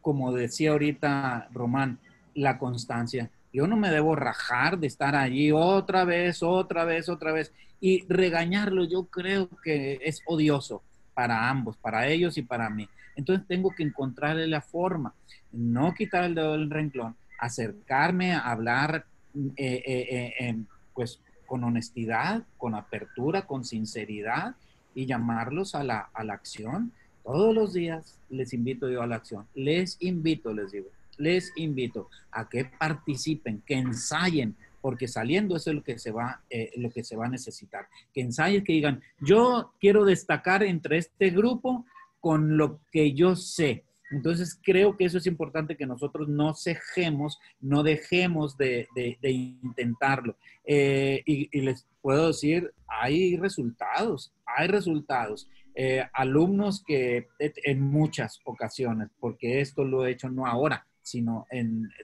como 0.00 0.32
decía 0.32 0.72
ahorita 0.72 1.48
Román, 1.52 1.98
la 2.34 2.58
constancia. 2.58 3.30
Yo 3.52 3.66
no 3.66 3.76
me 3.76 3.90
debo 3.90 4.16
rajar 4.16 4.78
de 4.78 4.86
estar 4.86 5.14
allí 5.14 5.52
otra 5.52 6.04
vez, 6.04 6.42
otra 6.42 6.84
vez, 6.84 7.08
otra 7.08 7.32
vez. 7.32 7.52
Y 7.80 8.04
regañarlo 8.08 8.84
yo 8.84 9.04
creo 9.04 9.48
que 9.62 10.00
es 10.02 10.22
odioso 10.26 10.82
para 11.14 11.48
ambos, 11.48 11.76
para 11.76 12.08
ellos 12.08 12.38
y 12.38 12.42
para 12.42 12.70
mí. 12.70 12.88
Entonces 13.16 13.46
tengo 13.46 13.70
que 13.70 13.82
encontrarle 13.82 14.46
la 14.46 14.60
forma, 14.60 15.14
no 15.52 15.94
quitar 15.94 16.24
el 16.24 16.34
dedo 16.34 16.52
del 16.52 16.70
renglón, 16.70 17.16
acercarme 17.38 18.32
a 18.32 18.50
hablar 18.50 19.04
eh, 19.34 19.82
eh, 19.86 20.34
eh, 20.38 20.56
pues 20.94 21.20
con 21.46 21.64
honestidad, 21.64 22.42
con 22.56 22.74
apertura, 22.74 23.46
con 23.46 23.64
sinceridad 23.64 24.54
y 24.94 25.06
llamarlos 25.06 25.74
a 25.74 25.82
la, 25.82 26.08
a 26.12 26.24
la 26.24 26.34
acción. 26.34 26.92
Todos 27.24 27.54
los 27.54 27.72
días 27.72 28.18
les 28.30 28.52
invito 28.52 28.88
yo 28.88 29.02
a 29.02 29.06
la 29.06 29.16
acción. 29.16 29.46
Les 29.54 29.96
invito, 30.00 30.54
les 30.54 30.72
digo, 30.72 30.88
les 31.18 31.52
invito 31.56 32.08
a 32.30 32.48
que 32.48 32.64
participen, 32.64 33.62
que 33.66 33.74
ensayen, 33.74 34.54
porque 34.80 35.08
saliendo 35.08 35.56
eso 35.56 35.70
es 35.70 35.76
lo 35.76 35.84
que 35.84 35.98
se 35.98 36.10
va, 36.10 36.40
lo 36.76 36.90
que 36.90 37.04
se 37.04 37.16
va 37.16 37.26
a 37.26 37.30
necesitar. 37.30 37.86
Que 38.12 38.20
ensayen, 38.20 38.64
que 38.64 38.72
digan, 38.72 39.00
yo 39.20 39.72
quiero 39.80 40.04
destacar 40.04 40.62
entre 40.62 40.98
este 40.98 41.30
grupo 41.30 41.84
con 42.22 42.56
lo 42.56 42.80
que 42.92 43.12
yo 43.14 43.34
sé. 43.34 43.84
Entonces 44.12 44.58
creo 44.62 44.96
que 44.96 45.06
eso 45.06 45.18
es 45.18 45.26
importante 45.26 45.76
que 45.76 45.86
nosotros 45.86 46.28
no 46.28 46.54
cejemos, 46.54 47.38
no 47.60 47.82
dejemos 47.82 48.56
de, 48.56 48.86
intentarlo. 49.22 50.36
Eh, 50.64 51.22
y, 51.26 51.60
les 51.60 51.88
puedo 52.00 52.28
decir, 52.28 52.72
hay 52.86 53.36
resultados, 53.36 54.32
hay 54.46 54.68
resultados. 54.68 55.48
eh, 55.74 56.04
alumnos 56.12 56.84
que 56.86 57.28
en 57.38 57.80
muchas 57.80 58.40
ocasiones, 58.44 59.08
porque 59.18 59.60
esto 59.60 59.84
lo 59.84 60.04
he 60.04 60.12
hecho 60.12 60.28
no 60.28 60.46
ahora, 60.46 60.86
sino 61.02 61.46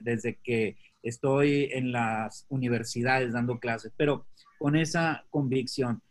desde 0.01 0.39
que 0.43 0.75
estoy 1.03 1.69
en 1.71 1.91
las 1.91 2.45
universidades 2.49 3.31
dando 3.31 3.59
clases, 3.59 3.93
pero 3.95 4.25
con 4.57 4.75
esa 4.75 5.23
convicción, 5.29 6.01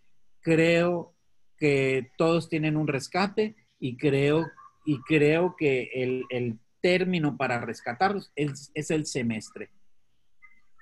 creo 0.40 1.14
que 1.58 2.10
todos 2.16 2.48
tienen 2.48 2.76
un 2.76 2.86
rescate 2.86 3.56
y 3.78 3.96
creo, 3.96 4.46
y 4.84 5.00
creo 5.02 5.54
que 5.56 5.90
el, 5.94 6.24
el 6.30 6.58
término 6.80 7.36
para 7.36 7.60
rescatarlos 7.60 8.30
es, 8.36 8.70
es 8.74 8.90
el 8.90 9.06
semestre. 9.06 9.70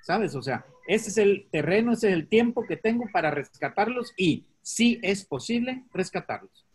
¿Sabes? 0.03 0.35
O 0.35 0.41
sea, 0.41 0.65
ese 0.87 1.09
es 1.09 1.17
el 1.17 1.47
terreno, 1.51 1.93
ese 1.93 2.07
es 2.09 2.13
el 2.13 2.27
tiempo 2.27 2.65
que 2.65 2.77
tengo 2.77 3.05
para 3.11 3.29
rescatarlos 3.29 4.13
y 4.15 4.47
si 4.61 4.99
es 5.01 5.25
posible 5.25 5.83
rescatarlos. 5.93 6.65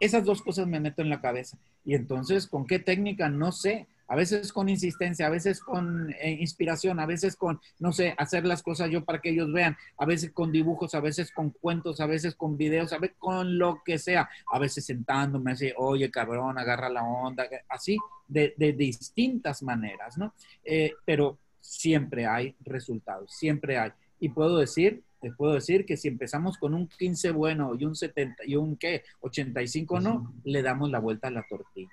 Esas 0.00 0.24
dos 0.24 0.42
cosas 0.42 0.66
me 0.66 0.80
meto 0.80 1.02
en 1.02 1.08
la 1.08 1.20
cabeza. 1.20 1.58
Y 1.84 1.94
entonces, 1.94 2.46
¿con 2.46 2.66
qué 2.66 2.78
técnica? 2.78 3.28
No 3.28 3.52
sé. 3.52 3.86
A 4.08 4.16
veces 4.16 4.52
con 4.52 4.68
insistencia, 4.68 5.26
a 5.26 5.30
veces 5.30 5.60
con 5.60 6.10
eh, 6.20 6.36
inspiración, 6.40 7.00
a 7.00 7.06
veces 7.06 7.36
con, 7.36 7.60
no 7.78 7.92
sé, 7.92 8.14
hacer 8.18 8.44
las 8.44 8.62
cosas 8.62 8.90
yo 8.90 9.04
para 9.04 9.20
que 9.20 9.30
ellos 9.30 9.52
vean, 9.52 9.76
a 9.98 10.06
veces 10.06 10.30
con 10.32 10.52
dibujos, 10.52 10.94
a 10.94 11.00
veces 11.00 11.30
con 11.32 11.50
cuentos, 11.50 12.00
a 12.00 12.06
veces 12.06 12.34
con 12.34 12.56
videos, 12.56 12.92
a 12.92 12.98
veces 12.98 13.16
con 13.18 13.58
lo 13.58 13.82
que 13.84 13.98
sea, 13.98 14.28
a 14.52 14.58
veces 14.58 14.84
sentándome 14.84 15.52
así, 15.52 15.72
oye 15.76 16.10
cabrón, 16.10 16.58
agarra 16.58 16.88
la 16.88 17.02
onda, 17.02 17.48
así, 17.68 17.98
de, 18.28 18.54
distintas 18.76 19.62
maneras, 19.62 20.18
¿no? 20.18 20.34
Eh, 20.64 20.92
pero 21.04 21.38
siempre 21.60 22.26
hay 22.26 22.54
resultados, 22.64 23.32
siempre 23.32 23.78
hay. 23.78 23.90
Y 24.20 24.28
puedo 24.28 24.58
decir 24.58 25.02
les 25.22 25.34
puedo 25.34 25.54
decir 25.54 25.86
que 25.86 25.96
si 25.96 26.08
empezamos 26.08 26.58
con 26.58 26.74
un 26.74 26.88
15 26.88 27.30
bueno 27.32 27.72
y 27.78 27.84
un 27.84 27.96
70 27.96 28.44
y 28.46 28.56
un 28.56 28.76
qué, 28.76 29.02
85 29.20 30.00
no, 30.00 30.32
le 30.44 30.62
damos 30.62 30.90
la 30.90 31.00
vuelta 31.00 31.28
a 31.28 31.30
la 31.30 31.44
tortilla. 31.48 31.90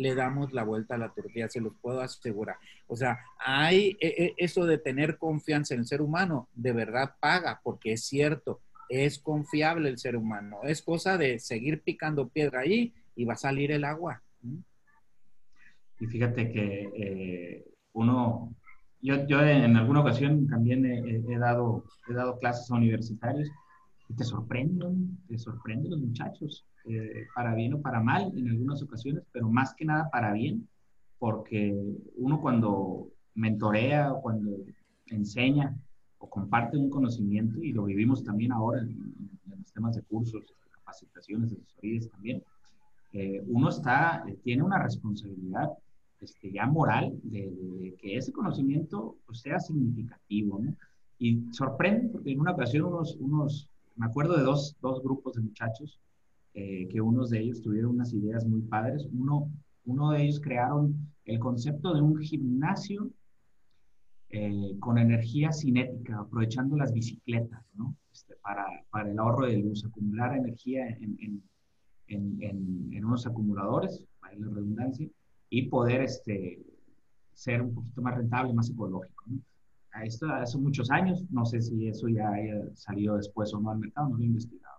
Le 0.00 0.14
damos 0.14 0.52
la 0.52 0.64
vuelta 0.64 0.94
a 0.94 0.98
la 0.98 1.12
tortilla, 1.12 1.48
se 1.48 1.60
los 1.60 1.74
puedo 1.80 2.00
asegurar. 2.00 2.56
O 2.86 2.96
sea, 2.96 3.18
hay 3.38 3.96
e, 4.00 4.08
e, 4.08 4.34
eso 4.36 4.66
de 4.66 4.78
tener 4.78 5.18
confianza 5.18 5.74
en 5.74 5.80
el 5.80 5.86
ser 5.86 6.00
humano, 6.00 6.48
de 6.54 6.72
verdad 6.72 7.14
paga, 7.20 7.60
porque 7.62 7.92
es 7.92 8.04
cierto, 8.04 8.60
es 8.88 9.18
confiable 9.18 9.88
el 9.88 9.98
ser 9.98 10.16
humano. 10.16 10.60
Es 10.64 10.82
cosa 10.82 11.18
de 11.18 11.38
seguir 11.38 11.82
picando 11.82 12.28
piedra 12.28 12.60
ahí 12.60 12.94
y 13.14 13.24
va 13.24 13.34
a 13.34 13.36
salir 13.36 13.72
el 13.72 13.84
agua. 13.84 14.22
Y 15.98 16.06
fíjate 16.06 16.50
que 16.50 16.90
eh, 16.96 17.64
uno 17.92 18.54
yo, 19.02 19.26
yo 19.26 19.40
en 19.42 19.76
alguna 19.76 20.00
ocasión 20.00 20.46
también 20.46 20.84
he, 20.84 21.38
dado, 21.38 21.84
he 22.08 22.12
dado 22.12 22.38
clases 22.38 22.70
a 22.70 22.74
universitarios 22.74 23.48
y 24.08 24.14
te 24.14 24.24
sorprenden, 24.24 25.18
te 25.26 25.38
sorprenden 25.38 25.90
los 25.90 26.00
muchachos, 26.00 26.66
eh, 26.92 27.28
para 27.34 27.54
bien 27.54 27.74
o 27.74 27.80
para 27.80 28.00
mal 28.00 28.32
en 28.36 28.48
algunas 28.48 28.82
ocasiones, 28.82 29.22
pero 29.32 29.48
más 29.48 29.74
que 29.74 29.84
nada 29.84 30.10
para 30.10 30.32
bien, 30.32 30.68
porque 31.18 31.72
uno 32.16 32.40
cuando 32.40 33.08
mentorea 33.34 34.12
o 34.12 34.20
cuando 34.20 34.56
enseña 35.06 35.76
o 36.18 36.28
comparte 36.28 36.76
un 36.76 36.90
conocimiento, 36.90 37.62
y 37.62 37.72
lo 37.72 37.84
vivimos 37.84 38.24
también 38.24 38.50
ahora 38.52 38.80
en, 38.80 39.14
los 39.56 39.72
temas 39.72 39.94
de 39.94 40.02
cursos, 40.02 40.42
capacitaciones, 40.70 41.52
asesorías 41.52 42.08
también, 42.08 42.42
eh, 43.12 43.40
uno 43.46 43.68
está, 43.68 44.24
eh, 44.26 44.36
tiene 44.42 44.62
una 44.62 44.82
responsabilidad 44.82 45.70
este, 46.20 46.50
ya 46.50 46.66
moral 46.66 47.18
de, 47.22 47.94
que 48.00 48.16
ese 48.16 48.32
conocimiento 48.32 49.16
pues, 49.26 49.40
sea 49.40 49.60
significativo. 49.60 50.60
Y 51.18 51.52
sorprende 51.52 52.08
porque 52.08 52.32
en 52.32 52.40
una 52.40 52.52
ocasión 52.52 52.86
unos, 52.86 53.16
unos 53.20 53.68
me 53.96 54.06
acuerdo 54.06 54.36
de 54.36 54.42
dos, 54.42 54.76
dos 54.80 55.02
grupos 55.02 55.34
de 55.34 55.42
muchachos, 55.42 56.00
eh, 56.54 56.88
que 56.88 57.00
unos 57.00 57.30
de 57.30 57.40
ellos 57.40 57.62
tuvieron 57.62 57.92
unas 57.92 58.12
ideas 58.12 58.46
muy 58.46 58.62
padres. 58.62 59.06
Uno, 59.12 59.50
uno 59.84 60.10
de 60.10 60.24
ellos 60.24 60.40
crearon 60.40 60.94
el 61.24 61.38
concepto 61.38 61.94
de 61.94 62.00
un 62.00 62.18
gimnasio 62.18 63.10
eh, 64.30 64.76
con 64.78 64.98
energía 64.98 65.52
cinética, 65.52 66.20
aprovechando 66.20 66.76
las 66.76 66.92
bicicletas, 66.92 67.62
¿no? 67.74 67.96
Este, 68.12 68.34
para, 68.42 68.64
para, 68.90 69.10
el 69.10 69.18
ahorro 69.18 69.46
de 69.46 69.58
luz, 69.58 69.84
acumular 69.84 70.36
energía 70.36 70.86
en, 70.86 71.16
en, 71.20 71.42
en, 72.40 72.92
en 72.92 73.04
unos 73.04 73.26
acumuladores, 73.26 74.04
para 74.20 74.34
la 74.36 74.48
redundancia, 74.48 75.08
y 75.48 75.62
poder 75.68 76.02
este, 76.02 76.60
ser 77.32 77.62
un 77.62 77.74
poquito 77.74 78.02
más 78.02 78.16
rentable, 78.16 78.52
más 78.52 78.70
ecológico. 78.70 79.24
¿no? 79.26 79.40
Esto 80.04 80.28
hace 80.28 80.58
muchos 80.58 80.90
años, 80.90 81.24
no 81.30 81.44
sé 81.44 81.60
si 81.60 81.88
eso 81.88 82.08
ya 82.08 82.30
haya 82.30 82.74
salido 82.74 83.16
después 83.16 83.52
o 83.52 83.60
no 83.60 83.70
al 83.70 83.78
mercado, 83.78 84.10
no 84.10 84.16
lo 84.16 84.22
he 84.22 84.26
investigado. 84.26 84.78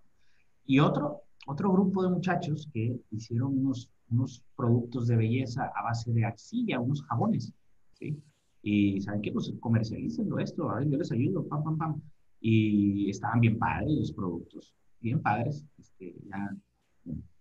Y 0.65 0.79
otro, 0.79 1.23
otro 1.47 1.71
grupo 1.71 2.03
de 2.03 2.09
muchachos 2.09 2.69
que 2.73 2.99
hicieron 3.11 3.57
unos, 3.57 3.89
unos 4.09 4.43
productos 4.55 5.07
de 5.07 5.17
belleza 5.17 5.71
a 5.75 5.83
base 5.83 6.11
de 6.11 6.25
arcilla, 6.25 6.79
unos 6.79 7.01
jabones, 7.03 7.53
¿sí? 7.93 8.17
Y 8.63 9.01
saben 9.01 9.21
qué, 9.21 9.31
pues 9.31 9.51
comercialícenlo 9.59 10.39
esto, 10.39 10.69
a 10.69 10.79
ver, 10.79 10.89
yo 10.89 10.97
les 10.97 11.11
ayudo, 11.11 11.47
pam, 11.47 11.63
pam, 11.63 11.77
pam. 11.77 12.01
Y 12.39 13.09
estaban 13.09 13.39
bien 13.39 13.57
padres 13.57 13.91
los 13.91 14.11
productos, 14.11 14.73
bien 14.99 15.21
padres. 15.21 15.65
Este, 15.77 16.15
ya 16.27 16.55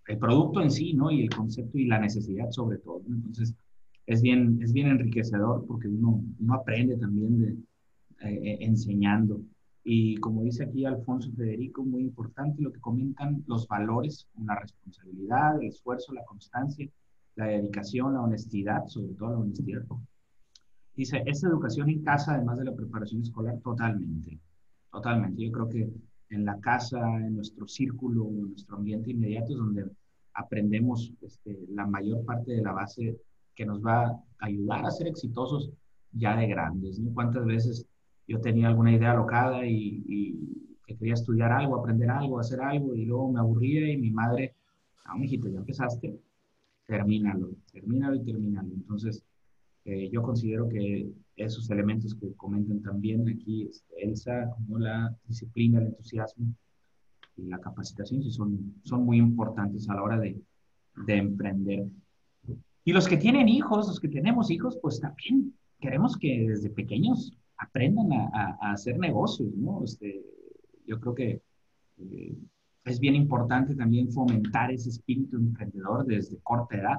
el 0.07 0.18
producto 0.18 0.61
en 0.61 0.70
sí, 0.70 0.92
¿no? 0.94 1.11
Y 1.11 1.22
el 1.22 1.30
concepto 1.30 1.78
y 1.78 1.86
la 1.86 1.98
necesidad 1.98 2.51
sobre 2.51 2.78
todo. 2.78 3.03
Entonces, 3.09 3.55
es 4.07 4.22
bien, 4.22 4.59
es 4.62 4.72
bien 4.72 4.88
enriquecedor 4.88 5.64
porque 5.66 5.88
uno, 5.88 6.22
uno 6.40 6.55
aprende 6.55 6.96
también 6.96 7.38
de, 7.38 7.57
eh, 8.22 8.59
enseñando. 8.61 9.40
Y 9.83 10.16
como 10.16 10.43
dice 10.43 10.64
aquí 10.64 10.85
Alfonso 10.85 11.31
Federico, 11.33 11.85
muy 11.85 12.03
importante 12.03 12.62
lo 12.62 12.72
que 12.72 12.81
comentan 12.81 13.43
los 13.47 13.66
valores, 13.66 14.28
la 14.45 14.59
responsabilidad, 14.59 15.61
el 15.61 15.68
esfuerzo, 15.68 16.12
la 16.12 16.24
constancia, 16.24 16.89
la 17.37 17.47
dedicación, 17.47 18.14
la 18.14 18.22
honestidad, 18.22 18.87
sobre 18.87 19.14
todo 19.14 19.31
la 19.31 19.39
honestidad. 19.39 19.83
Dice, 20.95 21.22
esta 21.24 21.49
educación 21.49 21.89
en 21.89 22.03
casa, 22.03 22.35
además 22.35 22.59
de 22.59 22.66
la 22.66 22.74
preparación 22.74 23.22
escolar, 23.22 23.59
totalmente, 23.62 24.39
totalmente. 24.93 25.43
Yo 25.43 25.53
creo 25.53 25.68
que 25.68 25.91
en 26.31 26.45
la 26.45 26.59
casa, 26.61 27.01
en 27.18 27.37
nuestro 27.37 27.66
círculo, 27.66 28.28
en 28.28 28.51
nuestro 28.51 28.76
ambiente 28.76 29.11
inmediato 29.11 29.53
es 29.53 29.59
donde 29.59 29.91
aprendemos 30.35 31.12
este, 31.22 31.59
la 31.70 31.87
mayor 31.87 32.24
parte 32.24 32.53
de 32.53 32.62
la 32.62 32.72
base 32.72 33.16
que 33.55 33.66
nos 33.66 33.85
va 33.85 34.07
a 34.07 34.22
ayudar 34.41 34.85
a 34.85 34.91
ser 34.91 35.07
exitosos 35.07 35.70
ya 36.12 36.37
de 36.37 36.47
grandes. 36.47 37.01
¿Cuántas 37.14 37.45
veces 37.45 37.87
yo 38.26 38.40
tenía 38.40 38.68
alguna 38.68 38.92
idea 38.92 39.12
alocada 39.12 39.66
y, 39.66 40.38
que 40.86 40.96
quería 40.96 41.14
estudiar 41.14 41.52
algo, 41.52 41.76
aprender 41.76 42.10
algo, 42.10 42.40
hacer 42.40 42.60
algo 42.60 42.94
y 42.94 43.04
luego 43.04 43.30
me 43.32 43.40
aburría 43.40 43.92
y 43.92 43.96
mi 43.96 44.10
madre, 44.10 44.56
ah, 45.04 45.16
hijito, 45.22 45.48
ya 45.48 45.58
empezaste, 45.58 46.18
termínalo, 46.86 47.50
termínalo 47.72 48.16
y 48.16 48.24
termínalo. 48.24 48.68
Entonces, 48.74 49.24
eh, 49.84 50.10
yo 50.10 50.22
considero 50.22 50.68
que 50.68 51.08
esos 51.36 51.70
elementos 51.70 52.14
que 52.14 52.32
comentan 52.34 52.82
también 52.82 53.28
aquí 53.28 53.68
este, 53.70 54.04
Elsa, 54.04 54.50
como 54.56 54.78
la 54.78 55.16
disciplina, 55.26 55.80
el 55.80 55.86
entusiasmo 55.86 56.54
y 57.36 57.46
la 57.46 57.58
capacitación, 57.58 58.22
sí 58.22 58.30
son, 58.30 58.74
son 58.82 59.04
muy 59.04 59.18
importantes 59.18 59.88
a 59.88 59.94
la 59.94 60.02
hora 60.02 60.18
de, 60.18 60.40
de 61.06 61.16
emprender. 61.16 61.86
Y 62.84 62.92
los 62.92 63.08
que 63.08 63.16
tienen 63.16 63.48
hijos, 63.48 63.86
los 63.86 64.00
que 64.00 64.08
tenemos 64.08 64.50
hijos, 64.50 64.78
pues 64.82 65.00
también 65.00 65.54
queremos 65.80 66.16
que 66.16 66.46
desde 66.48 66.70
pequeños 66.70 67.36
aprendan 67.61 68.12
a, 68.12 68.72
hacer 68.72 68.98
negocios, 68.98 69.54
¿no? 69.54 69.84
Este, 69.84 70.24
yo 70.86 70.98
creo 70.98 71.14
que 71.14 71.42
eh, 71.98 72.36
es 72.84 72.98
bien 72.98 73.14
importante 73.14 73.74
también 73.74 74.11
fomentar 74.11 74.72
ese 74.72 74.88
espíritu 74.88 75.36
emprendedor 75.36 76.06
desde 76.06 76.38
corta 76.38 76.76
edad. 76.76 76.98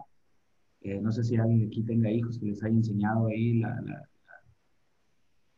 Eh, 0.82 1.00
no 1.02 1.12
sé 1.12 1.24
si 1.24 1.36
alguien 1.36 1.68
aquí 1.68 1.84
tenga 1.84 2.12
hijos 2.12 2.40
que 2.40 2.46
les 2.46 2.64
haya 2.64 2.76
enseñado 2.76 3.28
ahí 3.28 3.60
la, 3.60 3.82
la, 3.82 4.08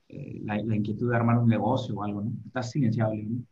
eh, 0.08 0.76
inquietud 0.76 1.10
de 1.10 1.16
armar 1.16 1.38
un 1.38 1.50
negocio 1.50 1.96
o 1.96 2.04
algo, 2.04 2.22
¿no? 2.22 2.32
Estás 2.46 2.72
silenciado, 2.72 3.14
¿no? 3.14 3.44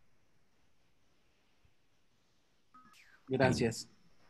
Gracias, 3.28 3.90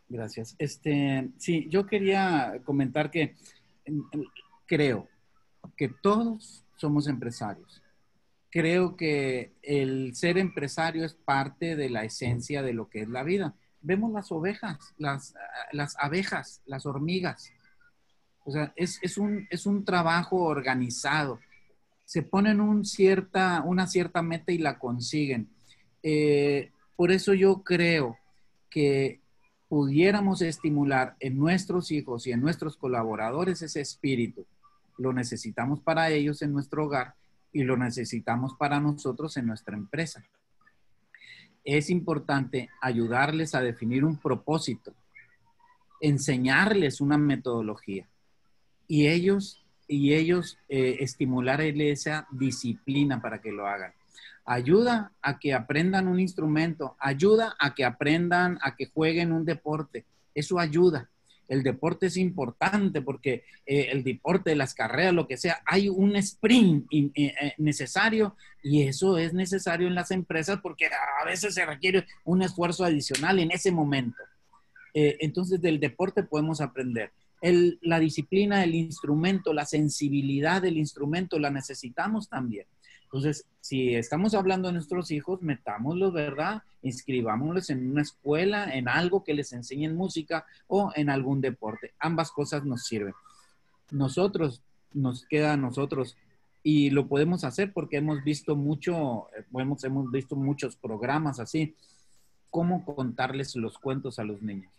gracias. 0.10 0.56
Este, 0.60 1.32
sí, 1.38 1.68
yo 1.70 1.86
quería 1.86 2.62
comentar 2.64 3.10
que 3.10 3.36
creo 4.68 5.08
que 5.76 5.90
todos 5.90 6.64
somos 6.82 7.08
empresarios. 7.08 7.82
Creo 8.50 8.98
que 8.98 9.54
el 9.62 10.14
ser 10.16 10.38
empresario 10.38 11.06
es 11.06 11.14
parte 11.14 11.78
de 11.78 11.90
la 11.90 12.04
esencia 12.04 12.62
de 12.62 12.74
lo 12.74 12.90
que 12.90 13.02
es 13.02 13.08
la 13.08 13.24
vida. 13.24 13.56
Vemos 13.82 14.12
las 14.12 14.32
ovejas, 14.32 14.94
las, 14.98 15.34
abejas, 15.98 16.62
las 16.66 16.86
hormigas. 16.86 17.52
O 18.44 18.52
sea, 18.52 18.74
es, 18.76 19.00
es, 19.02 19.18
un, 19.18 19.48
es 19.50 19.66
un 19.66 19.86
trabajo 19.86 20.38
organizado 20.38 21.40
se 22.12 22.24
ponen 22.24 22.60
un 22.60 22.84
cierta, 22.84 23.64
una 23.66 23.88
cierta 23.88 24.22
meta 24.22 24.52
y 24.52 24.58
la 24.58 24.78
consiguen. 24.78 25.48
Eh, 26.04 26.70
por 26.98 27.10
eso 27.10 27.34
yo 27.34 27.64
creo 27.64 28.18
que 28.70 29.22
pudiéramos 29.70 30.42
estimular 30.42 31.16
en 31.22 31.40
nuestros 31.40 31.90
hijos 31.90 32.28
y 32.28 32.34
en 32.34 32.42
nuestros 32.42 32.76
colaboradores 32.76 33.62
ese 33.62 33.80
espíritu. 33.80 34.46
Lo 35.02 35.14
necesitamos 35.14 35.82
para 35.82 36.12
ellos 36.12 36.44
en 36.44 36.54
nuestro 36.54 36.86
hogar 36.86 37.16
y 37.52 37.64
lo 37.64 37.76
necesitamos 37.76 38.54
para 38.54 38.80
nosotros 38.80 39.36
en 39.36 39.48
nuestra 39.48 39.76
empresa. 39.76 40.24
es 41.64 41.90
importante 41.90 42.70
ayudarles 42.82 43.54
a 43.56 43.62
definir 43.62 44.04
un 44.04 44.18
propósito, 44.18 44.94
enseñarles 46.00 47.02
una 47.02 47.18
metodología 47.18 48.08
y 48.88 49.08
ellos, 49.08 49.64
y 49.88 50.14
ellos 50.14 50.58
eh, 50.70 50.98
esa 51.00 52.28
disciplina 52.32 53.22
para 53.22 53.42
que 53.42 53.52
lo 53.52 53.68
hagan. 53.68 53.94
Ayuda 54.46 55.14
a 55.22 55.40
que 55.40 55.54
aprendan 55.54 56.08
un 56.08 56.20
instrumento, 56.20 56.96
ayuda 57.00 57.56
a 57.60 57.74
que 57.74 57.86
aprendan 57.86 58.60
a 58.62 58.76
que 58.76 58.88
jueguen 58.88 59.32
un 59.32 59.46
deporte. 59.46 60.06
Eso 60.34 60.60
ayuda 60.60 61.10
el 61.48 61.64
deporte 61.64 62.08
es 62.08 62.18
importante 62.18 63.02
porque 63.02 63.44
eh, 63.66 63.90
el 63.92 64.04
deporte, 64.04 64.56
las 64.56 64.74
carreras, 64.74 65.14
lo 65.14 65.28
que 65.28 65.38
sea, 65.38 65.62
hay 65.66 65.90
un 65.90 66.16
sprint 66.16 66.88
eh, 66.92 67.12
eh, 67.16 67.54
necesario 67.58 68.36
y 68.64 68.84
eso 68.84 69.18
es 69.18 69.34
necesario 69.34 69.88
en 69.88 69.96
las 69.96 70.12
empresas 70.12 70.60
porque 70.62 70.88
a 70.88 71.26
veces 71.26 71.54
se 71.54 71.66
requiere 71.66 72.06
un 72.24 72.42
esfuerzo 72.42 72.86
adicional 72.86 73.40
en 73.40 73.52
ese 73.52 73.72
momento. 73.72 74.24
entonces, 74.94 75.62
del 75.62 75.80
deporte 75.80 76.24
podemos 76.24 76.62
aprender. 76.62 77.12
la 77.82 78.00
disciplina 78.00 78.60
del 78.60 78.76
instrumento, 78.76 79.54
la 79.54 79.66
sensibilidad 79.66 80.62
del 80.62 80.78
instrumento, 80.78 81.40
la 81.40 81.50
necesitamos 81.50 82.30
también. 82.30 82.66
Entonces, 83.12 83.46
si 83.60 83.94
estamos 83.94 84.34
hablando 84.34 84.70
de 84.70 84.74
nuestros 84.76 85.12
hijos, 85.12 85.42
metámoslos, 85.42 86.14
¿verdad? 86.14 86.64
Inscribámoslos 86.82 87.70
en 87.70 87.92
una 87.92 88.04
escuela, 88.04 88.74
en 88.74 88.88
algo 88.88 89.26
que 89.26 89.34
les 89.34 89.52
enseñen 89.52 89.98
música 89.98 90.46
o 90.68 90.94
en 90.96 91.10
algún 91.10 91.42
deporte. 91.42 91.94
Ambas 92.00 92.32
cosas 92.32 92.64
nos 92.64 92.86
sirven. 92.86 93.14
Nosotros, 93.92 94.62
nos 94.94 95.26
queda 95.26 95.54
a 95.54 95.58
nosotros 95.58 96.16
y 96.64 96.90
lo 96.92 97.08
podemos 97.08 97.44
hacer 97.44 97.74
porque 97.74 97.98
hemos 97.98 98.24
visto 98.24 98.56
mucho, 98.56 99.28
eh, 99.38 99.44
hemos, 99.56 99.84
hemos 99.84 100.10
visto 100.10 100.38
muchos 100.38 100.78
programas 100.78 101.42
así, 101.42 101.76
cómo 102.50 102.86
contarles 102.86 103.58
los 103.58 103.78
cuentos 103.78 104.20
a 104.20 104.24
los 104.24 104.42
niños. 104.42 104.72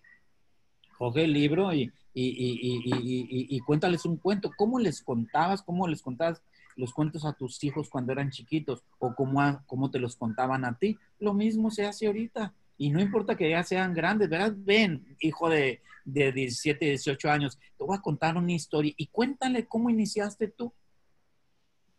Coge 0.97 1.25
el 1.25 1.35
libro 1.35 1.71
y, 1.75 1.93
y, 2.15 2.29
y, 2.29 3.57
y, 3.57 3.61
cuéntales 3.61 4.07
un 4.07 4.17
cuento. 4.17 4.53
¿Cómo 4.57 4.79
les 4.79 5.03
contabas? 5.03 5.61
¿Cómo 5.63 5.87
les 5.89 6.01
contabas? 6.01 6.41
Los 6.77 6.93
cuentos 6.93 7.25
a 7.25 7.33
tus 7.33 7.63
hijos 7.65 7.89
cuando 7.91 8.13
eran 8.13 8.31
chiquitos 8.31 8.83
o 8.99 9.15
cómo, 9.15 9.91
te 9.91 9.99
los 9.99 10.17
contaban 10.17 10.65
a 10.65 10.79
ti. 10.79 10.99
Lo 11.19 11.35
mismo 11.35 11.71
se 11.71 11.87
hace 11.87 12.07
ahorita. 12.07 12.55
Y 12.79 12.91
no 12.91 13.01
importa 13.01 13.37
que 13.37 13.51
ya 13.51 13.63
sean 13.63 13.95
grandes, 13.95 14.29
¿verdad? 14.29 14.55
Ven, 14.57 15.17
hijo 15.21 15.49
de, 15.49 15.83
de 16.05 16.33
17, 16.33 16.85
18 16.85 17.31
años, 17.31 17.59
te 17.79 17.85
voy 17.85 17.97
a 17.97 18.01
contar 18.01 18.37
una 18.37 18.53
historia 18.53 18.93
y 18.97 19.07
cuéntale 19.07 19.67
cómo 19.67 19.91
iniciaste 19.91 20.49
tú. 20.49 20.73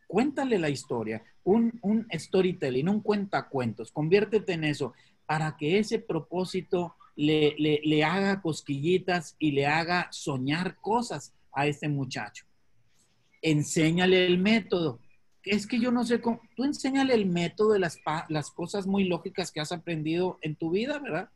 Cuéntale 0.07 0.59
la 0.59 0.69
historia, 0.69 1.23
un, 1.43 1.79
un 1.81 2.07
storytelling, 2.11 2.89
un 2.89 3.01
cuentacuentos, 3.01 3.91
conviértete 3.91 4.53
en 4.53 4.63
eso 4.65 4.93
para 5.25 5.57
que 5.57 5.79
ese 5.79 5.97
propósito 5.97 6.95
le, 7.15 7.55
le, 7.57 7.79
le 7.83 8.03
haga 8.03 8.41
cosquillitas 8.41 9.35
y 9.39 9.51
le 9.51 9.65
haga 9.65 10.09
soñar 10.11 10.75
cosas 10.81 11.33
a 11.51 11.65
este 11.65 11.87
muchacho 11.87 12.45
enséñale 13.43 14.25
el 14.25 14.39
método. 14.39 14.99
Es 15.43 15.67
que 15.67 15.79
yo 15.79 15.91
no 15.91 16.05
sé 16.05 16.21
cómo, 16.21 16.41
tú 16.55 16.63
enséñale 16.63 17.13
el 17.13 17.27
método 17.27 17.73
de 17.73 17.79
las, 17.79 17.99
cosas 18.51 18.87
muy 18.87 19.03
lógicas 19.03 19.51
que 19.51 19.59
has 19.59 19.73
aprendido 19.73 20.39
en 20.41 20.55
tu 20.55 20.71
vida, 20.71 20.97
¿verdad? 20.99 21.29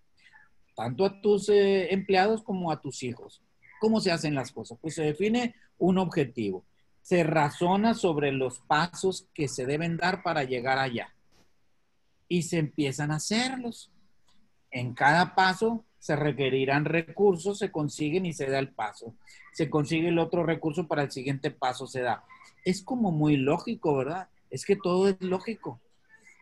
Tanto 0.76 1.06
a 1.06 1.22
tus 1.22 1.50
eh, 1.50 1.94
empleados 1.94 2.42
como 2.42 2.72
a 2.72 2.82
tus 2.82 3.04
hijos. 3.04 3.42
¿Cómo 3.80 4.00
se 4.00 4.12
hacen 4.12 4.34
las 4.34 4.52
cosas? 4.52 4.80
Pues 4.82 4.96
se 4.96 5.04
define 5.04 5.56
un 5.78 5.98
objetivo. 5.98 6.64
Se 7.02 7.24
razona 7.24 7.94
sobre 7.94 8.32
los 8.32 8.60
pasos 8.60 9.28
que 9.34 9.48
se 9.48 9.66
deben 9.66 9.98
dar 9.98 10.24
para 10.24 10.44
llegar 10.44 10.80
allá. 10.80 11.14
Y 12.30 12.44
se 12.44 12.60
empiezan 12.60 13.12
a 13.12 13.16
hacerlos. 13.16 13.92
En 14.72 14.94
cada 14.94 15.36
paso 15.36 15.86
se 16.00 16.16
requerirán 16.16 16.86
recursos, 16.86 17.60
se 17.60 17.72
consiguen 17.72 18.26
y 18.26 18.34
se 18.34 18.48
da 18.48 18.60
el 18.60 18.70
paso. 18.70 19.16
Se 19.54 19.70
consigue 19.70 20.10
el 20.10 20.20
otro 20.20 20.46
recurso 20.46 20.88
para 20.88 21.04
el 21.04 21.12
siguiente 21.12 21.52
paso, 21.52 21.88
se 21.88 22.02
da. 22.02 22.24
Es 22.64 22.84
como 22.84 23.12
muy 23.12 23.38
lógico, 23.38 23.96
¿verdad? 23.98 24.30
Es 24.50 24.66
que 24.66 24.76
todo 24.76 25.10
es 25.10 25.22
lógico. 25.22 25.80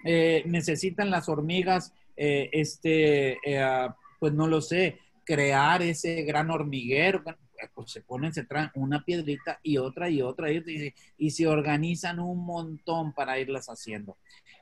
Eh, 0.03 0.43
necesitan 0.45 1.10
las 1.10 1.30
hormigas, 1.30 1.93
eh, 2.16 2.49
este, 2.51 3.38
eh, 3.43 3.89
pues 4.20 4.34
no 4.34 4.47
lo 4.47 4.62
sé, 4.62 4.99
crear 5.24 5.82
ese 5.82 6.24
gran 6.24 6.51
hormiguero. 6.51 7.24
Pues 7.74 7.91
se 7.91 8.01
ponen, 8.01 8.34
se 8.34 8.43
traen 8.43 8.70
una 8.76 9.03
piedrita 9.03 9.60
y 9.64 9.78
otra 9.78 10.10
y 10.10 10.22
otra 10.22 10.51
y, 10.51 10.93
y 11.18 11.32
se 11.32 11.47
organizan 11.47 12.20
un 12.20 12.45
montón 12.45 13.14
para 13.14 13.39
irlas 13.39 13.68
haciendo. 13.68 14.18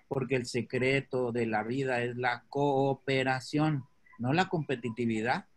Porque 0.08 0.36
el 0.36 0.46
secreto 0.46 1.32
de 1.32 1.48
la 1.48 1.64
vida 1.64 2.04
es 2.04 2.16
la 2.16 2.44
cooperación 2.48 3.86
no 4.24 4.32
la 4.32 4.48
competitividad, 4.48 5.48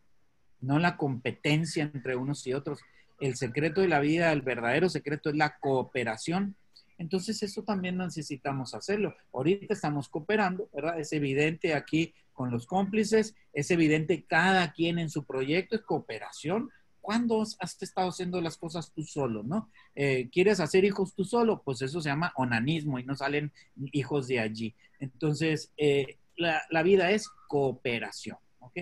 no 0.60 0.80
la 0.80 0.96
competencia 0.96 1.84
entre 1.84 2.16
unos 2.16 2.44
y 2.48 2.52
otros. 2.52 2.80
El 3.20 3.36
secreto 3.36 3.80
de 3.80 3.86
la 3.86 4.00
vida, 4.00 4.32
el 4.32 4.42
verdadero 4.42 4.88
secreto 4.88 5.30
es 5.30 5.36
la 5.36 5.56
cooperación. 5.58 6.56
Entonces 6.98 7.44
eso 7.44 7.62
también 7.62 7.96
necesitamos 7.96 8.74
hacerlo. 8.74 9.14
Ahorita 9.32 9.72
estamos 9.72 10.08
cooperando, 10.08 10.68
¿verdad? 10.74 10.98
Es 10.98 11.12
evidente 11.12 11.74
aquí 11.74 12.12
con 12.32 12.50
los 12.50 12.66
cómplices, 12.66 13.36
es 13.52 13.70
evidente 13.70 14.24
cada 14.24 14.72
quien 14.72 14.98
en 14.98 15.10
su 15.10 15.24
proyecto, 15.24 15.76
es 15.76 15.82
cooperación. 15.82 16.68
¿Cuándo 17.00 17.42
has 17.42 17.80
estado 17.80 18.08
haciendo 18.08 18.40
las 18.40 18.56
cosas 18.56 18.90
tú 18.90 19.04
solo, 19.04 19.44
no? 19.44 19.70
Eh, 19.94 20.28
¿Quieres 20.32 20.58
hacer 20.58 20.84
hijos 20.84 21.14
tú 21.14 21.24
solo? 21.24 21.62
Pues 21.62 21.82
eso 21.82 22.00
se 22.00 22.08
llama 22.08 22.32
onanismo 22.34 22.98
y 22.98 23.04
no 23.04 23.14
salen 23.14 23.52
hijos 23.92 24.26
de 24.26 24.40
allí. 24.40 24.74
Entonces, 24.98 25.72
eh, 25.76 26.18
la 26.36 26.82
vida 26.82 27.12
es 27.12 27.28
cooperación. 27.46 28.38
¿Ok? 28.66 28.78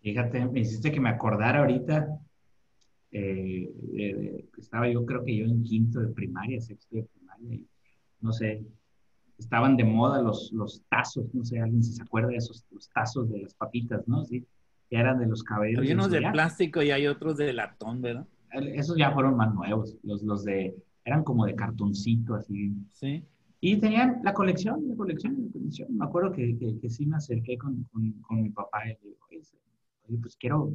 Fíjate, 0.00 0.46
me 0.46 0.60
hiciste 0.60 0.92
que 0.92 1.00
me 1.00 1.08
acordara 1.08 1.60
ahorita, 1.60 2.18
eh, 3.10 4.48
estaba 4.58 4.88
yo 4.88 5.04
creo 5.06 5.24
que 5.24 5.36
yo 5.36 5.46
en 5.46 5.62
quinto 5.62 6.00
de 6.00 6.08
primaria, 6.08 6.60
sexto 6.60 6.96
de 6.96 7.04
primaria, 7.04 7.54
y, 7.54 7.66
no 8.20 8.32
sé, 8.32 8.66
estaban 9.38 9.76
de 9.76 9.84
moda 9.84 10.20
los, 10.20 10.52
los 10.52 10.82
tazos, 10.88 11.32
no 11.34 11.44
sé, 11.44 11.58
alguien 11.58 11.82
se 11.82 12.02
acuerda 12.02 12.28
de 12.28 12.36
esos 12.36 12.66
los 12.70 12.88
tazos 12.90 13.30
de 13.30 13.42
las 13.42 13.54
papitas, 13.54 14.06
¿no? 14.06 14.24
Sí, 14.24 14.46
que 14.90 14.96
eran 14.96 15.18
de 15.18 15.26
los 15.26 15.42
cabellos. 15.42 15.80
Hay 15.80 15.92
unos 15.92 16.10
de 16.10 16.20
plástico 16.20 16.82
y 16.82 16.90
hay 16.90 17.06
otros 17.06 17.36
de 17.38 17.52
latón, 17.52 18.02
¿verdad? 18.02 18.26
Esos 18.52 18.96
ya 18.96 19.10
fueron 19.10 19.36
más 19.36 19.52
nuevos, 19.54 19.96
los, 20.02 20.22
los 20.22 20.44
de, 20.44 20.76
eran 21.04 21.24
como 21.24 21.46
de 21.46 21.54
cartoncito, 21.54 22.34
así. 22.34 22.72
Sí. 22.92 23.24
Y 23.66 23.78
tenían 23.78 24.20
la 24.22 24.34
colección, 24.34 24.86
la 24.86 24.94
colección, 24.94 25.42
la 25.42 25.50
colección. 25.50 25.96
Me 25.96 26.04
acuerdo 26.04 26.32
que, 26.32 26.54
que, 26.82 26.90
sí 26.90 27.06
me 27.06 27.16
acerqué 27.16 27.56
con, 27.56 27.82
con, 27.84 28.42
mi 28.42 28.50
papá 28.50 28.84
y 28.84 28.88
le 28.88 28.98
digo, 29.00 29.16
oye, 29.26 30.18
pues 30.20 30.36
quiero, 30.36 30.74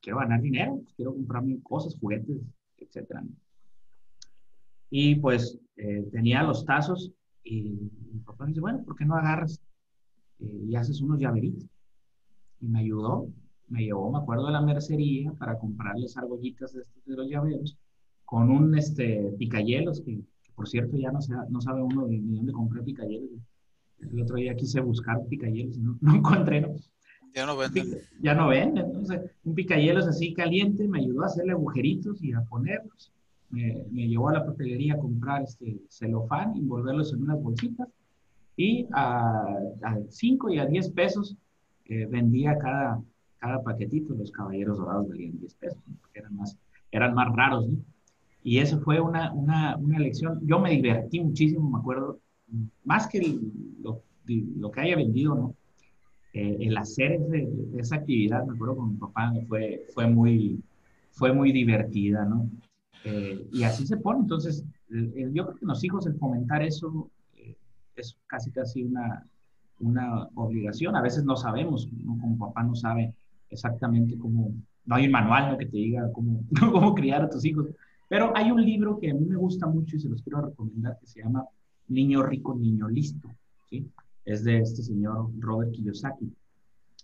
quiero 0.00 0.18
ganar 0.18 0.40
dinero, 0.40 0.80
pues 0.82 0.94
quiero 0.94 1.12
comprarme 1.12 1.60
cosas, 1.62 1.98
juguetes, 2.00 2.40
etc. 2.78 3.20
Y 4.88 5.16
pues 5.16 5.60
eh, 5.76 6.08
tenía 6.10 6.42
los 6.44 6.64
tazos 6.64 7.12
y 7.44 7.90
mi 8.10 8.20
papá 8.20 8.44
me 8.44 8.52
dice, 8.52 8.62
bueno, 8.62 8.82
¿por 8.84 8.96
qué 8.96 9.04
no 9.04 9.14
agarras 9.14 9.60
eh, 10.40 10.64
y 10.66 10.76
haces 10.76 11.02
unos 11.02 11.20
llaveritos? 11.20 11.68
Y 12.62 12.68
me 12.68 12.80
ayudó, 12.80 13.28
me 13.66 13.84
llevó, 13.84 14.10
me 14.10 14.20
acuerdo 14.20 14.46
de 14.46 14.52
la 14.52 14.62
mercería 14.62 15.30
para 15.34 15.58
comprarles 15.58 16.16
argollitas 16.16 16.72
de, 16.72 16.80
estos, 16.80 17.04
de 17.04 17.16
los 17.16 17.28
llaveros 17.28 17.76
con 18.24 18.50
un 18.50 18.78
este, 18.78 19.34
picayelos 19.38 20.00
que 20.00 20.22
por 20.58 20.68
cierto, 20.68 20.96
ya 20.96 21.12
no, 21.12 21.20
no 21.50 21.60
sabe 21.60 21.82
uno 21.82 22.08
ni 22.08 22.34
dónde 22.34 22.52
comprar 22.52 22.82
picayelos. 22.82 23.30
El 24.00 24.20
otro 24.20 24.34
día 24.34 24.56
quise 24.56 24.80
buscar 24.80 25.24
picayelos 25.28 25.76
y 25.78 25.80
no, 25.80 25.96
no 26.00 26.16
encontré, 26.16 26.62
¿no? 26.62 26.74
Ya 27.32 27.46
no 27.46 27.56
venden. 27.56 27.98
Ya 28.20 28.34
no 28.34 28.48
venden. 28.48 28.86
Entonces, 28.86 29.20
un 29.44 29.54
picayelos 29.54 30.08
así 30.08 30.34
caliente 30.34 30.88
me 30.88 30.98
ayudó 30.98 31.22
a 31.22 31.26
hacerle 31.26 31.52
agujeritos 31.52 32.20
y 32.24 32.32
a 32.32 32.40
ponerlos. 32.40 33.12
Me, 33.50 33.84
me 33.92 34.08
llevó 34.08 34.30
a 34.30 34.32
la 34.32 34.44
papelería 34.46 34.94
a 34.94 34.98
comprar 34.98 35.42
este 35.42 35.80
celofán, 35.88 36.56
envolverlos 36.56 37.12
en 37.12 37.22
unas 37.22 37.40
bolsitas 37.40 37.88
y 38.56 38.88
a 38.92 39.60
5 40.08 40.50
y 40.50 40.58
a 40.58 40.66
10 40.66 40.90
pesos 40.90 41.36
eh, 41.84 42.04
vendía 42.06 42.58
cada, 42.58 43.00
cada 43.38 43.62
paquetito. 43.62 44.12
Los 44.12 44.32
caballeros 44.32 44.78
dorados 44.78 45.08
valían 45.08 45.38
10 45.38 45.54
pesos, 45.54 45.78
porque 46.00 46.18
eran 46.18 46.34
más, 46.34 46.58
eran 46.90 47.14
más 47.14 47.32
raros, 47.36 47.68
¿no? 47.68 47.78
Y 48.42 48.58
eso 48.58 48.80
fue 48.80 49.00
una, 49.00 49.32
una, 49.32 49.76
una 49.76 49.98
lección. 49.98 50.40
Yo 50.46 50.58
me 50.58 50.70
divertí 50.70 51.20
muchísimo, 51.20 51.68
me 51.70 51.78
acuerdo, 51.78 52.18
más 52.84 53.06
que 53.08 53.38
lo, 53.82 54.02
que 54.72 54.80
haya 54.80 54.96
vendido, 54.96 55.34
¿no? 55.34 55.54
Eh, 56.34 56.56
el 56.60 56.76
hacer 56.76 57.20
esa 57.76 57.96
actividad, 57.96 58.44
me 58.46 58.54
acuerdo 58.54 58.76
con 58.76 58.92
mi 58.92 58.96
papá, 58.96 59.32
fue, 59.48 59.86
fue, 59.94 60.06
muy, 60.06 60.60
fue 61.10 61.32
muy 61.32 61.52
divertida, 61.52 62.24
¿no? 62.24 62.48
Eh, 63.04 63.46
y 63.52 63.62
así 63.62 63.86
se 63.86 63.96
pone. 63.96 64.20
Entonces, 64.20 64.64
yo 64.88 65.44
creo 65.44 65.56
que 65.56 65.66
los 65.66 65.82
hijos, 65.84 66.06
el 66.06 66.14
fomentar 66.16 66.62
eso, 66.62 67.10
eh, 67.36 67.56
es 67.96 68.16
casi 68.26 68.50
casi 68.50 68.82
una, 68.82 69.24
una 69.80 70.28
obligación. 70.34 70.96
A 70.96 71.02
veces 71.02 71.24
no 71.24 71.36
sabemos, 71.36 71.88
¿no? 71.92 72.18
como 72.18 72.38
papá 72.38 72.62
no 72.62 72.74
sabe 72.74 73.14
exactamente 73.50 74.18
cómo, 74.18 74.52
no 74.84 74.94
hay 74.94 75.06
un 75.06 75.12
manual 75.12 75.52
¿no? 75.52 75.58
que 75.58 75.66
te 75.66 75.76
diga 75.76 76.10
cómo, 76.12 76.44
cómo 76.72 76.94
criar 76.94 77.22
a 77.22 77.30
tus 77.30 77.44
hijos. 77.44 77.66
Pero 78.08 78.34
hay 78.36 78.50
un 78.50 78.64
libro 78.64 78.98
que 78.98 79.10
a 79.10 79.14
mí 79.14 79.24
me 79.24 79.36
gusta 79.36 79.66
mucho 79.66 79.96
y 79.96 80.00
se 80.00 80.08
los 80.08 80.22
quiero 80.22 80.40
recomendar 80.40 80.98
que 80.98 81.06
se 81.06 81.22
llama 81.22 81.44
Niño 81.88 82.22
Rico, 82.22 82.54
Niño 82.54 82.88
Listo. 82.88 83.30
¿sí? 83.68 83.86
es 84.28 84.44
de 84.44 84.58
este 84.58 84.82
señor 84.82 85.30
Robert 85.38 85.72
Kiyosaki 85.72 86.30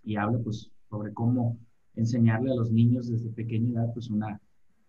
y 0.05 0.17
habla 0.17 0.39
pues 0.41 0.71
sobre 0.91 1.15
cómo 1.15 1.57
enseñarle 1.97 2.53
a 2.53 2.55
los 2.55 2.71
niños 2.71 3.09
desde 3.09 3.31
pequeña 3.31 3.81
edad 3.81 3.95
pues 3.95 4.11
una, 4.11 4.39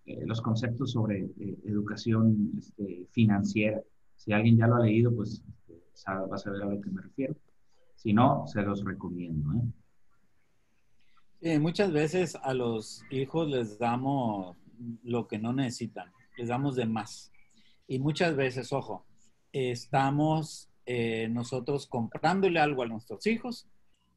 eh, 0.06 0.26
los 0.26 0.42
conceptos 0.42 0.92
sobre 0.92 1.30
eh, 1.40 1.58
educación 1.64 2.52
este, 2.58 3.08
financiera. 3.12 3.82
Si 4.18 4.34
alguien 4.34 4.58
ya 4.58 4.68
lo 4.68 4.76
ha 4.76 4.82
leído, 4.82 5.16
pues 5.16 5.42
sabe, 5.94 6.28
va 6.28 6.36
a 6.36 6.40
saber 6.40 6.64
a 6.64 6.66
lo 6.66 6.82
que 6.82 6.90
me 6.90 7.02
refiero. 7.02 7.36
Si 7.96 8.12
no, 8.12 8.46
se 8.48 8.62
los 8.64 8.84
recomiendo. 8.84 9.54
¿eh? 11.42 11.58
muchas 11.60 11.94
veces 11.94 12.36
a 12.44 12.54
los 12.54 13.02
hijos 13.12 13.48
les 13.48 13.80
damos 13.80 14.58
lo 15.04 15.28
que 15.28 15.40
no 15.40 15.54
necesitan, 15.54 16.12
les 16.38 16.50
damos 16.50 16.76
de 16.76 16.86
más. 16.86 17.32
Y 17.88 18.00
muchas 18.00 18.36
veces, 18.36 18.74
ojo, 18.74 19.06
estamos 19.52 20.70
eh, 20.86 21.28
nosotros 21.30 21.88
comprándole 21.88 22.60
algo 22.60 22.84
a 22.84 22.88
nuestros 22.88 23.26
hijos 23.28 23.68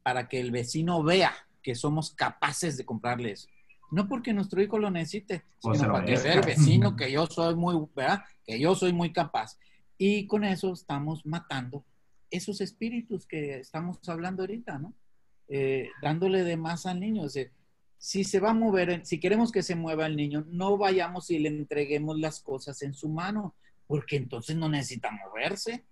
para 0.03 0.27
que 0.27 0.39
el 0.39 0.51
vecino 0.51 1.03
vea 1.03 1.33
que 1.61 1.75
somos 1.75 2.13
capaces 2.13 2.77
de 2.77 2.85
comprarle 2.85 3.31
eso. 3.31 3.47
No 3.91 4.07
porque 4.07 4.33
nuestro 4.33 4.61
hijo 4.61 4.77
lo 4.77 4.91
necesite, 4.91 5.43
sino 5.59 5.91
para 5.91 6.05
que 6.05 6.17
vea 6.17 6.33
el 6.33 6.45
vecino 6.45 6.95
que 6.95 7.11
yo 7.11 7.25
soy 7.25 7.55
muy, 7.55 7.87
¿verdad? 7.95 8.23
Que 8.45 8.59
yo 8.59 8.75
soy 8.75 8.93
muy 8.93 9.11
capaz. 9.11 9.57
Y 9.97 10.27
con 10.27 10.43
eso 10.43 10.71
estamos 10.73 11.25
matando 11.25 11.83
esos 12.29 12.61
espíritus 12.61 13.25
que 13.25 13.59
estamos 13.59 13.97
hablando 14.07 14.43
ahorita, 14.43 14.77
¿no? 14.77 14.93
Eh, 15.47 15.89
dándole 16.01 16.43
de 16.43 16.57
más 16.57 16.85
al 16.85 16.99
niño. 16.99 17.23
O 17.23 17.29
si 17.99 18.23
se 18.23 18.39
va 18.39 18.51
a 18.51 18.53
mover, 18.53 19.05
si 19.05 19.19
queremos 19.19 19.51
que 19.51 19.61
se 19.61 19.75
mueva 19.75 20.05
el 20.05 20.15
niño, 20.15 20.45
no 20.47 20.77
vayamos 20.77 21.29
y 21.31 21.37
le 21.37 21.49
entreguemos 21.49 22.17
las 22.17 22.39
cosas 22.39 22.81
en 22.81 22.93
su 22.93 23.09
mano, 23.09 23.53
porque 23.87 24.15
entonces 24.15 24.55
no 24.55 24.69
necesita 24.69 25.11
moverse. 25.11 25.83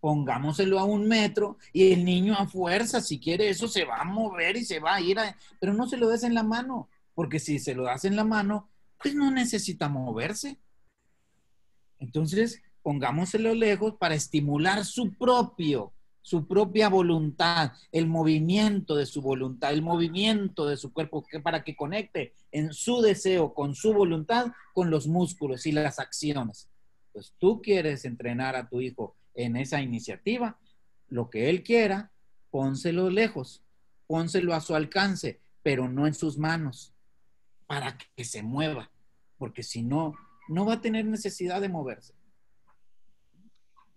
Pongámoselo 0.00 0.78
a 0.78 0.84
un 0.84 1.06
metro 1.06 1.58
y 1.74 1.92
el 1.92 2.02
niño 2.06 2.34
a 2.34 2.48
fuerza, 2.48 3.02
si 3.02 3.20
quiere 3.20 3.50
eso, 3.50 3.68
se 3.68 3.84
va 3.84 3.98
a 3.98 4.04
mover 4.04 4.56
y 4.56 4.64
se 4.64 4.80
va 4.80 4.94
a 4.94 5.00
ir, 5.02 5.18
pero 5.60 5.74
no 5.74 5.86
se 5.86 5.98
lo 5.98 6.08
des 6.08 6.24
en 6.24 6.32
la 6.32 6.42
mano, 6.42 6.88
porque 7.14 7.38
si 7.38 7.58
se 7.58 7.74
lo 7.74 7.82
das 7.82 8.06
en 8.06 8.16
la 8.16 8.24
mano, 8.24 8.70
pues 9.02 9.14
no 9.14 9.30
necesita 9.30 9.90
moverse. 9.90 10.58
Entonces, 11.98 12.62
pongámoselo 12.82 13.54
lejos 13.54 13.96
para 13.96 14.14
estimular 14.14 14.86
su 14.86 15.12
propio 15.12 15.92
su 16.22 16.46
propia 16.46 16.88
voluntad, 16.88 17.72
el 17.92 18.06
movimiento 18.06 18.94
de 18.94 19.06
su 19.06 19.22
voluntad, 19.22 19.72
el 19.72 19.82
movimiento 19.82 20.66
de 20.66 20.76
su 20.76 20.92
cuerpo, 20.92 21.24
para 21.42 21.64
que 21.64 21.76
conecte 21.76 22.34
en 22.52 22.72
su 22.72 23.00
deseo 23.00 23.54
con 23.54 23.74
su 23.74 23.92
voluntad, 23.92 24.52
con 24.74 24.90
los 24.90 25.06
músculos 25.06 25.66
y 25.66 25.72
las 25.72 25.98
acciones. 25.98 26.68
Pues 27.12 27.34
tú 27.38 27.60
quieres 27.62 28.04
entrenar 28.04 28.54
a 28.54 28.68
tu 28.68 28.80
hijo 28.80 29.16
en 29.34 29.56
esa 29.56 29.80
iniciativa, 29.80 30.58
lo 31.08 31.30
que 31.30 31.50
él 31.50 31.62
quiera, 31.62 32.12
pónselo 32.50 33.10
lejos, 33.10 33.62
pónselo 34.06 34.54
a 34.54 34.60
su 34.60 34.74
alcance, 34.74 35.40
pero 35.62 35.88
no 35.88 36.06
en 36.06 36.14
sus 36.14 36.38
manos, 36.38 36.92
para 37.66 37.96
que 38.16 38.24
se 38.24 38.42
mueva, 38.42 38.90
porque 39.38 39.62
si 39.62 39.82
no, 39.82 40.14
no 40.48 40.66
va 40.66 40.74
a 40.74 40.80
tener 40.80 41.04
necesidad 41.04 41.60
de 41.60 41.68
moverse. 41.68 42.14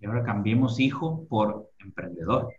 Y 0.03 0.05
ahora 0.05 0.23
cambiemos 0.23 0.81
hijo 0.81 1.25
por 1.29 1.69
emprendedor. 1.79 2.49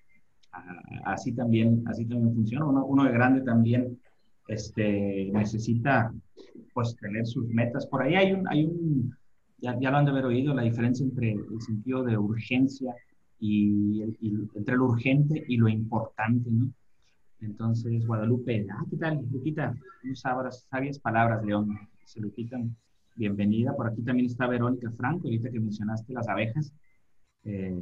Ah, 0.51 0.81
así 1.05 1.33
también, 1.33 1.85
así 1.87 2.07
también 2.07 2.35
funciona. 2.35 2.65
Uno, 2.65 3.05
de 3.05 3.13
grande 3.13 3.43
también 3.43 4.01
este, 4.49 5.31
necesita 5.31 6.11
pues 6.73 6.97
tener 6.97 7.27
sus 7.27 7.47
metas. 7.49 7.87
Por 7.87 8.01
ahí 8.01 8.15
hay 8.15 8.33
un, 8.33 8.49
hay 8.49 8.65
un 8.65 9.15
ya, 9.59 9.79
ya 9.79 9.91
lo 9.91 9.99
han 9.99 10.07
de 10.07 10.13
haber 10.13 10.25
oído, 10.25 10.55
la 10.55 10.63
diferencia 10.63 11.05
entre 11.05 11.33
el 11.33 11.61
sentido 11.61 12.03
de 12.03 12.17
urgencia 12.17 12.95
y, 13.39 14.01
entre 14.55 14.77
lo 14.77 14.87
urgente 14.87 15.45
y 15.47 15.59
lo 15.59 15.69
importante, 15.69 16.51
¿no? 16.51 16.71
Entonces, 17.41 18.07
Guadalupe, 18.07 18.67
ah, 18.71 18.87
¿qué 18.89 18.97
tal, 18.97 19.21
Luquita? 19.31 19.75
Sabias, 20.15 20.67
sabias 20.71 20.99
palabras, 20.99 21.45
León. 21.45 21.79
Se 22.07 22.23
lo 22.23 22.33
quitan. 22.33 22.75
Bienvenida. 23.17 23.77
Por 23.77 23.89
aquí 23.89 24.01
también 24.01 24.27
está 24.27 24.47
Verónica 24.47 24.91
Franco, 24.93 25.27
ahorita 25.27 25.51
que 25.51 25.61
mencionaste 25.61 26.15
las 26.15 26.27
abejas. 26.27 26.73
Eh, 27.45 27.79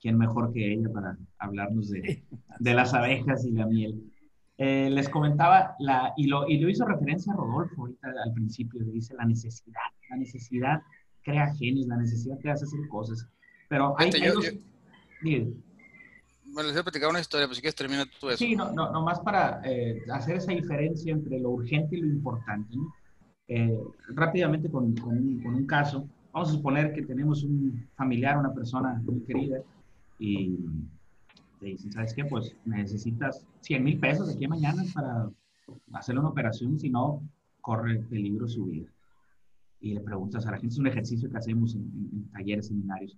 ¿Quién 0.00 0.18
mejor 0.18 0.52
que 0.52 0.72
ella 0.72 0.88
para 0.92 1.16
hablarnos 1.38 1.90
de, 1.90 2.24
de 2.58 2.74
las 2.74 2.92
abejas 2.92 3.44
y 3.44 3.52
la 3.52 3.66
miel? 3.66 4.12
Eh, 4.58 4.90
les 4.90 5.08
comentaba, 5.08 5.74
la, 5.80 6.12
y, 6.16 6.26
lo, 6.26 6.48
y 6.48 6.58
lo 6.58 6.68
hizo 6.68 6.84
referencia 6.84 7.32
a 7.32 7.36
Rodolfo 7.36 7.82
ahorita 7.82 8.08
al 8.24 8.32
principio, 8.32 8.80
dice 8.84 9.14
la 9.14 9.24
necesidad. 9.24 9.80
La 10.10 10.16
necesidad 10.16 10.82
crea 11.22 11.54
genios, 11.54 11.86
la 11.86 11.96
necesidad 11.96 12.38
te 12.38 12.50
hace 12.50 12.64
hacer 12.64 12.86
cosas. 12.88 13.26
Pero 13.68 13.94
hay, 13.98 14.10
yo, 14.12 14.34
Bueno, 15.24 16.68
les 16.68 16.72
voy 16.72 16.80
a 16.80 16.82
platicar 16.84 17.08
una 17.08 17.20
historia, 17.20 17.46
pues 17.46 17.56
si 17.56 17.62
quieres 17.62 17.74
termina 17.74 18.04
tú 18.20 18.28
eso. 18.28 18.38
Sí, 18.38 18.54
no, 18.54 18.70
no, 18.72 18.92
nomás 18.92 19.18
para 19.20 19.62
eh, 19.64 20.02
hacer 20.12 20.36
esa 20.36 20.52
diferencia 20.52 21.12
entre 21.12 21.40
lo 21.40 21.50
urgente 21.50 21.96
y 21.96 22.00
lo 22.00 22.06
importante. 22.06 22.76
rápidamente 24.10 24.70
con, 24.70 24.94
con, 24.96 25.16
un, 25.16 25.42
con, 25.42 25.54
un, 25.54 25.66
caso, 25.66 26.06
vamos 26.32 26.48
a 26.48 26.52
suponer 26.52 26.92
que 26.92 27.02
tenemos 27.02 27.44
un 27.44 27.88
familiar, 27.94 28.38
una 28.38 28.52
persona 28.52 29.00
muy 29.04 29.20
querida, 29.20 29.62
y 30.18 30.56
te 31.60 31.66
dicen, 31.66 31.92
¿sabes 31.92 32.14
qué? 32.14 32.24
Pues 32.24 32.56
necesitas 32.64 33.46
100 33.60 33.84
mil 33.84 33.98
pesos 33.98 34.28
de 34.28 34.34
aquí 34.34 34.44
a 34.44 34.48
mañana 34.48 34.82
para 34.94 35.30
hacerle 35.92 36.20
una 36.20 36.30
operación, 36.30 36.78
si 36.78 36.90
no, 36.90 37.22
corre 37.60 38.00
peligro 38.00 38.48
su 38.48 38.66
vida. 38.66 38.90
Y 39.80 39.94
le 39.94 40.00
preguntas 40.00 40.46
a 40.46 40.52
la 40.52 40.58
gente, 40.58 40.74
es 40.74 40.78
un 40.78 40.86
ejercicio 40.86 41.28
que 41.28 41.38
hacemos 41.38 41.74
en, 41.74 42.30
talleres, 42.32 42.68
seminarios. 42.68 43.16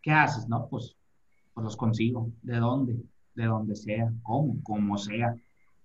¿Qué 0.00 0.12
haces? 0.12 0.48
No, 0.48 0.68
pues, 0.68 0.96
pues 1.54 1.64
los 1.64 1.76
consigo. 1.76 2.30
¿De 2.42 2.58
dónde? 2.58 3.02
De 3.34 3.46
donde 3.46 3.74
sea. 3.74 4.12
¿Cómo? 4.22 4.62
Como 4.62 4.96
sea. 4.96 5.34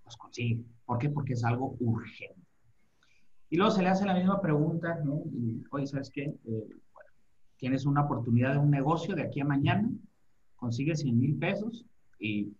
Los 0.06 0.18
consigo. 0.18 0.64
¿Por 0.86 1.00
qué? 1.00 1.10
Porque 1.10 1.34
es 1.34 1.44
algo 1.44 1.76
urgente. 1.80 2.39
Y 3.50 3.58
luego 3.58 3.72
se 3.72 3.82
le 3.82 3.90
hace 3.90 4.06
la 4.06 4.14
misma 4.14 4.42
pregunta, 4.42 5.00
¿no? 5.04 5.24
Y, 5.32 5.64
Oye, 5.72 5.88
¿sabes 5.88 6.12
qué? 6.12 6.36
Eh, 6.46 6.68
tienes 7.58 7.86
una 7.86 8.02
oportunidad 8.02 8.54
de 8.54 8.60
un 8.60 8.72
negocio 8.72 9.16
de 9.16 9.24
aquí 9.24 9.42
a 9.42 9.46
mañana, 9.46 9.90
consigues 10.56 11.00
100 11.00 11.20
mil 11.20 11.36
pesos 11.38 11.86
y 12.20 12.54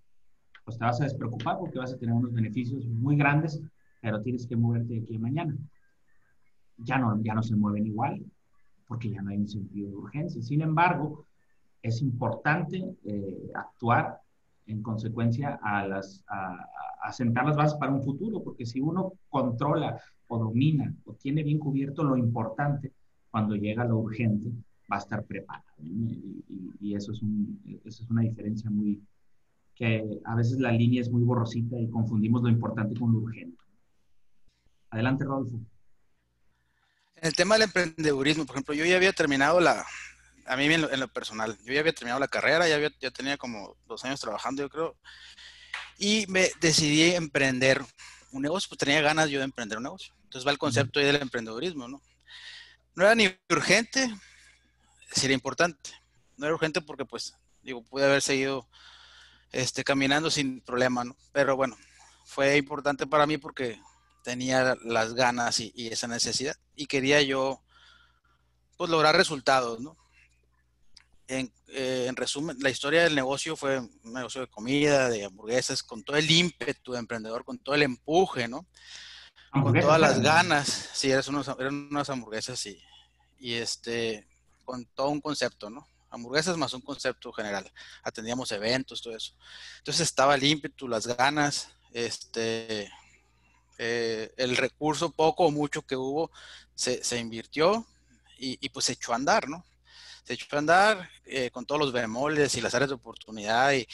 pues 0.66 0.78
te 0.78 0.86
vas 0.86 1.00
a 1.02 1.06
despreocupar 1.06 1.58
porque 1.58 1.80
vas 1.80 1.94
a 1.94 1.98
tener 1.98 2.14
unos 2.14 2.34
beneficios 2.34 2.86
muy 2.86 3.16
grandes, 3.16 3.62
pero 4.02 4.22
tienes 4.22 4.46
que 4.46 4.56
moverte 4.56 4.94
de 4.94 5.00
aquí 5.02 5.16
a 5.16 5.20
mañana. 5.20 5.56
Ya 6.78 6.98
no, 6.98 7.22
ya 7.22 7.34
no 7.34 7.44
se 7.44 7.56
mueven 7.56 7.88
igual 7.88 8.24
porque 8.88 9.10
ya 9.10 9.22
no 9.22 9.30
hay 9.30 9.38
un 9.38 9.48
sentido 9.48 9.90
de 9.90 9.96
urgencia. 9.96 10.42
Sin 10.42 10.62
embargo, 10.62 11.26
es 11.82 12.02
importante 12.02 12.96
eh, 13.06 13.52
actuar 13.54 14.20
en 14.70 14.84
consecuencia 14.84 15.60
a, 15.64 15.88
las, 15.88 16.24
a, 16.28 17.12
sentar 17.12 17.46
las 17.46 17.58
bases 17.58 17.78
para 17.80 17.92
un 17.92 18.04
futuro, 18.04 18.44
porque 18.44 18.66
si 18.66 18.80
uno 18.80 19.14
controla 19.28 20.00
o 20.28 20.38
domina 20.38 20.94
o 21.06 21.14
tiene 21.16 21.44
bien 21.44 21.58
cubierto 21.58 22.04
lo 22.04 22.16
importante, 22.16 22.94
cuando 23.32 23.56
llega 23.56 23.84
lo 23.84 23.98
urgente, 23.98 24.50
va 24.92 24.98
a 24.98 25.00
estar 25.00 25.24
preparado. 25.24 25.66
Y, 25.82 26.96
eso, 26.96 27.12
es 27.12 27.22
eso 27.86 28.04
es 28.04 28.10
una 28.10 28.22
diferencia 28.22 28.70
muy, 28.70 29.02
que 29.76 30.20
a 30.26 30.36
veces 30.36 30.60
la 30.60 30.72
línea 30.72 31.02
es 31.02 31.10
muy 31.10 31.24
borrosita 31.24 31.80
y 31.80 31.90
confundimos 31.90 32.44
lo 32.44 32.50
importante 32.50 33.00
con 33.00 33.12
lo 33.12 33.20
urgente. 33.20 33.58
Adelante, 34.92 35.26
Rodolfo. 35.26 35.60
En 37.16 37.28
el 37.28 37.34
tema 37.34 37.56
del 37.56 37.64
emprendedurismo, 37.64 38.46
por 38.46 38.56
ejemplo, 38.56 38.74
yo 38.76 38.86
ya 38.86 38.96
había 38.96 39.14
terminado 39.14 39.60
la, 39.60 39.86
a 40.50 40.58
mí 40.58 40.66
en 40.66 41.00
lo, 41.00 41.08
personal, 41.08 41.58
yo 41.64 41.74
ya 41.74 41.80
había 41.80 41.94
terminado 41.94 42.20
la 42.20 42.28
carrera, 42.28 42.68
ya, 42.68 42.76
había, 42.76 42.92
ya 43.00 43.12
tenía 43.12 43.38
como 43.38 43.78
dos 43.86 44.04
años 44.04 44.20
trabajando, 44.20 44.64
yo 44.64 44.70
creo, 44.70 44.98
y 46.00 46.26
me 46.28 46.50
decidí 46.60 47.12
emprender 47.14 47.86
un 48.32 48.42
negocio, 48.42 48.70
pues 48.70 48.80
tenía 48.80 49.02
ganas 49.02 49.30
yo 49.30 49.38
de 49.38 49.46
emprender 49.46 49.78
un 49.78 49.84
negocio. 49.84 50.14
Entonces 50.24 50.48
va 50.48 50.52
el 50.52 50.58
concepto 50.58 51.00
ahí 51.00 51.06
del 51.06 51.22
emprendedurismo, 51.22 51.88
¿no? 51.88 52.02
No 52.96 53.04
era 53.04 53.16
ni 53.16 53.30
urgente, 53.50 54.10
sería 55.12 55.36
importante. 55.36 55.92
No 56.38 56.46
era 56.46 56.56
urgente 56.56 56.82
porque, 56.82 57.06
pues, 57.06 57.36
digo, 57.62 57.84
pude 57.84 58.06
haber 58.06 58.22
seguido 58.22 58.68
este, 59.52 59.84
caminando 59.84 60.32
sin 60.32 60.62
problema, 60.62 61.04
¿no? 61.04 61.16
Pero 61.32 61.56
bueno, 61.56 61.78
fue 62.26 62.58
importante 62.58 63.06
para 63.06 63.28
mí 63.28 63.38
porque 63.38 63.80
tenía 64.24 64.76
las 64.84 65.14
ganas 65.14 65.60
y, 65.60 65.74
esa 65.88 66.08
necesidad 66.08 66.56
y 66.76 66.88
quería 66.88 67.22
yo, 67.22 67.62
pues, 68.78 68.90
lograr 68.90 69.16
resultados, 69.16 69.80
¿no? 69.80 69.98
En, 71.30 71.54
eh, 71.68 72.08
en, 72.10 72.16
resumen, 72.16 72.58
la 72.60 72.72
historia 72.72 73.04
del 73.04 73.14
negocio 73.14 73.56
fue 73.56 73.80
un 73.80 74.14
negocio 74.14 74.42
de 74.42 74.48
comida, 74.48 75.10
de 75.10 75.26
hamburguesas, 75.26 75.84
con 75.84 76.04
todo 76.04 76.18
el 76.18 76.30
ímpetu 76.30 76.94
de 76.94 77.00
emprendedor, 77.00 77.46
con 77.46 77.60
todo 77.60 77.76
el 77.76 77.84
empuje, 77.84 78.48
¿no? 78.48 78.66
con 79.52 79.80
todas 79.80 80.00
las 80.00 80.20
ganas. 80.20 80.90
Sí, 80.94 81.12
eran, 81.12 81.24
eran 81.60 81.88
unas 81.92 82.10
hamburguesas 82.10 82.66
y, 82.66 82.82
y 83.40 83.54
este, 83.54 84.28
con 84.66 84.86
todo 84.86 85.10
un 85.10 85.22
concepto, 85.22 85.70
¿no? 85.70 85.88
Hamburguesas 86.12 86.58
más 86.58 86.74
un 86.74 86.82
concepto 86.82 87.32
general. 87.32 87.72
Atendíamos 88.04 88.52
eventos, 88.52 89.02
todo 89.02 89.16
eso. 89.16 89.36
Entonces 89.78 90.08
estaba 90.08 90.36
el 90.36 90.44
ímpetu, 90.44 90.88
las 90.88 91.06
ganas, 91.06 91.70
este, 91.94 92.92
eh, 93.78 94.34
el 94.38 94.58
recurso 94.58 95.12
poco 95.12 95.46
o 95.46 95.52
mucho 95.52 95.84
que 95.84 95.96
hubo 95.96 96.32
se, 96.74 97.04
se 97.04 97.20
invirtió 97.20 97.86
y, 98.38 98.58
y, 98.60 98.70
pues 98.70 98.86
se 98.86 98.94
echó 98.94 99.14
a 99.14 99.18
andar, 99.18 99.48
¿no? 99.48 99.66
Se 100.24 100.34
echó 100.34 100.48
a 100.56 100.60
andar 100.60 101.10
eh, 101.26 101.50
con 101.52 101.66
todos 101.66 101.80
los 101.80 101.92
bemoles 101.92 102.56
y 102.56 102.62
las 102.62 102.76
áreas 102.76 102.90
de 102.90 102.96
oportunidad 102.96 103.74
y, 103.74 103.88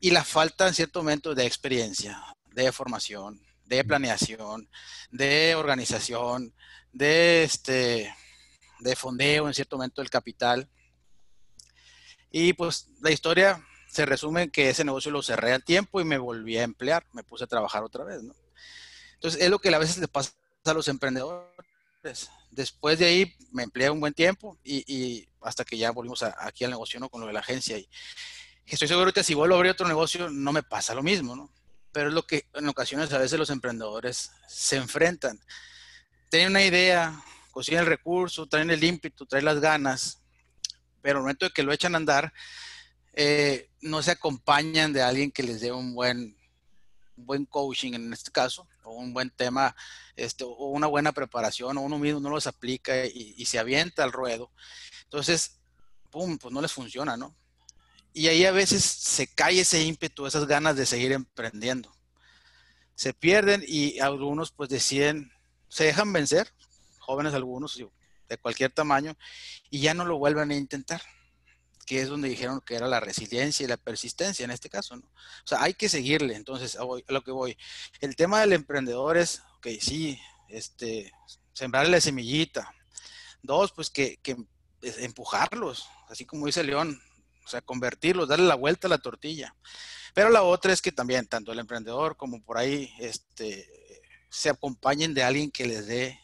y 0.00 0.10
la 0.10 0.24
falta 0.24 0.68
en 0.68 0.74
cierto 0.74 1.00
momento 1.00 1.34
de 1.34 1.46
experiencia, 1.46 2.22
de 2.52 2.72
formación, 2.72 3.40
de 3.64 3.84
planeación, 3.84 4.68
de 5.10 5.54
organización, 5.54 6.54
de 6.92 7.44
este 7.44 8.14
de 8.80 8.96
fondeo 8.96 9.48
en 9.48 9.54
cierto 9.54 9.76
momento 9.76 10.00
del 10.00 10.10
capital. 10.10 10.68
Y 12.30 12.52
pues 12.52 12.88
la 13.00 13.10
historia 13.10 13.64
se 13.90 14.06
resume 14.06 14.44
en 14.44 14.50
que 14.50 14.70
ese 14.70 14.84
negocio 14.84 15.10
lo 15.10 15.22
cerré 15.22 15.52
al 15.52 15.64
tiempo 15.64 16.00
y 16.00 16.04
me 16.04 16.18
volví 16.18 16.58
a 16.58 16.62
emplear, 16.62 17.06
me 17.12 17.24
puse 17.24 17.44
a 17.44 17.48
trabajar 17.48 17.82
otra 17.82 18.04
vez, 18.04 18.22
¿no? 18.22 18.34
Entonces 19.14 19.40
es 19.42 19.50
lo 19.50 19.58
que 19.58 19.74
a 19.74 19.78
veces 19.78 19.98
le 19.98 20.08
pasa 20.08 20.32
a 20.64 20.74
los 20.74 20.88
emprendedores. 20.88 22.30
Después 22.50 22.98
de 22.98 23.06
ahí 23.06 23.34
me 23.50 23.64
empleé 23.64 23.90
un 23.90 24.00
buen 24.00 24.14
tiempo 24.14 24.58
y, 24.62 25.27
hasta 25.42 25.64
que 25.64 25.76
ya 25.78 25.90
volvimos 25.90 26.22
aquí 26.22 26.64
al 26.64 26.70
negocio 26.70 27.00
¿no? 27.00 27.08
con 27.08 27.20
lo 27.20 27.26
de 27.26 27.32
la 27.32 27.40
agencia. 27.40 27.78
Y 27.78 27.88
estoy 28.66 28.88
seguro 28.88 29.12
que 29.12 29.24
si 29.24 29.34
vuelvo 29.34 29.54
a 29.54 29.58
abrir 29.58 29.72
otro 29.72 29.88
negocio 29.88 30.30
no 30.30 30.52
me 30.52 30.62
pasa 30.62 30.94
lo 30.94 31.02
mismo, 31.02 31.34
¿no? 31.34 31.50
Pero 31.92 32.08
es 32.08 32.14
lo 32.14 32.26
que 32.26 32.46
en 32.54 32.68
ocasiones 32.68 33.12
a 33.12 33.18
veces 33.18 33.38
los 33.38 33.50
emprendedores 33.50 34.30
se 34.46 34.76
enfrentan. 34.76 35.40
Tienen 36.28 36.50
una 36.50 36.62
idea, 36.62 37.22
consiguen 37.50 37.80
el 37.80 37.86
recurso, 37.86 38.46
traen 38.46 38.70
el 38.70 38.84
ímpetu, 38.84 39.24
traen 39.26 39.46
las 39.46 39.60
ganas, 39.60 40.20
pero 41.00 41.18
al 41.18 41.22
momento 41.22 41.46
de 41.46 41.52
que 41.52 41.62
lo 41.62 41.72
echan 41.72 41.94
a 41.94 41.98
andar, 41.98 42.32
eh, 43.14 43.68
no 43.80 44.02
se 44.02 44.12
acompañan 44.12 44.92
de 44.92 45.02
alguien 45.02 45.30
que 45.30 45.42
les 45.42 45.60
dé 45.60 45.72
un 45.72 45.94
buen, 45.94 46.36
buen 47.16 47.46
coaching 47.46 47.94
en 47.94 48.12
este 48.12 48.30
caso, 48.30 48.68
o 48.84 48.92
un 48.92 49.12
buen 49.12 49.30
tema, 49.30 49.74
este, 50.16 50.44
o 50.44 50.66
una 50.66 50.86
buena 50.86 51.12
preparación, 51.12 51.76
o 51.78 51.80
uno 51.80 51.98
mismo 51.98 52.20
no 52.20 52.30
los 52.30 52.46
aplica 52.46 53.06
y, 53.06 53.44
se 53.46 53.58
avienta 53.58 54.04
al 54.04 54.12
ruedo. 54.12 54.50
Entonces, 55.08 55.58
pum, 56.10 56.38
pues 56.38 56.52
no 56.52 56.60
les 56.60 56.72
funciona, 56.72 57.16
¿no? 57.16 57.34
Y 58.12 58.28
ahí 58.28 58.44
a 58.44 58.52
veces 58.52 58.84
se 58.84 59.26
cae 59.26 59.60
ese 59.60 59.82
ímpetu, 59.82 60.26
esas 60.26 60.46
ganas 60.46 60.76
de 60.76 60.86
seguir 60.86 61.12
emprendiendo. 61.12 61.90
Se 62.94 63.14
pierden 63.14 63.64
y 63.66 64.00
algunos 64.00 64.50
pues 64.50 64.68
deciden, 64.68 65.32
se 65.68 65.84
dejan 65.84 66.12
vencer, 66.12 66.52
jóvenes 66.98 67.34
algunos, 67.34 67.80
de 68.28 68.38
cualquier 68.38 68.70
tamaño, 68.70 69.16
y 69.70 69.80
ya 69.80 69.94
no 69.94 70.04
lo 70.04 70.18
vuelven 70.18 70.50
a 70.50 70.56
intentar 70.56 71.00
que 71.88 72.02
es 72.02 72.08
donde 72.08 72.28
dijeron 72.28 72.60
que 72.60 72.74
era 72.74 72.86
la 72.86 73.00
resiliencia 73.00 73.64
y 73.64 73.66
la 73.66 73.78
persistencia 73.78 74.44
en 74.44 74.50
este 74.50 74.68
caso, 74.68 74.94
¿no? 74.94 75.06
O 75.06 75.46
sea, 75.46 75.62
hay 75.62 75.72
que 75.72 75.88
seguirle, 75.88 76.34
entonces, 76.36 76.76
a, 76.76 76.82
lo 76.82 77.24
que 77.24 77.30
voy. 77.30 77.56
El 78.00 78.14
tema 78.14 78.40
del 78.40 78.52
emprendedor 78.52 79.16
es, 79.16 79.42
ok, 79.56 79.68
sí, 79.80 80.20
este, 80.50 81.10
sembrarle 81.54 81.92
la 81.92 82.00
semillita. 82.02 82.74
Dos, 83.42 83.72
pues 83.72 83.88
que, 83.88 84.18
que 84.22 84.36
empujarlos, 84.82 85.88
así 86.08 86.24
como 86.24 86.46
dice 86.46 86.62
León, 86.62 87.00
o 87.44 87.48
sea, 87.48 87.62
convertirlos, 87.62 88.28
darle 88.28 88.46
la 88.46 88.54
vuelta 88.54 88.86
a 88.86 88.90
la 88.90 88.98
tortilla. 88.98 89.54
Pero 90.14 90.30
la 90.30 90.42
otra 90.42 90.72
es 90.72 90.82
que 90.82 90.92
también, 90.92 91.26
tanto 91.26 91.52
el 91.52 91.58
emprendedor 91.58 92.16
como 92.16 92.42
por 92.42 92.58
ahí, 92.58 92.92
este, 92.98 93.66
se 94.28 94.50
acompañen 94.50 95.14
de 95.14 95.22
alguien 95.22 95.50
que 95.50 95.66
les 95.66 95.86
dé 95.86 96.20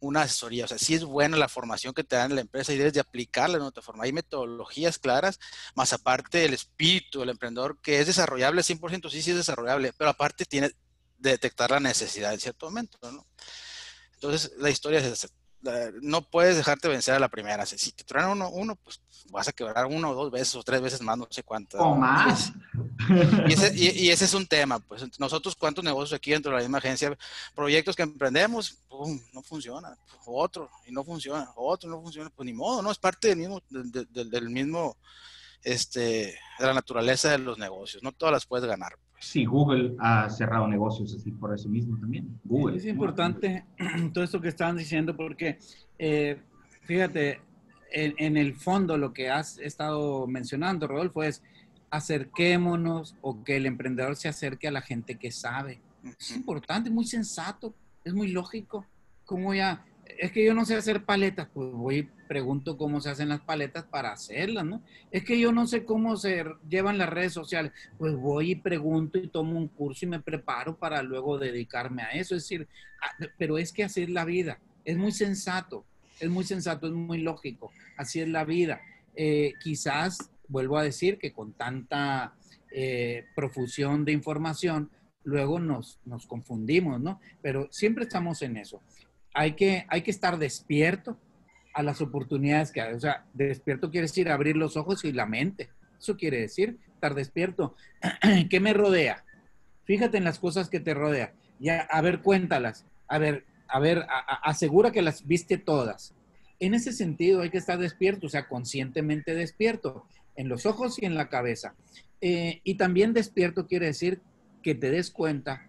una 0.00 0.22
asesoría. 0.22 0.64
O 0.64 0.68
sea, 0.68 0.78
sí 0.78 0.94
es 0.94 1.04
buena 1.04 1.36
la 1.36 1.48
formación 1.48 1.94
que 1.94 2.04
te 2.04 2.16
dan 2.16 2.30
en 2.30 2.36
la 2.36 2.40
empresa 2.40 2.72
y 2.72 2.78
debes 2.78 2.94
de 2.94 3.00
aplicarla 3.00 3.58
de 3.58 3.64
otra 3.64 3.82
forma. 3.82 4.04
Hay 4.04 4.12
metodologías 4.12 4.98
claras, 4.98 5.38
más 5.74 5.92
aparte 5.92 6.44
el 6.44 6.54
espíritu 6.54 7.20
del 7.20 7.30
emprendedor, 7.30 7.80
que 7.80 8.00
es 8.00 8.06
desarrollable 8.06 8.62
100%, 8.62 9.10
sí, 9.10 9.22
sí 9.22 9.30
es 9.30 9.36
desarrollable, 9.36 9.92
pero 9.96 10.10
aparte 10.10 10.44
tiene 10.44 10.70
de 11.18 11.30
detectar 11.30 11.70
la 11.70 11.80
necesidad 11.80 12.32
en 12.32 12.40
cierto 12.40 12.66
momento, 12.66 12.98
¿no? 13.10 13.26
Entonces, 14.14 14.52
la 14.58 14.70
historia 14.70 15.00
es 15.00 15.30
no 16.02 16.22
puedes 16.22 16.56
dejarte 16.56 16.88
vencer 16.88 17.14
a 17.14 17.20
la 17.20 17.28
primera. 17.28 17.66
Si 17.66 17.92
te 17.92 18.04
traen 18.04 18.30
uno, 18.30 18.48
uno, 18.50 18.76
pues 18.76 19.00
vas 19.30 19.48
a 19.48 19.52
quebrar 19.52 19.86
uno 19.86 20.10
o 20.10 20.14
dos 20.14 20.30
veces 20.30 20.54
o 20.54 20.62
tres 20.62 20.80
veces 20.80 21.00
más, 21.02 21.18
no 21.18 21.26
sé 21.30 21.42
cuántas. 21.42 21.80
O 21.80 21.94
más. 21.94 22.52
Y 23.48 23.52
ese, 23.52 23.72
y, 23.74 24.10
ese, 24.10 24.24
es 24.24 24.34
un 24.34 24.46
tema, 24.46 24.78
pues 24.78 25.06
nosotros 25.18 25.56
cuántos 25.56 25.84
negocios 25.84 26.16
aquí 26.16 26.32
dentro 26.32 26.50
de 26.50 26.58
la 26.58 26.62
misma 26.62 26.78
agencia, 26.78 27.16
proyectos 27.54 27.96
que 27.96 28.02
emprendemos, 28.02 28.78
no 29.32 29.42
funciona, 29.42 29.96
otro 30.26 30.70
y 30.86 30.92
no 30.92 31.04
funciona, 31.04 31.50
otro 31.56 31.88
no 31.88 32.00
funciona, 32.02 32.30
pues 32.30 32.46
ni 32.46 32.52
modo, 32.52 32.82
¿no? 32.82 32.90
Es 32.90 32.98
parte 32.98 33.28
del 33.28 33.38
mismo, 33.38 33.62
del 33.70 34.50
mismo, 34.50 34.96
este, 35.62 36.38
de 36.58 36.66
la 36.66 36.74
naturaleza 36.74 37.30
de 37.30 37.38
los 37.38 37.58
negocios, 37.58 38.02
no 38.02 38.12
todas 38.12 38.32
las 38.32 38.46
puedes 38.46 38.68
ganar. 38.68 38.96
Sí, 39.20 39.44
Google 39.44 39.96
ha 39.98 40.30
cerrado 40.30 40.66
negocios 40.66 41.14
así 41.14 41.30
por 41.30 41.54
eso 41.54 41.68
mismo 41.68 41.96
también. 41.98 42.40
Google. 42.42 42.78
Es 42.78 42.86
importante 42.86 43.66
todo 44.14 44.24
esto 44.24 44.40
que 44.40 44.48
estaban 44.48 44.78
diciendo 44.78 45.14
porque, 45.14 45.58
eh, 45.98 46.40
fíjate, 46.84 47.38
en, 47.92 48.36
el 48.38 48.54
fondo 48.54 48.96
lo 48.96 49.12
que 49.12 49.28
has 49.28 49.58
estado 49.58 50.26
mencionando, 50.26 50.86
Rodolfo, 50.86 51.22
es 51.22 51.42
acerquémonos 51.90 53.14
o 53.20 53.44
que 53.44 53.56
el 53.56 53.66
emprendedor 53.66 54.16
se 54.16 54.28
acerque 54.28 54.68
a 54.68 54.72
la 54.72 54.80
gente 54.80 55.16
que 55.16 55.30
sabe. 55.30 55.82
Es 56.18 56.34
importante, 56.34 56.88
muy 56.88 57.04
sensato, 57.04 57.74
es 58.04 58.14
muy 58.14 58.28
lógico. 58.28 58.86
¿Cómo 59.26 59.52
ya 59.52 59.84
es 60.18 60.32
que 60.32 60.44
yo 60.44 60.54
no 60.54 60.64
sé 60.64 60.74
hacer 60.74 61.04
paletas, 61.04 61.48
pues 61.52 61.70
voy 61.72 61.96
y 61.98 62.02
pregunto 62.28 62.76
cómo 62.76 63.00
se 63.00 63.10
hacen 63.10 63.28
las 63.28 63.40
paletas 63.40 63.84
para 63.84 64.12
hacerlas, 64.12 64.64
¿no? 64.64 64.82
Es 65.10 65.24
que 65.24 65.38
yo 65.38 65.52
no 65.52 65.66
sé 65.66 65.84
cómo 65.84 66.16
se 66.16 66.44
llevan 66.68 66.98
las 66.98 67.08
redes 67.08 67.32
sociales, 67.32 67.72
pues 67.98 68.14
voy 68.14 68.52
y 68.52 68.56
pregunto 68.56 69.18
y 69.18 69.28
tomo 69.28 69.58
un 69.58 69.68
curso 69.68 70.04
y 70.04 70.08
me 70.08 70.20
preparo 70.20 70.76
para 70.76 71.02
luego 71.02 71.38
dedicarme 71.38 72.02
a 72.02 72.10
eso. 72.10 72.34
Es 72.34 72.44
decir, 72.44 72.68
pero 73.36 73.58
es 73.58 73.72
que 73.72 73.84
así 73.84 74.02
es 74.02 74.10
la 74.10 74.24
vida, 74.24 74.58
es 74.84 74.96
muy 74.96 75.12
sensato, 75.12 75.84
es 76.18 76.30
muy 76.30 76.44
sensato, 76.44 76.86
es 76.86 76.92
muy 76.92 77.20
lógico, 77.20 77.72
así 77.96 78.20
es 78.20 78.28
la 78.28 78.44
vida. 78.44 78.80
Eh, 79.16 79.54
quizás, 79.62 80.30
vuelvo 80.48 80.78
a 80.78 80.84
decir 80.84 81.18
que 81.18 81.32
con 81.32 81.52
tanta 81.52 82.34
eh, 82.70 83.26
profusión 83.34 84.04
de 84.04 84.12
información, 84.12 84.90
luego 85.24 85.58
nos, 85.58 85.98
nos 86.04 86.26
confundimos, 86.26 87.00
¿no? 87.00 87.20
Pero 87.42 87.68
siempre 87.70 88.04
estamos 88.04 88.40
en 88.42 88.56
eso 88.56 88.80
hay 89.34 89.52
que, 89.52 89.86
hay 89.88 90.02
que 90.02 90.10
estar 90.10 90.38
despierto 90.38 91.16
a 91.74 91.82
las 91.82 92.00
oportunidades 92.00 92.72
que 92.72 92.80
hay. 92.80 92.94
O 92.94 93.00
sea, 93.00 93.24
despierto 93.32 93.90
quiere 93.90 94.06
decir 94.06 94.28
abrir 94.28 94.56
los 94.56 94.76
ojos 94.76 95.04
y 95.04 95.12
la 95.12 95.26
mente. 95.26 95.70
Eso 95.98 96.16
quiere 96.16 96.40
decir 96.40 96.78
estar 96.94 97.14
despierto. 97.14 97.74
¿Qué 98.50 98.60
me 98.60 98.72
rodea? 98.72 99.24
Fíjate 99.84 100.18
en 100.18 100.24
las 100.24 100.38
cosas 100.38 100.68
que 100.68 100.80
te 100.80 100.94
rodea. 100.94 101.32
Ya, 101.58 101.80
a 101.80 102.00
ver, 102.00 102.20
cuéntalas. 102.20 102.86
A 103.08 103.18
ver, 103.18 103.44
a 103.68 103.78
ver, 103.80 104.06
asegura 104.42 104.90
que 104.92 105.02
las 105.02 105.26
viste 105.26 105.58
todas. 105.58 106.14
En 106.58 106.74
ese 106.74 106.92
sentido 106.92 107.42
hay 107.42 107.50
que 107.50 107.58
estar 107.58 107.78
despierto, 107.78 108.26
o 108.26 108.30
sea, 108.30 108.48
conscientemente 108.48 109.34
despierto, 109.34 110.04
en 110.36 110.48
los 110.48 110.66
ojos 110.66 111.00
y 111.00 111.06
en 111.06 111.14
la 111.14 111.28
cabeza. 111.28 111.74
Eh, 112.20 112.60
y 112.64 112.74
también 112.74 113.14
despierto 113.14 113.66
quiere 113.66 113.86
decir 113.86 114.20
que 114.62 114.74
te 114.74 114.90
des 114.90 115.10
cuenta 115.10 115.66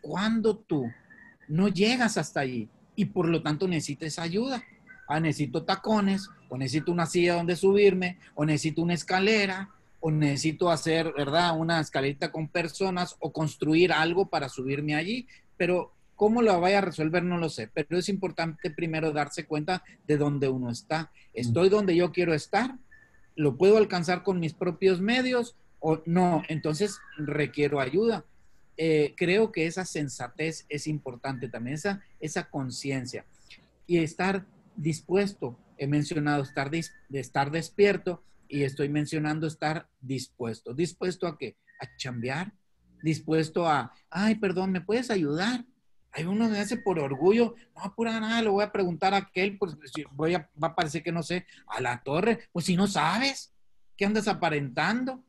cuando 0.00 0.56
tú 0.56 0.90
no 1.48 1.68
llegas 1.68 2.16
hasta 2.16 2.40
allí, 2.40 2.68
y 2.96 3.04
por 3.04 3.28
lo 3.28 3.42
tanto 3.42 3.68
necesites 3.68 4.18
ayuda. 4.18 4.64
Ah, 5.08 5.20
necesito 5.20 5.62
tacones, 5.62 6.28
o 6.48 6.58
necesito 6.58 6.90
una 6.90 7.06
silla 7.06 7.34
donde 7.34 7.54
subirme, 7.54 8.18
o 8.34 8.44
necesito 8.44 8.82
una 8.82 8.94
escalera, 8.94 9.70
o 10.00 10.10
necesito 10.10 10.70
hacer, 10.70 11.12
¿verdad? 11.16 11.56
Una 11.56 11.78
escalerita 11.78 12.32
con 12.32 12.48
personas, 12.48 13.16
o 13.20 13.32
construir 13.32 13.92
algo 13.92 14.26
para 14.26 14.48
subirme 14.48 14.96
allí. 14.96 15.28
Pero 15.56 15.92
cómo 16.16 16.42
lo 16.42 16.58
vaya 16.60 16.78
a 16.78 16.80
resolver 16.80 17.22
no 17.22 17.38
lo 17.38 17.48
sé. 17.48 17.70
Pero 17.72 17.96
es 17.96 18.08
importante 18.08 18.70
primero 18.70 19.12
darse 19.12 19.46
cuenta 19.46 19.84
de 20.08 20.16
dónde 20.16 20.48
uno 20.48 20.70
está. 20.70 21.12
¿Estoy 21.34 21.68
donde 21.68 21.94
yo 21.94 22.10
quiero 22.10 22.34
estar? 22.34 22.76
¿Lo 23.36 23.56
puedo 23.56 23.76
alcanzar 23.76 24.22
con 24.24 24.40
mis 24.40 24.54
propios 24.54 25.00
medios? 25.00 25.54
O 25.78 26.00
no, 26.06 26.42
entonces 26.48 26.98
requiero 27.18 27.80
ayuda. 27.80 28.24
Eh, 28.76 29.14
creo 29.16 29.52
que 29.52 29.66
esa 29.66 29.84
sensatez 29.84 30.66
es 30.68 30.86
importante 30.86 31.48
también, 31.48 31.74
esa, 31.74 32.02
esa 32.20 32.48
conciencia. 32.50 33.24
Y 33.86 33.98
estar 33.98 34.46
dispuesto, 34.76 35.58
he 35.78 35.86
mencionado 35.86 36.42
estar, 36.42 36.70
de 36.70 36.84
estar 37.10 37.50
despierto 37.50 38.22
y 38.48 38.62
estoy 38.62 38.88
mencionando 38.88 39.46
estar 39.46 39.88
dispuesto. 40.00 40.74
¿Dispuesto 40.74 41.26
a 41.26 41.38
qué? 41.38 41.56
A 41.80 41.96
chambear, 41.96 42.52
dispuesto 43.02 43.66
a, 43.66 43.92
ay, 44.10 44.36
perdón, 44.36 44.72
¿me 44.72 44.80
puedes 44.80 45.10
ayudar? 45.10 45.64
Hay 46.12 46.24
uno 46.24 46.50
que 46.50 46.58
hace 46.58 46.78
por 46.78 46.98
orgullo, 46.98 47.54
no, 47.74 47.94
pura 47.94 48.18
nada, 48.20 48.40
lo 48.40 48.52
voy 48.52 48.64
a 48.64 48.72
preguntar 48.72 49.12
a 49.12 49.18
aquel, 49.18 49.58
pues 49.58 49.76
voy 50.12 50.34
a, 50.34 50.50
va 50.62 50.68
a 50.68 50.74
parecer 50.74 51.02
que 51.02 51.12
no 51.12 51.22
sé, 51.22 51.46
a 51.66 51.80
la 51.80 52.02
torre, 52.02 52.48
pues 52.52 52.64
si 52.64 52.76
no 52.76 52.86
sabes, 52.86 53.52
¿qué 53.96 54.06
andas 54.06 54.26
aparentando? 54.26 55.22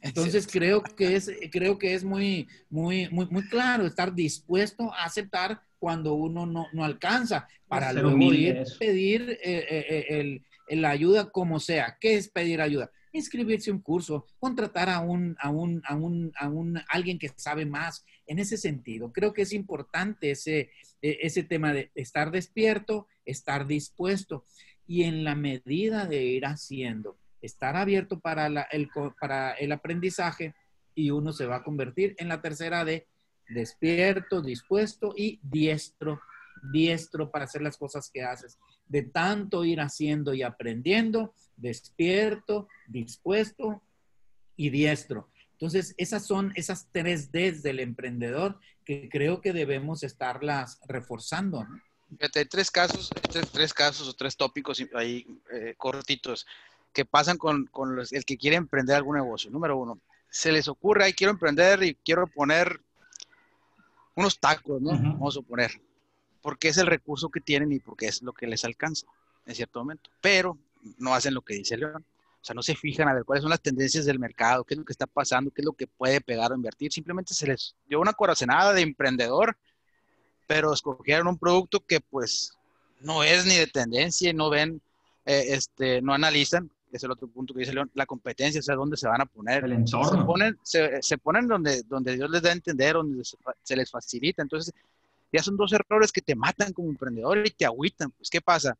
Entonces 0.00 0.46
creo 0.46 0.82
que 0.82 1.16
es, 1.16 1.30
creo 1.50 1.78
que 1.78 1.94
es 1.94 2.04
muy, 2.04 2.48
muy, 2.70 3.08
muy, 3.10 3.26
muy 3.26 3.48
claro 3.48 3.86
estar 3.86 4.14
dispuesto 4.14 4.92
a 4.92 5.04
aceptar 5.04 5.60
cuando 5.78 6.14
uno 6.14 6.46
no, 6.46 6.66
no 6.72 6.84
alcanza 6.84 7.46
para 7.68 7.92
luego 7.92 8.32
ir 8.32 8.64
pedir 8.78 9.38
eh, 9.42 9.66
eh, 9.68 9.86
eh, 9.88 10.40
el, 10.68 10.80
la 10.80 10.90
ayuda 10.90 11.30
como 11.30 11.60
sea. 11.60 11.98
¿Qué 12.00 12.14
es 12.16 12.28
pedir 12.28 12.60
ayuda? 12.60 12.90
Inscribirse 13.12 13.70
a 13.70 13.74
un 13.74 13.80
curso, 13.80 14.26
contratar 14.38 14.88
a 14.88 15.00
un, 15.00 15.36
a 15.38 15.50
un, 15.50 15.82
a 15.86 15.94
un, 15.94 16.32
a 16.36 16.48
un 16.48 16.80
alguien 16.88 17.18
que 17.18 17.30
sabe 17.36 17.66
más. 17.66 18.04
En 18.26 18.38
ese 18.38 18.56
sentido, 18.56 19.12
creo 19.12 19.32
que 19.32 19.42
es 19.42 19.52
importante 19.52 20.30
ese, 20.30 20.70
e, 21.02 21.18
ese 21.20 21.42
tema 21.42 21.72
de 21.72 21.90
estar 21.94 22.30
despierto, 22.30 23.06
estar 23.24 23.66
dispuesto. 23.66 24.44
y 24.86 25.04
en 25.04 25.24
la 25.24 25.34
medida 25.34 26.06
de 26.06 26.24
ir 26.24 26.44
haciendo, 26.44 27.18
estar 27.44 27.76
abierto 27.76 28.20
para, 28.20 28.46
el, 28.46 28.88
para 29.20 29.52
el 29.52 29.72
aprendizaje 29.72 30.54
y 30.94 31.10
uno 31.10 31.32
se 31.32 31.46
va 31.46 31.56
a 31.56 31.64
convertir 31.64 32.14
en 32.18 32.28
la 32.28 32.40
tercera 32.40 32.84
de 32.84 33.06
despierto, 33.48 34.40
dispuesto 34.40 35.12
y 35.16 35.40
diestro, 35.42 36.20
diestro 36.72 37.30
para 37.30 37.44
hacer 37.44 37.62
las 37.62 37.76
cosas 37.76 38.10
que 38.12 38.22
haces. 38.22 38.58
De 38.86 39.02
tanto 39.02 39.64
ir 39.64 39.80
haciendo 39.80 40.34
y 40.34 40.42
aprendiendo, 40.42 41.34
despierto, 41.56 42.68
dispuesto 42.86 43.82
y 44.56 44.70
diestro. 44.70 45.30
Entonces, 45.52 45.94
esas 45.98 46.26
son 46.26 46.52
esas 46.56 46.88
tres 46.92 47.30
Ds 47.30 47.62
del 47.62 47.80
emprendedor 47.80 48.58
que 48.84 49.08
creo 49.08 49.40
que 49.40 49.52
debemos 49.52 50.02
estarlas 50.02 50.80
reforzando. 50.86 51.66
Hay 52.20 52.44
tres 52.44 52.70
casos, 52.70 53.10
tres, 53.52 53.72
casos 53.72 54.08
o 54.08 54.14
tres 54.14 54.36
tópicos 54.36 54.82
ahí 54.94 55.26
eh, 55.52 55.74
cortitos 55.76 56.46
que 56.94 57.04
pasan 57.04 57.36
con, 57.36 57.68
el 58.10 58.24
que 58.24 58.38
quiere 58.38 58.56
emprender 58.56 58.96
algún 58.96 59.16
negocio. 59.16 59.50
Número 59.50 59.76
uno, 59.76 59.98
se 60.30 60.52
les 60.52 60.68
ocurre, 60.68 61.04
ahí 61.04 61.12
quiero 61.12 61.32
emprender 61.32 61.82
y 61.82 61.94
quiero 61.96 62.26
poner 62.28 62.80
unos 64.14 64.38
tacos, 64.38 64.80
¿no? 64.80 64.92
Vamos 64.92 65.34
a 65.34 65.40
suponer, 65.40 65.72
porque 66.40 66.68
es 66.68 66.78
el 66.78 66.86
recurso 66.86 67.28
que 67.28 67.40
tienen 67.40 67.72
y 67.72 67.80
porque 67.80 68.06
es 68.06 68.22
lo 68.22 68.32
que 68.32 68.46
les 68.46 68.64
alcanza 68.64 69.06
en 69.44 69.54
cierto 69.54 69.80
momento. 69.80 70.08
Pero 70.20 70.56
no 70.98 71.12
hacen 71.12 71.34
lo 71.34 71.42
que 71.42 71.54
dice 71.54 71.76
León. 71.76 72.04
O 72.40 72.46
sea, 72.46 72.54
no 72.54 72.62
se 72.62 72.76
fijan 72.76 73.08
a 73.08 73.14
ver 73.14 73.24
cuáles 73.24 73.42
son 73.42 73.50
las 73.50 73.60
tendencias 73.60 74.04
del 74.04 74.18
mercado, 74.18 74.64
qué 74.64 74.74
es 74.74 74.78
lo 74.78 74.84
que 74.84 74.92
está 74.92 75.06
pasando, 75.06 75.50
qué 75.50 75.62
es 75.62 75.64
lo 75.64 75.72
que 75.72 75.86
puede 75.86 76.20
pegar 76.20 76.52
o 76.52 76.54
invertir. 76.54 76.92
Simplemente 76.92 77.34
se 77.34 77.46
les 77.46 77.74
dio 77.88 78.00
una 78.00 78.12
coracenada 78.12 78.72
de 78.72 78.82
emprendedor, 78.82 79.56
pero 80.46 80.72
escogieron 80.72 81.26
un 81.26 81.38
producto 81.38 81.80
que 81.80 82.00
pues 82.00 82.52
no 83.00 83.24
es 83.24 83.46
ni 83.46 83.56
de 83.56 83.66
tendencia, 83.66 84.32
no 84.32 84.50
ven, 84.50 84.80
eh, 85.24 85.46
este, 85.48 86.02
no 86.02 86.12
analizan, 86.12 86.70
es 86.96 87.02
el 87.02 87.10
otro 87.10 87.26
punto 87.26 87.52
que 87.52 87.60
dice 87.60 87.72
León, 87.72 87.90
la 87.94 88.06
competencia, 88.06 88.60
o 88.60 88.62
sea, 88.62 88.76
dónde 88.76 88.96
se 88.96 89.08
van 89.08 89.20
a 89.20 89.26
poner. 89.26 89.64
El 89.64 89.72
entorno. 89.72 90.10
Se 90.10 90.24
ponen, 90.24 90.58
se, 90.62 91.02
se 91.02 91.18
ponen 91.18 91.48
donde, 91.48 91.82
donde 91.82 92.14
Dios 92.14 92.30
les 92.30 92.40
da 92.40 92.50
a 92.50 92.52
entender, 92.52 92.94
donde 92.94 93.24
se, 93.24 93.36
se, 93.62 93.76
les 93.76 93.90
facilita. 93.90 94.42
Entonces, 94.42 94.72
ya 95.32 95.42
son 95.42 95.56
dos 95.56 95.72
errores 95.72 96.12
que 96.12 96.20
te 96.20 96.36
matan 96.36 96.72
como 96.72 96.88
emprendedor 96.88 97.44
y 97.44 97.50
te 97.50 97.64
agüitan. 97.64 98.12
Pues, 98.12 98.30
¿qué 98.30 98.40
pasa? 98.40 98.76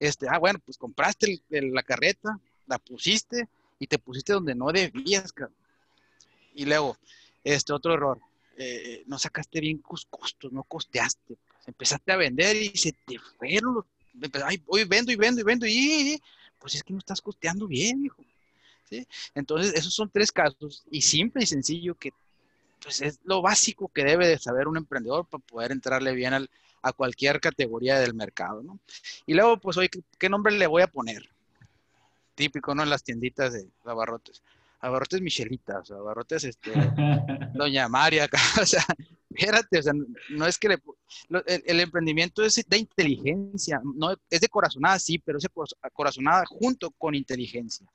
Este, 0.00 0.26
ah, 0.30 0.38
bueno, 0.38 0.58
pues 0.64 0.78
compraste 0.78 1.42
la 1.50 1.82
carreta, 1.82 2.38
la 2.66 2.78
pusiste 2.78 3.48
y 3.78 3.86
te 3.86 3.98
pusiste 3.98 4.32
donde 4.32 4.54
no 4.54 4.72
debías, 4.72 5.34
Y 6.54 6.64
luego, 6.64 6.96
este 7.44 7.72
otro 7.74 7.92
error, 7.92 8.18
eh, 8.56 9.04
no 9.06 9.18
sacaste 9.18 9.60
bien 9.60 9.82
tus 9.82 10.06
costos, 10.06 10.52
no 10.52 10.62
costeaste. 10.62 11.36
Pues, 11.36 11.68
empezaste 11.68 12.12
a 12.12 12.16
vender 12.16 12.56
y 12.56 12.70
se 12.76 12.92
te 12.92 13.18
fueron 13.18 13.74
los, 13.74 13.84
ay, 14.44 14.62
hoy 14.66 14.84
vendo 14.84 15.12
y 15.12 15.16
vendo 15.16 15.40
y 15.40 15.44
vendo 15.44 15.66
y, 15.66 16.20
pues 16.58 16.74
es 16.74 16.82
que 16.82 16.92
no 16.92 16.98
estás 16.98 17.20
costeando 17.20 17.66
bien, 17.66 18.04
hijo. 18.04 18.24
¿Sí? 18.88 19.06
Entonces, 19.34 19.74
esos 19.74 19.92
son 19.94 20.10
tres 20.10 20.32
casos 20.32 20.84
y 20.90 21.02
simple 21.02 21.42
y 21.42 21.46
sencillo 21.46 21.94
que 21.94 22.12
pues 22.82 23.02
es 23.02 23.18
lo 23.24 23.42
básico 23.42 23.88
que 23.88 24.04
debe 24.04 24.26
de 24.26 24.38
saber 24.38 24.68
un 24.68 24.76
emprendedor 24.76 25.26
para 25.26 25.44
poder 25.44 25.72
entrarle 25.72 26.14
bien 26.14 26.32
al, 26.32 26.48
a 26.80 26.92
cualquier 26.92 27.40
categoría 27.40 27.98
del 27.98 28.14
mercado, 28.14 28.62
¿no? 28.62 28.78
Y 29.26 29.34
luego, 29.34 29.58
pues, 29.58 29.76
hoy, 29.76 29.90
¿qué 30.18 30.28
nombre 30.28 30.56
le 30.56 30.66
voy 30.66 30.82
a 30.82 30.86
poner? 30.86 31.28
típico, 32.38 32.72
¿no? 32.72 32.84
En 32.84 32.90
las 32.90 33.02
tienditas 33.02 33.52
de 33.52 33.66
abarrotes. 33.84 34.42
Abarrotes 34.80 35.20
Michelitas, 35.20 35.90
abarrotes, 35.90 36.44
este, 36.44 36.70
Doña 37.54 37.88
María, 37.88 38.28
o 38.62 38.64
sea, 38.64 38.86
espérate, 39.38 39.78
o 39.78 39.82
sea, 39.82 39.92
no 40.30 40.46
es 40.46 40.58
que 40.58 40.78
el, 41.46 41.80
emprendimiento 41.80 42.44
es 42.44 42.64
de 42.66 42.78
inteligencia, 42.78 43.80
no, 43.84 44.14
es 44.28 44.40
de 44.40 44.48
corazonada, 44.48 44.98
sí, 44.98 45.18
pero 45.18 45.38
es 45.38 45.44
de 45.44 45.50
corazonada 45.92 46.44
junto 46.46 46.90
con 46.90 47.14
inteligencia. 47.14 47.86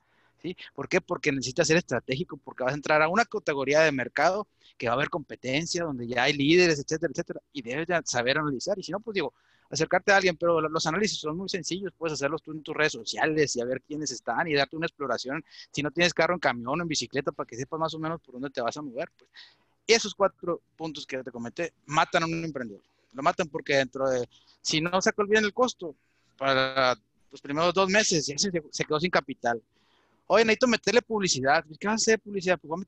¿Sí? 0.42 0.54
¿Por 0.74 0.88
qué? 0.88 1.00
Porque 1.00 1.32
necesitas 1.32 1.66
ser 1.66 1.78
estratégico, 1.78 2.36
porque 2.36 2.64
vas 2.64 2.72
a 2.72 2.76
entrar 2.76 3.00
a 3.00 3.08
una 3.08 3.24
categoría 3.24 3.80
de 3.80 3.92
mercado 3.92 4.46
que 4.76 4.86
va 4.86 4.92
a 4.92 4.96
haber 4.96 5.08
competencia, 5.08 5.84
donde 5.84 6.06
ya 6.06 6.24
hay 6.24 6.34
líderes, 6.34 6.78
etcétera, 6.78 7.10
etcétera, 7.10 7.40
y 7.50 7.62
debes 7.62 7.88
saber 8.04 8.36
analizar. 8.36 8.78
Y 8.78 8.82
si 8.82 8.92
no, 8.92 9.00
pues 9.00 9.14
digo, 9.14 9.32
acercarte 9.70 10.12
a 10.12 10.16
alguien, 10.16 10.36
pero 10.36 10.60
los 10.60 10.86
análisis 10.86 11.18
son 11.18 11.38
muy 11.38 11.48
sencillos, 11.48 11.92
puedes 11.96 12.14
hacerlos 12.14 12.42
tú 12.42 12.52
en 12.52 12.62
tus 12.62 12.76
redes 12.76 12.92
sociales 12.92 13.56
y 13.56 13.60
a 13.62 13.64
ver 13.64 13.80
quiénes 13.80 14.10
están 14.10 14.46
y 14.46 14.54
darte 14.54 14.76
una 14.76 14.86
exploración, 14.86 15.42
si 15.70 15.82
no 15.82 15.90
tienes 15.90 16.12
carro 16.12 16.34
en 16.34 16.40
camión 16.40 16.78
o 16.78 16.82
en 16.82 16.88
bicicleta, 16.88 17.32
para 17.32 17.46
que 17.46 17.56
sepas 17.56 17.80
más 17.80 17.94
o 17.94 17.98
menos 17.98 18.20
por 18.20 18.34
dónde 18.34 18.50
te 18.50 18.60
vas 18.60 18.76
a 18.76 18.82
mover. 18.82 19.10
Pues. 19.16 19.30
Esos 19.86 20.14
cuatro 20.14 20.60
puntos 20.76 21.06
que 21.06 21.22
te 21.22 21.30
comenté 21.30 21.72
matan 21.86 22.22
a 22.22 22.26
un 22.26 22.44
emprendedor. 22.44 22.82
Lo 23.12 23.22
matan 23.22 23.48
porque 23.48 23.76
dentro 23.76 24.08
de, 24.08 24.28
si 24.60 24.80
no 24.80 25.00
sacó 25.00 25.24
bien 25.26 25.44
el 25.44 25.52
costo, 25.52 25.94
para 26.36 26.96
los 27.30 27.40
primeros 27.40 27.74
dos 27.74 27.88
meses 27.88 28.24
se, 28.24 28.84
quedó 28.84 28.98
sin 28.98 29.10
capital. 29.10 29.62
Oye, 30.26 30.44
necesito 30.44 30.66
meterle 30.66 31.02
publicidad. 31.02 31.64
¿Qué 31.78 31.86
vas 31.86 31.94
a 31.94 31.96
hacer 31.96 32.20
publicidad? 32.20 32.58
Pues 32.58 32.86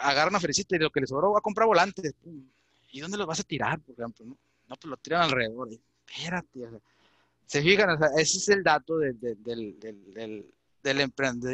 agarra 0.00 0.30
una 0.30 0.40
felicita 0.40 0.76
y 0.76 0.78
lo 0.78 0.90
que 0.90 1.00
le 1.00 1.06
sobró 1.06 1.32
va 1.32 1.38
a 1.38 1.42
comprar 1.42 1.66
volantes. 1.66 2.14
¿Y 2.90 3.00
dónde 3.00 3.16
los 3.16 3.26
vas 3.26 3.40
a 3.40 3.44
tirar, 3.44 3.80
por 3.80 3.94
ejemplo? 3.94 4.26
¿no? 4.26 4.36
no, 4.68 4.76
pues 4.76 4.90
lo 4.90 4.96
tiran 4.96 5.22
alrededor. 5.22 5.68
espérate, 6.06 6.68
se 7.46 7.62
fijan, 7.62 7.98
ese 8.16 8.38
es 8.38 8.48
el 8.48 8.62
dato 8.62 8.96
del, 8.96 10.48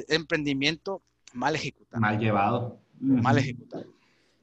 emprendimiento 0.08 1.02
mal 1.32 1.56
ejecutado. 1.56 2.00
Mal 2.00 2.18
llevado. 2.18 2.80
Mal 3.00 3.38
ejecutado. 3.38 3.97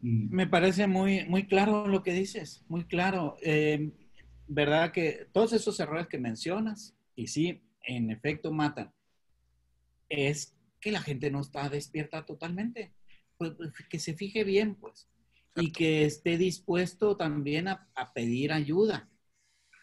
Mm. 0.06 0.28
Me 0.30 0.45
parece 0.45 0.86
muy, 0.86 1.26
muy 1.26 1.47
claro 1.47 1.88
lo 1.88 2.03
que 2.03 2.14
dices, 2.14 2.64
muy 2.68 2.86
claro. 2.86 3.38
Eh, 3.41 3.91
¿Verdad 4.47 4.91
que 4.91 5.28
todos 5.34 5.53
esos 5.53 5.80
errores 5.80 6.08
que 6.08 6.20
mencionas, 6.20 6.95
y 7.16 7.28
sí, 7.28 7.64
en 7.82 8.12
efecto 8.12 8.51
matan, 8.51 8.93
es 10.08 10.56
que 10.80 10.91
la 10.91 11.01
gente 11.01 11.32
no 11.32 11.41
está 11.41 11.68
despierta 11.70 12.24
totalmente. 12.24 12.93
Pues, 13.38 13.53
pues 13.58 13.72
que 13.89 13.99
se 13.99 14.14
fije 14.14 14.43
bien, 14.43 14.76
pues 14.76 15.10
y 15.56 15.72
que 15.72 16.06
esté 16.06 16.38
dispuesto 16.38 17.16
también 17.16 17.68
a, 17.68 17.89
pedir 18.14 18.51
ayuda, 18.51 19.10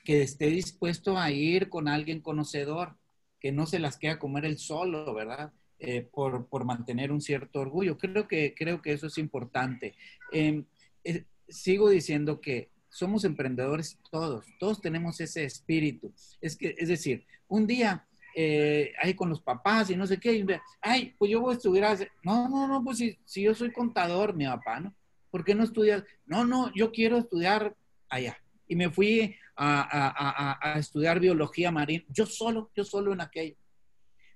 que 0.05 0.23
esté 0.23 0.47
dispuesto 0.47 1.19
a 1.19 1.31
ir 1.31 1.69
con 1.69 1.89
alguien 1.89 2.21
conocedor, 2.21 2.97
que 3.41 3.53
no 3.53 3.67
se 3.67 3.79
las 3.79 3.97
quede 3.97 4.13
a 4.13 4.19
comer 4.19 4.45
el 4.45 4.59
solo, 4.59 5.15
¿verdad? 5.15 5.53
Eh, 5.85 6.09
por, 6.13 6.47
por, 6.47 6.65
mantener 6.65 7.11
un 7.11 7.21
cierto 7.21 7.59
orgullo. 7.59 7.99
Creo 7.99 8.29
que, 8.29 8.55
creo 8.57 8.81
que 8.81 8.93
eso 8.93 9.09
es 9.09 9.19
importante. 9.19 9.97
Em, 10.31 10.65
eh, 11.03 11.25
sigo 11.49 11.89
diciendo 11.89 12.41
que 12.41 12.71
somos 12.89 13.25
emprendedores 13.25 13.99
todos, 14.09 14.47
todos 14.61 14.81
tenemos 14.81 15.21
ese 15.21 15.43
espíritu. 15.43 16.13
Es, 16.41 16.55
que, 16.57 16.77
es 16.79 16.87
decir, 16.87 17.27
un 17.49 17.67
día 17.67 18.07
eh, 18.37 18.93
ahí 19.03 19.15
con 19.15 19.29
los 19.29 19.41
papás 19.41 19.91
y 19.91 19.97
no 19.97 20.07
sé 20.07 20.21
qué, 20.21 20.47
ay, 20.81 21.17
pues 21.19 21.33
yo 21.33 21.41
voy 21.41 21.55
a 21.55 21.57
estudiar. 21.57 21.99
No, 22.23 22.49
no, 22.49 22.69
no, 22.69 22.85
pues 22.85 22.99
si, 22.99 23.19
si 23.25 23.43
yo 23.43 23.53
soy 23.53 23.73
contador, 23.73 24.37
mi 24.37 24.45
papá, 24.45 24.79
¿no? 24.79 24.95
¿por 25.33 25.45
qué 25.45 25.55
no 25.57 25.65
estudias? 25.65 26.05
No, 26.27 26.45
no, 26.45 26.73
yo 26.75 26.93
quiero 26.93 27.17
estudiar 27.17 27.75
allá. 28.09 28.37
Y 28.69 28.77
me 28.77 28.91
fui 28.91 29.35
a, 29.57 30.75
estudiar 30.79 31.19
biología 31.19 31.73
marina, 31.73 32.05
yo 32.09 32.27
solo, 32.27 32.71
yo 32.77 32.85
solo 32.85 33.13
en 33.13 33.23
aquello. 33.23 33.57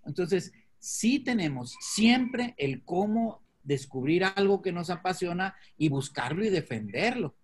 Entonces, 0.05 0.53
sí 0.87 1.19
tenemos 1.19 1.77
siempre 1.81 2.55
el 2.59 2.85
cómo 2.85 3.43
descubrir 3.65 4.23
algo 4.23 4.63
que 4.63 4.71
nos 4.71 4.89
apasiona 4.89 5.57
y 5.77 5.89
buscarlo 5.89 6.45
y 6.45 6.49
defenderlo. 6.49 7.35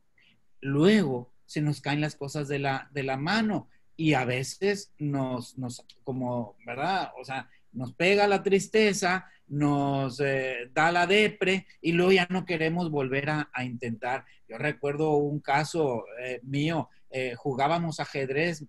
Luego 0.61 1.33
se 1.45 1.61
nos 1.61 1.81
caen 1.81 2.01
las 2.01 2.15
cosas 2.15 2.47
de 2.47 2.61
la, 2.61 2.89
de 2.93 3.03
la 3.03 3.17
mano 3.17 3.69
y 3.97 4.15
a 4.15 4.25
veces 4.25 4.93
nos, 4.97 5.59
nos, 5.59 5.85
como, 6.05 6.57
¿verdad? 6.65 7.11
O 7.21 7.25
sea, 7.25 7.51
nos 7.73 7.93
pega 7.95 8.29
la 8.29 8.45
tristeza, 8.45 9.27
nos 9.49 10.21
eh, 10.21 10.71
da 10.73 10.93
la 10.93 11.09
depre 11.09 11.67
y 11.81 11.93
luego 11.93 12.13
ya 12.13 12.29
no 12.31 12.45
queremos 12.45 12.93
volver 12.93 13.29
a, 13.29 13.65
intentar. 13.65 14.25
Yo 14.47 14.57
recuerdo 14.57 15.17
un 15.17 15.41
caso 15.41 16.05
eh, 16.23 16.39
mío, 16.45 16.91
eh, 17.11 17.35
jugábamos 17.35 17.99
ajedrez, 17.99 18.65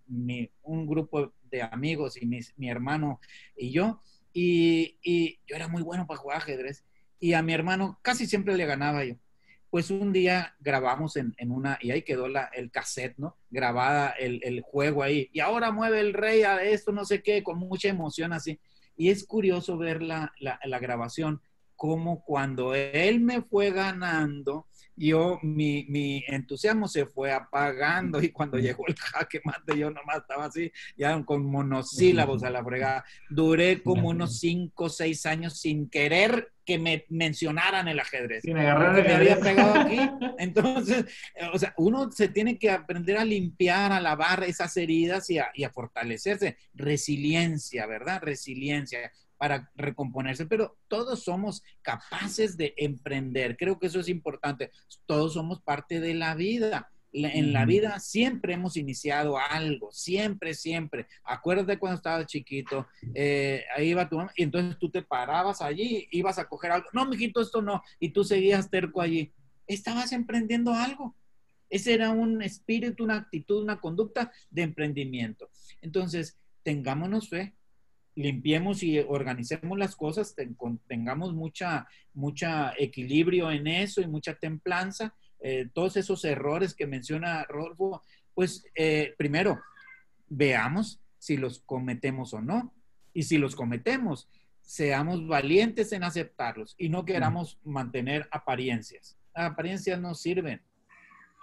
un 0.63 0.87
grupo 0.87 1.31
de 1.43 1.61
amigos 1.61 2.19
y 2.19 2.25
mi 2.25 2.69
hermano 2.69 3.19
y 3.55 3.71
yo, 3.71 4.01
y, 4.33 5.39
yo 5.47 5.55
era 5.55 5.67
muy 5.67 5.83
bueno 5.83 6.07
para 6.07 6.19
jugar 6.19 6.37
ajedrez 6.37 6.83
y 7.19 7.33
a 7.33 7.41
mi 7.41 7.53
hermano 7.53 7.99
casi 8.01 8.25
siempre 8.25 8.57
le 8.57 8.65
ganaba 8.65 9.05
yo. 9.05 9.15
Pues 9.69 9.89
un 9.89 10.13
día 10.13 10.55
grabamos 10.59 11.15
en, 11.15 11.33
una, 11.49 11.79
y 11.81 11.89
ahí 11.89 12.03
quedó 12.03 12.27
la, 12.27 12.45
el 12.53 12.69
cassette, 12.69 13.17
¿no? 13.17 13.37
Grabada 13.49 14.11
el, 14.11 14.61
juego 14.61 15.01
ahí. 15.01 15.29
Y 15.33 15.39
ahora 15.39 15.71
mueve 15.71 15.99
el 15.99 16.13
rey 16.13 16.43
a 16.43 16.61
esto, 16.61 16.91
no 16.91 17.05
sé 17.05 17.23
qué, 17.23 17.41
con 17.41 17.57
mucha 17.57 17.87
emoción 17.87 18.33
así. 18.33 18.59
Y 18.95 19.09
es 19.09 19.25
curioso 19.25 19.77
ver 19.77 20.03
la, 20.03 20.31
la, 20.39 20.79
grabación, 20.79 21.41
cómo 21.83 22.23
cuando 22.23 22.73
él 22.73 23.19
me 23.19 23.41
fue 23.41 23.69
ganando, 23.69 24.67
yo, 24.95 25.37
mi, 25.43 25.85
mi, 25.89 26.23
entusiasmo 26.29 26.87
se 26.87 27.05
fue 27.05 27.33
apagando 27.33 28.23
y 28.23 28.29
cuando 28.29 28.57
llegó 28.57 28.87
el 28.87 28.95
jaque 28.95 29.41
mate 29.43 29.77
yo 29.77 29.91
nomás 29.91 30.19
estaba 30.19 30.45
así, 30.45 30.71
ya 30.95 31.21
con 31.25 31.45
monosílabos 31.45 32.41
a 32.43 32.51
la 32.51 32.63
fregada. 32.63 33.03
Duré 33.29 33.83
como 33.83 34.07
unos 34.07 34.39
cinco 34.39 34.85
o 34.85 34.89
seis 34.89 35.25
años 35.25 35.59
sin 35.59 35.89
querer 35.89 36.53
que 36.63 36.79
me 36.79 37.05
mencionaran 37.09 37.89
el 37.89 37.99
ajedrez. 37.99 38.45
me 38.45 38.65
había 38.69 39.37
pegado 39.41 39.81
aquí. 39.81 39.97
Entonces, 40.39 41.03
o 41.51 41.59
sea, 41.59 41.73
uno 41.75 42.09
se 42.13 42.29
tiene 42.29 42.57
que 42.57 42.71
aprender 42.71 43.17
a 43.17 43.25
limpiar, 43.25 43.91
a 43.91 43.99
lavar 43.99 44.45
esas 44.45 44.77
heridas 44.77 45.29
y 45.29 45.39
a, 45.39 45.51
y 45.53 45.65
a 45.65 45.69
fortalecerse. 45.69 46.55
Resiliencia, 46.73 47.85
¿verdad? 47.87 48.21
Resiliencia 48.21 49.11
para 49.37 49.71
recomponerse, 49.75 50.45
pero 50.45 50.77
todos 50.87 51.23
somos 51.23 51.63
capaces 51.81 52.57
de 52.57 52.73
emprender. 52.77 53.57
Creo 53.57 53.79
que 53.79 53.87
eso 53.87 53.99
es 53.99 54.09
importante. 54.09 54.71
Todos 55.05 55.33
somos 55.33 55.61
parte 55.61 55.99
de 55.99 56.13
la 56.13 56.35
vida. 56.35 56.89
En 57.15 57.53
la 57.53 57.65
vida 57.65 57.99
siempre 57.99 58.55
hemos 58.55 58.75
iniciado 58.75 59.37
algo, 59.37 59.91
siempre, 59.91 60.55
siempre. 60.55 61.05
Acuérdate 61.23 61.77
cuando 61.77 61.97
estabas 61.97 62.25
chiquito, 62.25 62.87
eh, 63.13 63.63
ahí 63.75 63.89
iba 63.89 64.09
tu 64.09 64.17
mamá, 64.17 64.31
y 64.35 64.41
entonces 64.41 64.79
tú 64.79 64.89
te 64.89 65.03
parabas 65.03 65.61
allí, 65.61 66.07
ibas 66.09 66.39
a 66.39 66.45
coger 66.45 66.71
algo. 66.71 66.87
No, 66.91 67.05
mijito, 67.05 67.39
esto 67.39 67.61
no. 67.61 67.83
Y 67.99 68.09
tú 68.09 68.23
seguías 68.23 68.71
terco 68.71 68.99
allí. 68.99 69.31
Estabas 69.67 70.11
emprendiendo 70.11 70.73
algo. 70.73 71.15
Ese 71.69 71.93
era 71.93 72.09
un 72.09 72.41
espíritu, 72.41 73.03
una 73.03 73.17
actitud, 73.17 73.63
una 73.63 73.79
conducta 73.79 74.31
de 74.49 74.63
emprendimiento. 74.63 75.49
Entonces, 75.81 76.37
tengámonos 76.63 77.29
fe, 77.29 77.55
limpiemos 78.15 78.83
y 78.83 78.99
organicemos 78.99 79.77
las 79.77 79.95
cosas, 79.95 80.35
tengamos 80.87 81.33
mucha, 81.33 81.87
mucha 82.13 82.73
equilibrio 82.77 83.51
en 83.51 83.67
eso 83.67 84.01
y 84.01 84.07
mucha 84.07 84.35
templanza. 84.35 85.13
Eh, 85.39 85.69
todos 85.73 85.97
esos 85.97 86.23
errores 86.25 86.73
que 86.73 86.87
menciona 86.87 87.43
Rodolfo, 87.43 88.01
pues 88.33 88.65
eh, 88.75 89.13
primero, 89.17 89.59
veamos 90.29 91.01
si 91.17 91.37
los 91.37 91.59
cometemos 91.59 92.33
o 92.33 92.41
no. 92.41 92.73
Y 93.13 93.23
si 93.23 93.37
los 93.37 93.55
cometemos, 93.55 94.27
seamos 94.61 95.27
valientes 95.27 95.91
en 95.91 96.03
aceptarlos 96.03 96.75
y 96.77 96.89
no 96.89 97.05
queramos 97.05 97.59
mantener 97.63 98.27
apariencias. 98.31 99.17
Las 99.35 99.51
apariencias 99.51 99.99
no 99.99 100.15
sirven. 100.15 100.61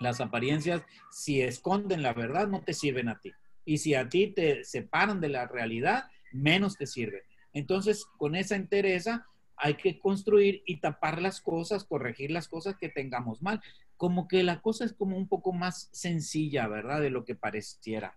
Las 0.00 0.20
apariencias, 0.20 0.82
si 1.10 1.42
esconden 1.42 2.02
la 2.02 2.14
verdad, 2.14 2.48
no 2.48 2.62
te 2.62 2.72
sirven 2.72 3.08
a 3.08 3.20
ti. 3.20 3.32
Y 3.64 3.78
si 3.78 3.94
a 3.94 4.08
ti 4.08 4.28
te 4.28 4.64
separan 4.64 5.20
de 5.20 5.28
la 5.28 5.46
realidad, 5.46 6.10
menos 6.33 6.76
te 6.76 6.87
sirve. 6.87 7.22
Entonces, 7.53 8.05
con 8.16 8.35
esa 8.35 8.57
entereza 8.57 9.26
hay 9.57 9.74
que 9.74 9.99
construir 9.99 10.62
y 10.66 10.81
tapar 10.81 11.20
las 11.20 11.41
cosas, 11.41 11.85
corregir 11.85 12.31
las 12.31 12.49
cosas 12.49 12.76
que 12.76 12.89
tengamos 12.89 13.43
mal. 13.43 13.61
Como 13.97 14.26
que 14.26 14.43
la 14.43 14.62
cosa 14.62 14.85
es 14.85 14.95
como 14.95 15.16
un 15.16 15.28
poco 15.28 15.53
más 15.53 15.91
sencilla, 15.93 16.66
¿verdad? 16.66 17.01
De 17.01 17.11
lo 17.11 17.24
que 17.24 17.35
pareciera. 17.35 18.14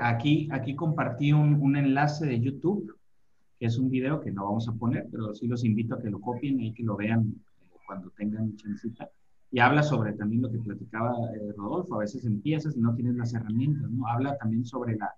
Aquí, 0.00 0.48
aquí 0.52 0.76
compartí 0.76 1.32
un, 1.32 1.76
enlace 1.76 2.26
de 2.26 2.38
YouTube, 2.38 2.94
que 3.58 3.66
es 3.66 3.78
un 3.78 3.88
video 3.88 4.20
que 4.20 4.30
no 4.30 4.44
vamos 4.44 4.68
a 4.68 4.74
poner, 4.74 5.08
pero 5.10 5.34
sí 5.34 5.46
los 5.46 5.64
invito 5.64 5.94
a 5.94 6.02
que 6.02 6.10
lo 6.10 6.20
copien 6.20 6.60
y 6.60 6.74
que 6.74 6.82
lo 6.82 6.94
vean 6.94 7.34
eh, 7.62 7.78
cuando 7.86 8.10
tengan 8.10 8.54
chancita. 8.56 9.08
Y 9.50 9.60
habla 9.60 9.82
sobre 9.82 10.12
también 10.12 10.42
lo 10.42 10.50
que 10.50 10.58
platicaba 10.58 11.14
eh, 11.34 11.52
Rodolfo, 11.56 11.94
a 11.94 12.00
veces 12.00 12.26
empiezas 12.26 12.76
y 12.76 12.80
no 12.80 12.94
tienes 12.94 13.14
las 13.14 13.32
herramientas, 13.32 13.90
¿no? 13.90 14.06
Habla 14.06 14.36
también 14.36 14.66
sobre 14.66 14.96
la, 14.96 15.14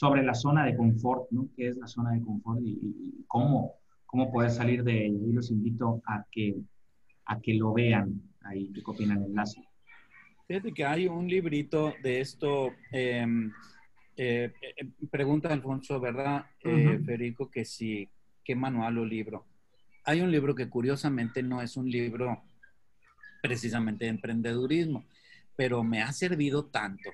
sobre 0.00 0.22
la 0.22 0.32
zona 0.32 0.64
de 0.64 0.74
confort, 0.74 1.30
¿no? 1.30 1.50
¿Qué 1.54 1.68
es 1.68 1.76
la 1.76 1.86
zona 1.86 2.12
de 2.12 2.22
confort 2.22 2.58
y, 2.64 3.22
cómo, 3.28 3.74
cómo 4.06 4.32
poder 4.32 4.50
salir 4.50 4.82
de 4.82 5.04
ella? 5.04 5.18
Y 5.28 5.32
los 5.32 5.50
invito 5.50 6.00
a 6.06 6.24
que, 6.32 6.56
a 7.26 7.38
que 7.38 7.52
lo 7.52 7.74
vean 7.74 8.18
ahí, 8.40 8.72
que 8.72 8.82
copien 8.82 9.10
el 9.10 9.24
enlace. 9.24 9.62
Fíjate 10.48 10.72
que 10.72 10.86
hay 10.86 11.06
un 11.06 11.28
librito 11.28 11.92
de 12.02 12.20
esto, 12.22 12.72
em, 12.90 13.52
eh, 14.16 14.50
eh, 14.62 14.88
pregunta 15.10 15.52
Alfonso, 15.52 16.00
¿verdad, 16.00 16.46
eh, 16.64 16.98
Federico, 17.04 17.50
que 17.50 17.66
si, 17.66 18.08
qué 18.42 18.54
manual 18.54 18.96
o 18.96 19.04
libro? 19.04 19.44
Hay 20.04 20.22
un 20.22 20.30
libro 20.30 20.54
que 20.54 20.70
curiosamente 20.70 21.42
no 21.42 21.60
es 21.60 21.76
un 21.76 21.90
libro 21.90 22.42
precisamente 23.42 24.06
de 24.06 24.12
emprendedurismo, 24.12 25.04
pero 25.54 25.84
me 25.84 26.00
ha 26.00 26.10
servido 26.10 26.64
tanto 26.64 27.10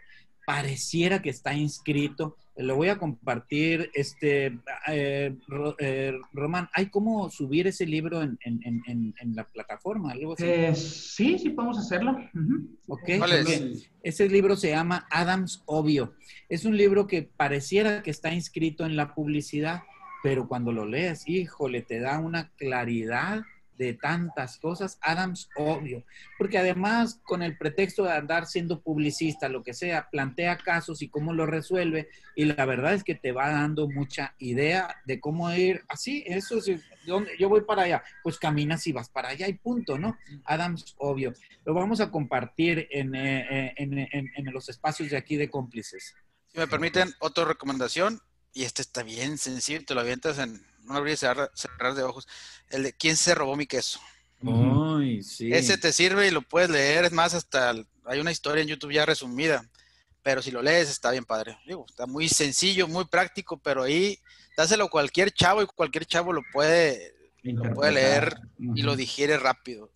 pareciera 0.46 1.20
que 1.20 1.28
está 1.28 1.52
inscrito. 1.52 2.36
Lo 2.56 2.76
voy 2.76 2.88
a 2.88 2.96
compartir, 2.96 3.90
este, 3.92 4.58
eh, 4.86 5.36
eh, 5.78 6.12
Román, 6.32 6.70
¿hay 6.72 6.86
cómo 6.86 7.28
subir 7.28 7.66
ese 7.66 7.84
libro 7.84 8.22
en, 8.22 8.38
la 9.34 9.44
plataforma? 9.44 10.14
Eh, 10.38 10.74
sí, 10.74 11.38
sí 11.38 11.50
podemos 11.50 11.78
hacerlo. 11.78 12.16
Ese 14.02 14.28
libro 14.28 14.56
se 14.56 14.70
llama 14.70 15.06
Adams 15.10 15.62
Obvio. 15.66 16.14
Es 16.48 16.64
un 16.64 16.76
libro 16.76 17.06
que 17.06 17.22
pareciera 17.22 18.02
que 18.02 18.10
está 18.10 18.32
inscrito 18.32 18.86
en 18.86 18.96
la 18.96 19.14
publicidad, 19.14 19.82
pero 20.22 20.48
cuando 20.48 20.72
lo 20.72 20.86
lees, 20.86 21.28
híjole, 21.28 21.82
te 21.82 21.98
da 22.00 22.20
una 22.20 22.52
claridad 22.56 23.42
de 23.78 23.94
tantas 23.94 24.58
cosas, 24.58 24.98
Adams 25.02 25.48
obvio, 25.56 26.04
porque 26.38 26.58
además 26.58 27.20
con 27.24 27.42
el 27.42 27.56
pretexto 27.56 28.04
de 28.04 28.12
andar 28.12 28.46
siendo 28.46 28.80
publicista, 28.80 29.48
lo 29.48 29.62
que 29.62 29.74
sea, 29.74 30.08
plantea 30.10 30.58
casos 30.58 31.02
y 31.02 31.08
cómo 31.08 31.32
lo 31.32 31.46
resuelve 31.46 32.08
y 32.34 32.44
la 32.44 32.64
verdad 32.64 32.94
es 32.94 33.04
que 33.04 33.14
te 33.14 33.32
va 33.32 33.50
dando 33.50 33.88
mucha 33.88 34.34
idea 34.38 35.02
de 35.06 35.20
cómo 35.20 35.50
ir 35.52 35.84
así, 35.88 36.22
eso 36.26 36.60
sí, 36.60 36.80
yo 37.06 37.48
voy 37.48 37.62
para 37.62 37.82
allá, 37.82 38.02
pues 38.22 38.38
caminas 38.38 38.86
y 38.86 38.92
vas 38.92 39.08
para 39.08 39.28
allá 39.30 39.48
y 39.48 39.54
punto, 39.54 39.98
¿no? 39.98 40.16
Adams 40.44 40.94
obvio. 40.98 41.32
Lo 41.64 41.74
vamos 41.74 42.00
a 42.00 42.10
compartir 42.10 42.86
en, 42.90 43.14
eh, 43.14 43.74
eh, 43.76 44.30
en, 44.36 44.52
los 44.52 44.68
espacios 44.68 45.10
de 45.10 45.16
aquí 45.16 45.36
de 45.36 45.50
cómplices. 45.50 46.14
Si 46.48 46.58
me 46.58 46.66
permiten, 46.66 47.12
otra 47.18 47.44
recomendación, 47.44 48.20
y 48.52 48.64
este 48.64 48.82
está 48.82 49.02
bien 49.02 49.38
sencillo, 49.38 49.84
te 49.84 49.94
lo 49.94 50.00
avientas 50.00 50.38
en 50.38 50.64
no 50.86 50.96
abrir 50.96 51.14
y 51.14 51.16
cerrar, 51.16 51.50
de 51.94 52.02
ojos. 52.02 52.26
El 52.70 52.84
de 52.84 52.92
¿Quién 52.92 53.16
se 53.16 53.34
robó 53.34 53.56
mi 53.56 53.66
queso? 53.66 54.00
Sí. 55.22 55.52
Ese 55.52 55.78
te 55.78 55.92
sirve 55.92 56.28
y 56.28 56.30
lo 56.30 56.42
puedes 56.42 56.70
leer. 56.70 57.04
Es 57.04 57.12
más, 57.12 57.34
hasta 57.34 57.74
hay 58.04 58.20
una 58.20 58.32
historia 58.32 58.62
en 58.62 58.68
YouTube 58.68 58.92
ya 58.92 59.06
resumida. 59.06 59.68
Pero 60.22 60.42
si 60.42 60.50
lo 60.50 60.62
lees, 60.62 60.88
está 60.88 61.10
bien 61.10 61.24
padre. 61.24 61.56
Digo, 61.66 61.86
está 61.88 62.06
muy 62.06 62.28
sencillo, 62.28 62.88
muy 62.88 63.04
práctico, 63.04 63.58
pero 63.58 63.84
ahí 63.84 64.18
dáselo 64.56 64.84
a 64.84 64.90
cualquier 64.90 65.32
chavo 65.32 65.62
y 65.62 65.66
cualquier 65.66 66.04
chavo 66.04 66.32
lo 66.32 66.42
puede, 66.52 67.14
lo 67.42 67.72
puede 67.74 67.92
leer 67.92 68.36
y 68.58 68.82
lo 68.82 68.96
digiere 68.96 69.38
rápido 69.38 69.90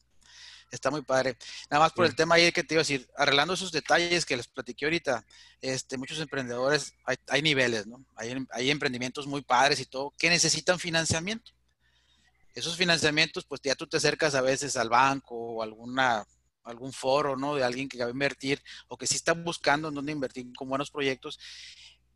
está 0.76 0.90
muy 0.90 1.02
padre. 1.02 1.36
Nada 1.70 1.84
más 1.84 1.92
por 1.92 2.06
el 2.06 2.14
tema 2.14 2.36
ahí 2.36 2.52
que 2.52 2.64
te 2.64 2.74
iba 2.74 2.80
a 2.80 2.82
decir, 2.82 3.08
arreglando 3.16 3.54
esos 3.54 3.72
detalles 3.72 4.24
que 4.24 4.36
les 4.36 4.48
platiqué 4.48 4.84
ahorita, 4.84 5.24
este, 5.60 5.98
muchos 5.98 6.18
emprendedores, 6.20 6.94
hay, 7.26 7.42
niveles, 7.42 7.86
¿no? 7.86 8.04
Hay, 8.16 8.34
hay, 8.50 8.70
emprendimientos 8.70 9.26
muy 9.26 9.42
padres 9.42 9.80
y 9.80 9.86
todo 9.86 10.14
que 10.16 10.30
necesitan 10.30 10.78
financiamiento. 10.78 11.52
Esos 12.54 12.76
financiamientos, 12.76 13.44
pues 13.44 13.60
ya 13.62 13.74
tú 13.74 13.86
te 13.86 13.96
acercas 13.96 14.34
a 14.34 14.40
veces 14.40 14.76
al 14.76 14.88
banco 14.88 15.36
o 15.36 15.62
alguna 15.62 16.26
algún 16.64 16.92
foro, 16.92 17.36
¿no? 17.36 17.54
De 17.54 17.64
alguien 17.64 17.88
que 17.88 17.98
va 17.98 18.06
a 18.06 18.10
invertir 18.10 18.62
o 18.88 18.96
que 18.96 19.06
sí 19.06 19.16
está 19.16 19.32
buscando 19.32 19.88
en 19.88 19.94
dónde 19.94 20.12
invertir 20.12 20.46
con 20.56 20.68
buenos 20.68 20.90
proyectos. 20.90 21.38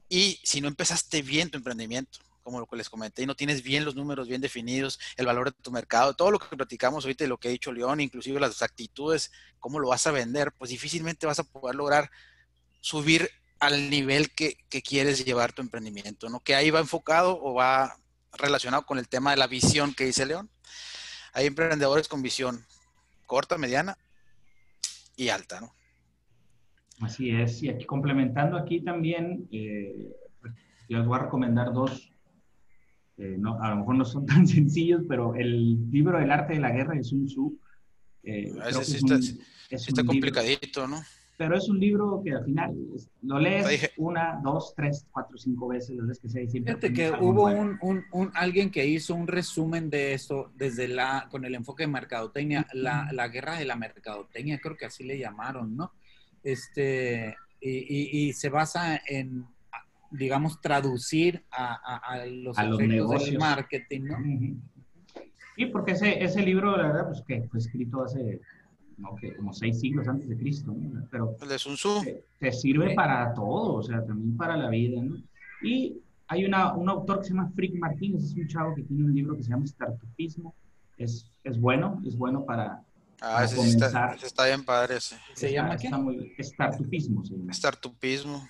Y 0.09 0.41
si 0.45 0.61
no 0.61 0.69
empezaste 0.69 1.23
bien 1.23 1.51
tu 1.51 1.59
emprendimiento, 1.59 2.19
como 2.45 2.61
lo 2.61 2.67
que 2.67 2.77
les 2.77 2.91
comenté, 2.91 3.23
y 3.23 3.27
no 3.27 3.35
tienes 3.35 3.63
bien 3.63 3.85
los 3.85 3.97
números 3.97 4.29
bien 4.29 4.41
definidos, 4.41 5.01
el 5.17 5.27
valor 5.27 5.51
de 5.51 5.63
tu 5.63 5.73
mercado, 5.73 6.15
todo 6.15 6.31
lo 6.31 6.39
que 6.39 6.57
platicamos 6.57 7.05
ahorita 7.05 7.25
y 7.25 7.27
lo 7.27 7.39
que 7.39 7.49
ha 7.49 7.51
dicho 7.51 7.73
León, 7.73 8.01
inclusive 8.01 8.39
las 8.39 8.63
actitudes, 8.63 9.33
cómo 9.59 9.81
lo 9.81 9.89
vas 9.89 10.07
a 10.07 10.13
vender, 10.13 10.53
pues 10.53 10.71
difícilmente 10.71 11.27
vas 11.27 11.39
a 11.39 11.45
poder 11.45 11.75
lograr 11.75 12.11
subir 12.81 13.31
al 13.61 13.89
nivel 13.89 14.31
que, 14.31 14.59
quieres 14.85 15.25
llevar 15.25 15.53
tu 15.53 15.63
emprendimiento, 15.63 16.29
¿no? 16.29 16.41
Que 16.41 16.55
ahí 16.55 16.71
va 16.71 16.81
enfocado 16.81 17.41
o 17.43 17.55
va 17.55 17.97
relacionado 18.33 18.85
con 18.85 18.99
el 18.99 19.09
tema 19.09 19.31
de 19.31 19.39
la 19.39 19.47
visión 19.47 19.95
que 19.95 20.05
dice 20.05 20.27
León. 20.27 20.51
Hay 21.33 21.47
emprendedores 21.47 22.09
con 22.09 22.21
visión 22.21 22.67
corta, 23.27 23.57
mediana 23.57 23.97
y 25.17 25.31
alta, 25.31 25.61
¿no? 25.61 25.73
Así 27.01 27.31
es, 27.31 27.63
y 27.63 27.71
aquí 27.71 27.87
complementando 27.87 28.57
aquí 28.57 28.81
también, 28.81 29.49
eh, 29.51 30.15
yo 30.89 30.99
les 30.99 31.07
voy 31.07 31.19
a 31.19 31.23
recomendar 31.23 31.73
dos, 31.73 32.13
eh, 33.17 33.37
no, 33.39 33.61
a 33.63 33.71
lo 33.71 33.77
mejor 33.77 33.97
no 33.97 34.05
son 34.05 34.27
tan 34.27 34.47
sencillos, 34.47 35.03
pero 35.09 35.35
el 35.35 35.91
libro 35.91 36.19
El 36.19 36.31
arte 36.31 36.55
de 36.55 36.61
la 36.61 36.71
guerra 36.71 36.95
de 36.95 37.05
Sun 37.05 37.27
Tzu. 37.27 37.59
Eh, 38.23 38.55
ah, 38.63 38.73
sí 38.83 38.97
está, 39.71 40.03
complicadito, 40.05 40.89
¿no? 40.89 41.03
Pero 41.37 41.59
es 41.59 41.69
un 41.69 41.81
libro 41.81 42.23
que 42.25 42.33
al 42.33 42.45
final 42.45 42.75
lo 43.23 43.39
lees 43.41 43.91
una, 43.97 44.41
dos, 44.43 44.73
tres, 44.75 45.05
cuatro, 45.11 45.37
cinco 45.37 45.67
veces, 45.69 45.97
las 45.97 46.07
veces 46.07 46.23
que 46.23 46.29
sea. 46.29 46.49
Fíjate 46.49 46.93
que 46.93 47.11
hubo 47.11 47.47
un, 47.47 47.77
un, 48.13 48.31
alguien 48.35 48.71
que 48.71 48.87
hizo 48.87 49.15
un 49.15 49.27
resumen 49.27 49.91
de 49.91 50.15
eso 50.15 50.53
desde 50.55 50.87
la, 50.87 51.29
con 51.31 51.45
el 51.45 51.57
enfoque 51.57 51.83
de 51.83 51.89
mercadotecnia, 51.89 52.67
la, 52.73 53.09
la 53.13 53.29
guerra 53.29 53.59
de 53.59 53.65
la 53.65 53.75
mercadotecnia, 53.75 54.61
creo 54.61 54.77
que 54.77 54.87
así 54.87 55.03
le 55.03 55.19
llamaron, 55.19 55.77
¿no? 55.77 55.93
Este, 56.43 57.37
y, 57.61 58.29
y 58.29 58.33
se 58.33 58.49
basa 58.49 59.01
en 59.05 59.45
digamos, 60.19 60.61
traducir 60.61 61.45
a, 61.51 62.25
los 62.27 62.57
efectos 62.59 63.25
del 63.25 63.39
marketing, 63.39 64.01
¿no? 64.05 64.17
Sí, 65.57 65.67
porque 65.67 65.93
ese, 65.93 66.23
ese 66.23 66.43
libro, 66.43 66.77
la 66.77 66.89
verdad, 66.89 67.07
pues 67.09 67.23
que 67.27 67.43
fue 67.49 67.59
escrito 67.61 68.03
hace 68.05 68.41
no, 68.97 69.15
que 69.17 69.35
como 69.37 69.53
seis 69.53 69.81
siglos 69.81 70.07
antes 70.09 70.29
de 70.29 70.37
Cristo, 70.37 70.73
¿no? 70.77 71.07
Pero 71.11 71.37
El 71.41 71.49
de 71.49 71.59
Sun 71.59 71.75
Tzu. 71.75 72.03
te, 72.05 72.25
te 72.39 72.53
sirve 72.53 72.95
para 72.95 73.33
todo, 73.35 73.75
o 73.75 73.83
sea, 73.83 74.05
también 74.05 74.37
para 74.37 74.57
la 74.57 74.69
vida, 74.69 75.03
¿no? 75.03 75.17
Y 75.63 75.99
hay 76.29 76.45
una, 76.45 76.73
un 76.75 76.89
autor 76.89 77.19
que 77.19 77.25
se 77.25 77.31
llama 77.35 77.51
Frick 77.55 77.75
Martínez, 77.77 78.25
es 78.25 78.35
un 78.35 78.47
chavo 78.49 78.75
que 78.75 78.83
tiene 78.83 79.05
un 79.05 79.15
libro 79.15 79.37
que 79.37 79.43
se 79.43 79.51
llama 79.51 79.67
Startupismo, 79.67 80.55
es, 80.97 81.31
es 81.43 81.59
bueno, 81.61 82.01
es 82.07 82.17
bueno 82.17 82.45
para, 82.45 82.83
Ah, 83.21 83.45
ese 83.45 83.57
sí 83.57 83.69
está, 83.71 83.87
comenzar. 83.91 84.17
ese 84.17 84.27
está 84.27 84.47
bien 84.47 84.65
padre 84.65 84.97
ese. 84.97 85.17
¿Se 85.35 85.47
está- 85.47 85.49
llama 85.49 85.77
qué? 85.77 85.87
está 85.87 85.99
muy- 85.99 86.33
Startupismo, 86.39 87.25
se 87.25 87.37
llama. 87.37 87.53
Startupismo. 87.53 88.49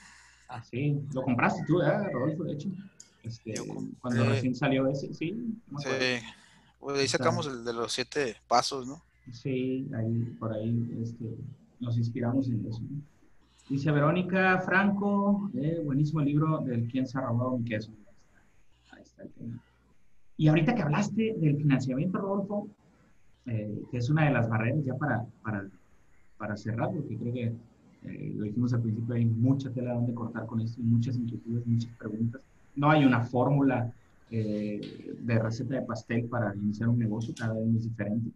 Ah, 0.49 0.62
sí, 0.62 1.01
lo 1.12 1.22
compraste 1.22 1.64
tú, 1.66 1.78
¿verdad, 1.78 2.11
Rodolfo? 2.12 2.45
De 2.45 2.53
hecho, 2.53 2.68
este, 3.22 3.55
cuando 4.01 4.24
recién 4.24 4.55
salió 4.55 4.86
ese, 4.88 5.12
sí. 5.14 5.32
no 5.70 5.78
Sí. 5.78 5.88
Pues 6.78 6.99
ahí 6.99 7.09
sacamos 7.09 7.47
el 7.47 7.64
de 7.64 7.72
los 7.72 7.92
siete 7.92 8.36
pasos, 8.47 8.86
¿no? 8.86 9.03
Sí, 9.32 9.88
ahí, 9.97 10.36
por 10.38 10.53
ahí 10.53 10.99
este, 11.03 11.24
nos 11.80 11.97
inspiramos 11.97 12.49
en 12.49 12.66
eso. 12.66 12.82
¿no? 12.82 13.01
Dice 13.70 13.90
Verónica 13.90 14.61
Franco, 14.61 15.51
eh, 15.55 15.80
buenísimo 15.82 16.20
libro 16.20 16.59
del 16.59 16.86
quién 16.88 17.07
se 17.07 17.16
ha 17.16 17.22
robado 17.22 17.57
mi 17.57 17.64
queso. 17.64 17.90
Ahí 18.90 19.03
está 19.03 19.22
el 19.22 19.30
tema. 19.30 19.59
Y 20.36 20.49
ahorita 20.49 20.74
que 20.74 20.82
hablaste 20.82 21.34
del 21.38 21.57
financiamiento, 21.57 22.18
Rodolfo, 22.18 22.68
eh, 23.47 23.82
que 23.90 23.97
es 23.97 24.11
una 24.11 24.26
de 24.26 24.32
las 24.32 24.49
barreras 24.51 24.84
ya 24.84 24.95
para, 24.95 25.24
para, 25.42 25.66
para 26.36 26.57
cerrar, 26.59 26.90
porque 26.92 27.16
creo 27.16 27.32
que 27.32 27.53
eh, 28.05 28.32
lo 28.36 28.44
dijimos 28.44 28.72
al 28.74 28.82
principio, 28.82 29.14
hay 29.14 29.26
mucha 29.26 29.72
tela 29.72 29.94
donde 29.94 30.14
cortar 30.14 30.46
con 30.46 30.61
esto, 30.61 30.80
muchas 30.82 31.16
inquietudes, 31.16 31.66
muchas 31.66 31.92
preguntas. 31.96 32.42
No 32.74 32.90
hay 32.90 33.05
una 33.05 33.22
fórmula 33.22 33.92
eh, 34.30 35.14
de 35.18 35.38
receta 35.38 35.74
de 35.76 35.82
pastel 35.82 36.28
para 36.28 36.55
iniciar 36.57 36.88
un 36.88 36.98
negocio, 36.98 37.34
cada 37.36 37.55
vez 37.55 37.66
es 37.76 37.84
diferente. 37.84 38.30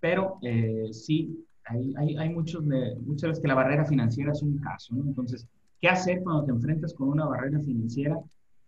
Pero 0.00 0.38
eh, 0.42 0.88
sí, 0.92 1.46
hay, 1.64 1.94
hay, 1.96 2.16
hay 2.16 2.28
muchos 2.30 2.66
de- 2.66 2.96
muchas 3.00 3.30
veces 3.30 3.42
que 3.42 3.48
la 3.48 3.54
barrera 3.54 3.84
financiera 3.84 4.32
es 4.32 4.42
un 4.42 4.58
caso, 4.58 4.94
¿no? 4.94 5.02
Entonces, 5.04 5.46
¿qué 5.80 5.88
hacer 5.88 6.22
cuando 6.22 6.44
te 6.44 6.52
enfrentas 6.52 6.94
con 6.94 7.08
una 7.08 7.26
barrera 7.26 7.60
financiera? 7.60 8.18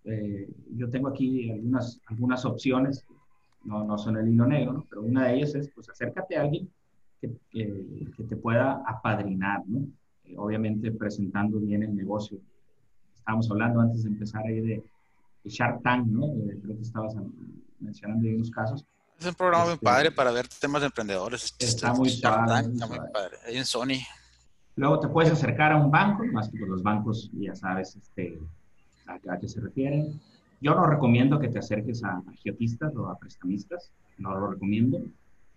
Eh, 0.05 0.49
yo 0.77 0.89
tengo 0.91 1.09
aquí 1.09 1.51
algunas, 1.51 2.01
algunas 2.07 2.45
opciones, 2.45 3.05
no, 3.65 3.85
no 3.85 3.97
son 3.99 4.17
el 4.19 4.29
hilo 4.29 4.47
negro, 4.47 4.73
¿no? 4.73 4.87
Pero 4.89 5.03
una 5.03 5.29
de 5.29 5.37
ellas 5.37 5.55
es, 5.55 5.71
pues, 5.75 5.89
acércate 5.89 6.37
a 6.37 6.43
alguien 6.43 6.71
que, 7.21 7.31
que, 7.51 8.09
que 8.17 8.25
te 8.25 8.37
pueda 8.37 8.83
apadrinar, 8.87 9.63
¿no? 9.67 9.87
Eh, 10.25 10.35
obviamente 10.37 10.91
presentando 10.93 11.59
bien 11.59 11.83
el 11.83 11.95
negocio. 11.95 12.39
Estábamos 13.17 13.51
hablando 13.51 13.81
antes 13.81 14.03
de 14.05 14.09
empezar 14.11 14.45
ahí 14.47 14.61
de, 14.61 14.83
de 15.45 15.51
Shark 15.51 15.83
Tank, 15.83 16.07
¿no? 16.07 16.27
Eh, 16.27 16.59
creo 16.63 16.77
que 16.77 16.83
estabas 16.83 17.15
mencionando 17.81 18.27
ahí 18.29 18.35
unos 18.35 18.51
casos. 18.51 18.85
Es 19.19 19.27
un 19.27 19.35
programa 19.35 19.65
muy 19.67 19.75
Este- 19.75 19.85
padre 19.85 20.11
para 20.11 20.31
ver 20.33 20.49
temas 20.49 20.83
de 20.83 20.87
emprendedores. 20.87 21.45
Este, 21.45 21.65
Está 21.67 21.93
muy 21.95 22.09
Shark 22.09 22.47
suave, 22.47 22.49
Tank, 22.53 22.67
muy 22.67 22.75
Está 22.75 22.87
muy 22.87 22.99
padre. 23.13 23.37
Ahí 23.47 23.57
en 23.57 23.65
Sony. 23.65 24.01
Luego 24.75 25.01
te 25.01 25.09
puedes 25.09 25.31
acercar 25.31 25.73
a 25.73 25.77
un 25.77 25.91
banco, 25.91 26.25
más 26.33 26.49
que 26.49 26.59
pues 26.59 26.71
los 26.71 26.83
bancos 26.83 27.31
ya 27.35 27.55
sabes 27.55 27.95
este, 27.95 28.39
a, 29.07 29.15
a 29.33 29.39
qué 29.39 29.47
se 29.49 29.61
refieren. 29.61 30.21
Yo 30.61 30.75
no 30.75 30.87
recomiendo 30.87 31.39
que 31.39 31.49
te 31.49 31.59
acerques 31.59 32.03
a 32.05 32.23
agiotistas 32.33 32.95
o 32.97 33.09
a 33.09 33.19
prestamistas, 33.19 33.91
no 34.19 34.31
lo 34.39 34.47
recomiendo. 34.53 34.99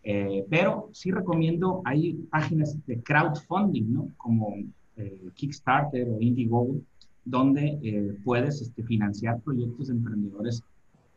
Eh, 0.07 0.45
pero 0.49 0.89
sí 0.93 1.09
recomiendo, 1.09 1.81
hay 1.83 2.13
páginas 2.29 2.77
de 2.85 3.01
crowdfunding, 3.01 3.91
¿no? 3.91 4.09
Como 4.17 4.55
eh, 4.97 5.29
Kickstarter 5.33 6.07
o 6.07 6.21
Indiegogo, 6.21 6.79
donde 7.25 7.79
eh, 7.81 8.15
puedes 8.23 8.61
este, 8.61 8.83
financiar 8.83 9.41
proyectos 9.41 9.87
de 9.87 9.93
emprendedores 9.93 10.63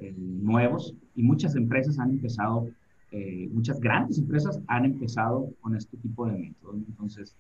eh, 0.01 0.15
nuevos 0.17 0.95
y 1.17 1.23
muchas 1.25 1.57
empresas 1.57 1.99
han 1.99 2.11
empezado, 2.11 2.69
eh, 3.11 3.49
muchas 3.53 3.81
grandes 3.81 4.17
empresas 4.19 4.61
han 4.69 4.85
empezado 4.85 5.51
con 5.61 5.77
este 5.77 5.97
tipo 5.97 6.27
de 6.27 6.39
métodos. 6.39 6.77
Entonces, 6.89 7.35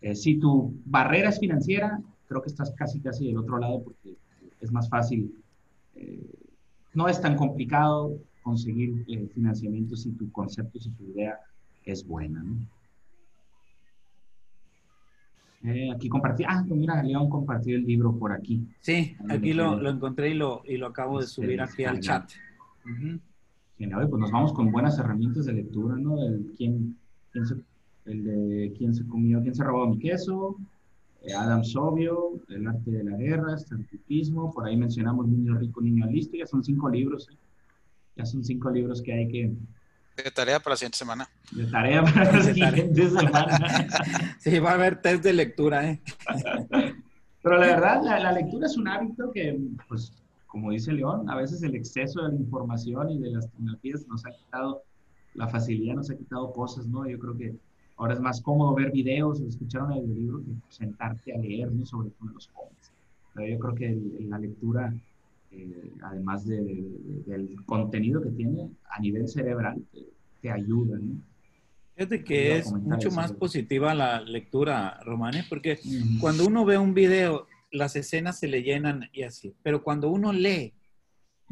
eh, 0.00 0.14
si 0.14 0.38
tu 0.38 0.74
barrera 0.86 1.28
es 1.28 1.38
financiera, 1.38 2.00
creo 2.26 2.40
que 2.40 2.48
estás 2.48 2.72
casi 2.72 3.00
casi 3.00 3.26
del 3.26 3.36
otro 3.36 3.58
lado 3.58 3.82
porque 3.84 4.16
es 4.60 4.72
más 4.72 4.88
fácil, 4.88 5.34
no 6.94 7.08
es 7.08 7.20
tan 7.20 7.36
complicado 7.36 8.16
conseguir 8.42 9.04
eh, 9.08 9.28
financiamiento 9.34 9.96
si 9.96 10.12
tu 10.12 10.30
concepto, 10.32 10.78
si 10.78 10.90
tu 10.90 11.04
idea 11.04 11.38
es 11.84 12.06
buena. 12.06 12.42
¿no? 12.42 12.56
Eh, 15.62 15.90
aquí 15.94 16.08
compartí, 16.08 16.44
ah, 16.48 16.64
pues 16.66 16.80
mira, 16.80 17.02
León 17.02 17.28
compartió 17.28 17.76
el 17.76 17.84
libro 17.84 18.16
por 18.16 18.32
aquí. 18.32 18.66
Sí, 18.80 19.14
aquí 19.28 19.52
lo 19.52 19.78
lo, 19.78 19.90
encontré 19.90 20.30
y 20.30 20.34
lo, 20.34 20.62
y 20.64 20.78
lo 20.78 20.86
acabo 20.86 21.18
de 21.18 21.24
Este, 21.24 21.42
subir 21.42 21.60
aquí 21.60 21.84
al 21.84 22.00
chat. 22.00 22.30
Ujú. 22.84 23.18
Genial, 23.78 24.08
pues 24.08 24.20
nos 24.20 24.30
vamos 24.30 24.52
con 24.52 24.72
buenas 24.72 24.98
herramientas 24.98 25.44
de 25.46 25.52
lectura, 25.54 25.96
¿no? 25.96 26.22
El 26.22 26.52
quién, 26.56 26.96
quién 27.32 27.46
se, 27.46 27.56
el 28.06 28.24
de 28.24 28.72
quién 28.76 28.94
se 28.94 29.06
comió, 29.06 29.42
quién 29.42 29.54
se 29.54 29.64
robó 29.64 29.86
mi 29.86 29.98
queso, 29.98 30.56
eh, 31.22 31.34
Adam 31.34 31.62
Sobio, 31.62 32.40
El 32.48 32.66
arte 32.66 32.90
de 32.90 33.04
la 33.04 33.16
guerra, 33.16 33.58
Startupismo, 33.58 34.50
por 34.50 34.66
ahí 34.66 34.76
mencionamos 34.76 35.28
Niño 35.28 35.58
rico, 35.58 35.82
niño 35.82 36.06
listo, 36.06 36.36
ya 36.36 36.46
son 36.46 36.64
cinco 36.64 36.88
libros, 36.88 37.28
¿eh? 37.30 37.36
Ya 38.16 38.24
son 38.26 38.44
cinco 38.44 38.70
libros 38.70 39.02
que 39.02 39.12
hay 39.12 39.28
que, 39.28 39.52
De 40.22 40.30
tarea 40.30 40.60
para 40.60 40.72
la 40.74 40.76
siguiente 40.76 40.98
semana. 40.98 41.28
de 41.52 41.66
tarea 41.66 42.02
para 42.02 42.32
la 42.32 42.42
siguiente 42.54 43.08
semana. 43.10 43.58
Sí, 44.38 44.58
va 44.58 44.70
a 44.72 44.74
haber 44.74 45.00
test 45.00 45.22
de 45.22 45.32
lectura, 45.32 45.90
¿eh? 45.90 46.00
Pero 47.42 47.56
la 47.58 47.66
verdad, 47.66 48.02
la, 48.04 48.18
la 48.20 48.32
lectura 48.32 48.66
es 48.66 48.76
un 48.76 48.86
hábito 48.88 49.30
que, 49.32 49.58
pues, 49.88 50.12
como 50.46 50.70
dice 50.72 50.92
León, 50.92 51.28
a 51.30 51.36
veces 51.36 51.62
el 51.62 51.74
exceso 51.74 52.22
de 52.22 52.30
la 52.30 52.34
información 52.34 53.10
y 53.10 53.18
de 53.18 53.30
las 53.30 53.50
tecnologías 53.50 54.06
nos 54.08 54.26
ha 54.26 54.30
quitado, 54.30 54.82
la 55.34 55.48
facilidad 55.48 55.94
nos 55.94 56.10
ha 56.10 56.16
quitado 56.16 56.52
cosas, 56.52 56.86
¿no? 56.86 57.08
Yo 57.08 57.18
creo 57.18 57.36
que 57.36 57.54
ahora 57.96 58.14
es 58.14 58.20
más 58.20 58.40
cómodo 58.42 58.74
ver 58.74 58.90
videos 58.90 59.40
o 59.40 59.46
escuchar 59.46 59.82
un 59.84 59.92
audiolibro 59.92 60.40
que 60.40 60.52
sentarte 60.68 61.32
a 61.34 61.38
leer, 61.38 61.70
¿no? 61.72 61.86
Sobre 61.86 62.10
todo 62.10 62.28
en 62.28 62.34
los 62.34 62.48
jóvenes. 62.48 62.92
Pero 63.34 63.46
yo 63.48 63.58
creo 63.58 63.74
que 63.74 63.86
el- 63.88 64.28
la 64.28 64.38
lectura, 64.38 64.92
eh, 65.52 65.92
además 66.02 66.46
de- 66.46 66.62
de- 66.62 66.74
de- 66.74 67.22
del 67.26 67.56
contenido 67.66 68.22
que 68.22 68.30
tiene 68.30 68.70
a 68.90 69.00
nivel 69.00 69.28
cerebral, 69.28 69.82
te, 69.92 70.00
te 70.42 70.50
ayuda, 70.50 70.98
¿no? 70.98 71.14
Fíjate 71.96 72.24
que 72.24 72.56
es 72.58 72.72
mucho 72.72 73.10
más 73.10 73.32
positiva 73.38 73.94
la 73.94 74.20
lectura, 74.22 75.00
Romane, 75.04 75.44
porque 75.48 75.78
cuando 76.20 76.46
uno 76.46 76.64
ve 76.64 76.78
un 76.78 76.94
video, 76.94 77.46
las 77.72 77.94
escenas 77.94 78.38
se 78.38 78.48
le 78.48 78.62
llenan 78.62 79.10
y 79.12 79.22
así. 79.22 79.52
Pero 79.62 79.82
cuando 79.82 80.08
uno 80.08 80.32
lee, 80.32 80.72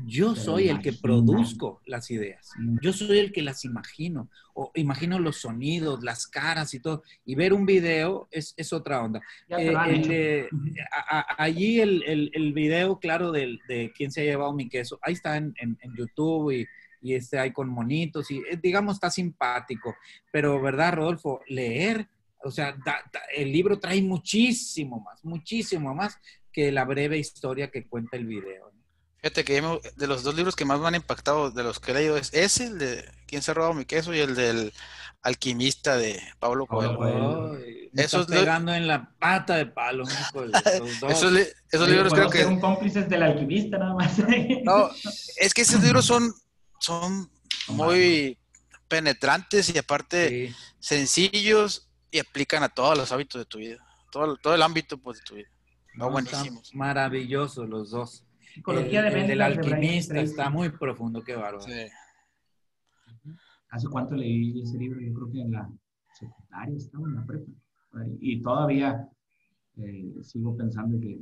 yo 0.07 0.35
soy 0.37 0.69
el 0.69 0.81
que 0.81 0.93
produzco 0.93 1.81
las 1.87 2.11
ideas. 2.11 2.51
Mm. 2.59 2.79
Yo 2.81 2.93
soy 2.93 3.19
el 3.19 3.33
que 3.33 3.43
las 3.43 3.65
imagino. 3.65 4.29
O 4.55 4.71
imagino 4.75 5.19
los 5.19 5.37
sonidos, 5.39 6.03
las 6.03 6.27
caras 6.27 6.73
y 6.75 6.81
todo. 6.81 7.03
Y 7.25 7.35
ver 7.35 7.53
un 7.53 7.67
video 7.67 8.29
es, 8.31 8.55
es 8.57 8.73
otra 8.73 9.03
onda. 9.03 9.21
Eh, 9.59 9.73
el, 9.91 10.11
eh, 10.11 10.49
a- 10.93 11.19
a- 11.21 11.43
allí 11.45 11.81
el, 11.81 12.03
el- 12.05 12.31
el 12.33 12.53
video, 12.53 12.99
claro, 12.99 13.33
del, 13.33 13.61
de 13.69 13.93
quién 13.97 14.11
se 14.11 14.21
ha 14.21 14.25
llevado 14.25 14.53
mi 14.53 14.69
queso, 14.69 14.99
ahí 15.03 15.15
está 15.15 15.37
en, 15.37 15.53
en- 15.59 15.79
en 15.81 15.95
YouTube 15.97 16.53
y, 16.53 16.67
y 17.01 17.15
este 17.15 17.39
ahí 17.39 17.53
con 17.53 17.69
monitos 17.69 18.31
y 18.31 18.39
eh, 18.39 18.59
digamos 18.63 18.95
está 18.97 19.11
simpático. 19.11 19.95
Pero, 20.33 20.61
¿verdad, 20.61 20.95
Rodolfo? 20.95 21.41
Leer, 21.49 22.09
o 22.45 22.51
sea, 22.51 22.73
da- 22.73 23.03
da- 23.13 23.23
el 23.37 23.53
libro 23.53 23.79
trae 23.79 24.01
muchísimo 24.03 25.01
más, 25.01 25.25
muchísimo 25.25 25.95
más 25.95 26.17
que 26.53 26.73
la 26.73 26.85
breve 26.85 27.19
historia 27.19 27.71
que 27.71 27.87
cuenta 27.87 28.17
el 28.17 28.27
video. 28.27 28.73
Fíjate 29.21 29.45
que 29.45 29.61
me- 29.63 29.81
de 29.97 30.07
los 30.07 30.23
dos 30.23 30.35
libros 30.35 30.55
que 30.55 30.65
más 30.65 30.79
me 30.81 30.87
han 30.89 30.95
impactado 30.95 31.51
de 31.51 31.63
los 31.65 31.81
que 31.81 31.91
he 31.91 31.95
leído 31.95 32.17
es 32.17 32.33
ese, 32.33 32.65
el 32.67 32.79
de 32.79 33.05
¿Quién 33.27 33.43
se 33.43 33.51
ha 33.51 33.55
robado 33.55 33.75
mi 33.75 33.85
queso? 33.85 34.15
y 34.15 34.21
el 34.21 34.35
del 34.35 34.73
Alquimista 35.23 35.97
de 35.97 36.23
Pablo 36.39 36.67
Coelho. 36.67 37.59
Me 37.93 38.03
Esos 38.03 38.27
pegando 38.27 38.73
en 38.73 38.87
la 38.87 39.11
pata 39.19 39.57
de 39.57 39.67
palo. 39.67 40.05
Esos, 41.09 41.33
li- 41.33 41.41
esos 41.73 41.87
Oye, 41.87 41.93
libros 41.97 42.15
creo 42.15 42.31
que... 42.31 42.45
un 42.45 42.61
cómplices 42.61 43.09
del 43.09 43.23
alquimista 43.25 43.77
nada 43.79 43.95
más. 43.95 44.13
No, 44.65 44.91
es 45.37 45.53
que 45.53 45.63
esos 45.63 45.83
libros 45.83 46.05
son, 46.07 46.33
son 46.79 47.29
muy 47.67 48.39
penetrantes 48.87 49.75
y 49.75 49.79
aparte 49.79 50.29
Sí. 50.49 50.55
sencillos 50.79 51.89
y 52.11 52.21
aplican 52.21 52.63
a 52.63 52.69
todos 52.69 52.97
los 52.97 53.11
hábitos 53.13 53.41
de 53.41 53.45
tu 53.47 53.59
vida. 53.59 53.77
Todo, 54.11 54.37
todo 54.37 54.55
el 54.55 54.63
ámbito 54.63 54.97
pues, 54.99 55.19
de 55.19 55.25
tu 55.25 55.35
vida. 55.35 55.49
No, 55.95 56.07
No, 56.07 56.13
buenísimos. 56.13 56.75
maravillosos 56.75 57.69
los 57.69 57.91
dos. 57.91 58.25
Psicología 58.59 58.99
el, 58.99 59.05
de 59.05 59.09
el 59.09 59.15
ventas 59.15 59.29
del 59.29 59.39
de 59.39 59.45
Brian 59.45 59.75
alquimista 59.77 60.21
está 60.21 60.51
muy 60.51 60.69
profundo, 60.71 61.23
qué 61.23 61.37
bárbaro. 61.37 61.61
Sí. 61.61 61.87
¿Hace 63.71 63.87
cuánto 63.89 64.17
leí 64.17 64.61
ese 64.61 64.77
libro? 64.79 65.01
Yo 65.01 65.15
creo 65.15 65.31
que 65.31 65.41
en 65.43 65.53
la 65.53 65.71
secundaria 66.13 66.77
estaba 66.77 67.07
en 67.07 67.15
la 67.15 67.25
prepa. 67.25 67.53
Y 68.21 68.43
todavía 68.43 69.09
eh, 69.77 70.13
sigo 70.23 70.57
pensando 70.57 70.99
que, 70.99 71.21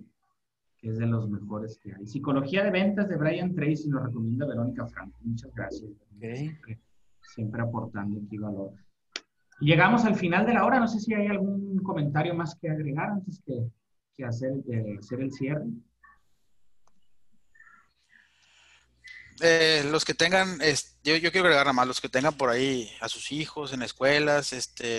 que 0.79 0.89
es 0.89 0.97
de 0.97 1.07
los 1.07 1.29
mejores 1.29 1.79
que 1.79 1.93
hay. 1.95 2.07
Psicología 2.07 2.65
de 2.65 2.71
ventas 2.71 3.07
de 3.07 3.17
Brian 3.17 3.55
Tracy 3.55 3.91
nos 3.91 4.05
recomienda 4.05 4.47
Verónica 4.47 4.87
Franco. 4.87 5.19
Muchas 5.21 5.53
gracias. 5.55 5.91
Siempre, 6.19 6.81
siempre 7.21 7.61
aportando 7.61 8.19
aquí 8.19 8.39
valor. 8.39 8.73
Llegamos 9.61 10.07
al 10.07 10.15
final 10.15 10.47
de 10.47 10.55
la 10.55 10.65
hora. 10.65 10.81
No 10.81 10.89
sé 10.89 11.01
si 11.01 11.13
hay 11.13 11.27
algún 11.27 11.77
comentario 11.81 12.35
más 12.35 12.55
que 12.55 12.71
agregar 12.71 13.11
antes 13.11 13.43
que, 13.45 13.71
que 14.15 14.25
hacer, 14.25 14.55
de 14.65 14.97
hacer 14.99 15.21
el 15.21 15.31
cierre. 15.33 15.67
Eh, 19.41 19.83
los 19.91 20.05
que 20.05 20.15
tengan, 20.15 20.59
yo, 21.03 21.17
yo, 21.17 21.33
quiero 21.33 21.47
agregar 21.47 21.67
nada 21.67 21.73
más, 21.73 21.87
los 21.87 22.01
que 22.01 22.09
tengan 22.09 22.37
por 22.37 22.51
ahí 22.51 22.91
a 23.01 23.09
sus 23.09 23.33
hijos 23.33 23.73
en 23.73 23.83
escuelas, 23.83 24.53
este, 24.53 24.99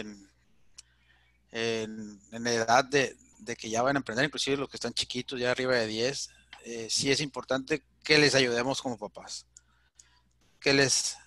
en, 1.52 2.22
en 2.32 2.48
edad 2.48 2.86
de, 2.86 3.16
que 3.58 3.70
ya 3.70 3.82
van 3.82 3.96
a 3.96 4.00
emprender, 4.00 4.26
inclusive 4.26 4.58
los 4.58 4.70
que 4.70 4.78
están 4.78 4.94
chiquitos, 4.94 5.40
ya 5.40 5.52
arriba 5.52 5.76
de 5.76 5.88
10, 5.88 6.30
eh, 6.66 6.88
sí 6.90 7.12
es 7.12 7.22
importante 7.22 7.84
que 8.04 8.18
les 8.18 8.36
ayudemos 8.36 8.82
como 8.82 8.98
papás, 8.98 9.46
que 10.60 10.74
les 10.74 11.18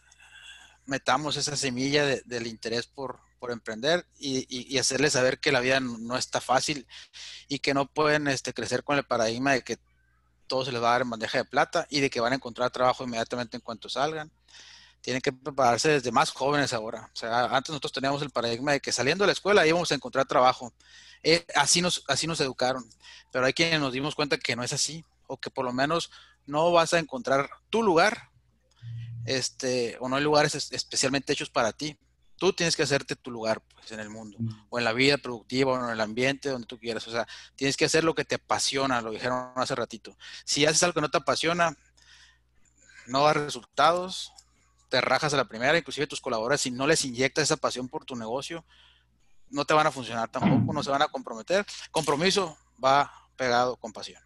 metamos 0.86 1.36
esa 1.36 1.56
semilla 1.56 2.04
del 2.04 2.46
interés 2.46 2.86
por, 2.86 3.20
por 3.38 3.50
emprender 3.50 4.06
y, 4.18 4.46
y, 4.48 4.78
hacerles 4.78 5.14
saber 5.14 5.40
que 5.40 5.52
la 5.52 5.60
vida 5.60 5.80
no 5.80 6.16
está 6.16 6.40
fácil 6.40 6.86
y 7.48 7.60
que 7.60 7.74
no 7.74 7.86
pueden 7.86 8.28
este, 8.28 8.52
crecer 8.52 8.84
con 8.84 8.98
el 8.98 9.04
paradigma 9.04 9.52
de 9.52 9.62
que 9.62 9.78
todo 10.50 10.64
se 10.64 10.72
les 10.72 10.82
va 10.82 10.88
a 10.88 10.92
dar 10.92 11.02
en 11.02 11.10
bandeja 11.10 11.38
de 11.38 11.44
plata 11.44 11.86
y 11.88 12.00
de 12.00 12.10
que 12.10 12.18
van 12.18 12.32
a 12.32 12.36
encontrar 12.36 12.72
trabajo 12.72 13.04
inmediatamente 13.04 13.56
en 13.56 13.60
cuanto 13.60 13.88
salgan. 13.88 14.32
Tienen 15.00 15.22
que 15.22 15.32
prepararse 15.32 15.90
desde 15.90 16.10
más 16.10 16.30
jóvenes 16.32 16.72
ahora. 16.72 17.08
O 17.14 17.16
sea, 17.16 17.44
antes 17.44 17.70
nosotros 17.70 17.92
teníamos 17.92 18.20
el 18.20 18.30
paradigma 18.30 18.72
de 18.72 18.80
que 18.80 18.90
saliendo 18.90 19.22
de 19.22 19.28
la 19.28 19.32
escuela 19.32 19.64
íbamos 19.64 19.92
a 19.92 19.94
encontrar 19.94 20.26
trabajo. 20.26 20.74
Eh, 21.22 21.46
así, 21.54 21.80
nos, 21.80 22.02
así 22.08 22.26
nos 22.26 22.40
educaron. 22.40 22.84
Pero 23.30 23.46
hay 23.46 23.52
quienes 23.52 23.80
nos 23.80 23.92
dimos 23.92 24.16
cuenta 24.16 24.38
que 24.38 24.56
no 24.56 24.64
es 24.64 24.72
así. 24.72 25.04
O 25.28 25.36
que 25.36 25.50
por 25.50 25.64
lo 25.64 25.72
menos 25.72 26.10
no 26.46 26.72
vas 26.72 26.92
a 26.94 26.98
encontrar 26.98 27.48
tu 27.70 27.84
lugar. 27.84 28.30
Este, 29.26 29.96
o 30.00 30.08
no 30.08 30.16
hay 30.16 30.24
lugares 30.24 30.54
especialmente 30.72 31.32
hechos 31.32 31.48
para 31.48 31.72
ti. 31.72 31.96
Tú 32.40 32.54
tienes 32.54 32.74
que 32.74 32.84
hacerte 32.84 33.16
tu 33.16 33.30
lugar 33.30 33.60
pues, 33.74 33.92
en 33.92 34.00
el 34.00 34.08
mundo, 34.08 34.38
o 34.70 34.78
en 34.78 34.84
la 34.86 34.94
vida 34.94 35.18
productiva, 35.18 35.72
o 35.72 35.84
en 35.84 35.90
el 35.90 36.00
ambiente, 36.00 36.48
donde 36.48 36.66
tú 36.66 36.78
quieras. 36.78 37.06
O 37.06 37.10
sea, 37.10 37.28
tienes 37.54 37.76
que 37.76 37.84
hacer 37.84 38.02
lo 38.02 38.14
que 38.14 38.24
te 38.24 38.36
apasiona, 38.36 39.02
lo 39.02 39.10
dijeron 39.10 39.52
hace 39.56 39.74
ratito. 39.74 40.16
Si 40.46 40.64
haces 40.64 40.82
algo 40.82 40.94
que 40.94 41.02
no 41.02 41.10
te 41.10 41.18
apasiona, 41.18 41.76
no 43.08 43.26
das 43.26 43.36
resultados, 43.36 44.32
te 44.88 45.02
rajas 45.02 45.34
a 45.34 45.36
la 45.36 45.44
primera, 45.44 45.76
inclusive 45.76 46.06
tus 46.06 46.22
colaboradores, 46.22 46.62
si 46.62 46.70
no 46.70 46.86
les 46.86 47.04
inyectas 47.04 47.44
esa 47.44 47.58
pasión 47.58 47.90
por 47.90 48.06
tu 48.06 48.16
negocio, 48.16 48.64
no 49.50 49.66
te 49.66 49.74
van 49.74 49.86
a 49.86 49.90
funcionar 49.90 50.30
tampoco, 50.30 50.72
no 50.72 50.82
se 50.82 50.90
van 50.90 51.02
a 51.02 51.08
comprometer. 51.08 51.66
Compromiso 51.90 52.56
va 52.82 53.12
pegado 53.36 53.76
con 53.76 53.92
pasión. 53.92 54.22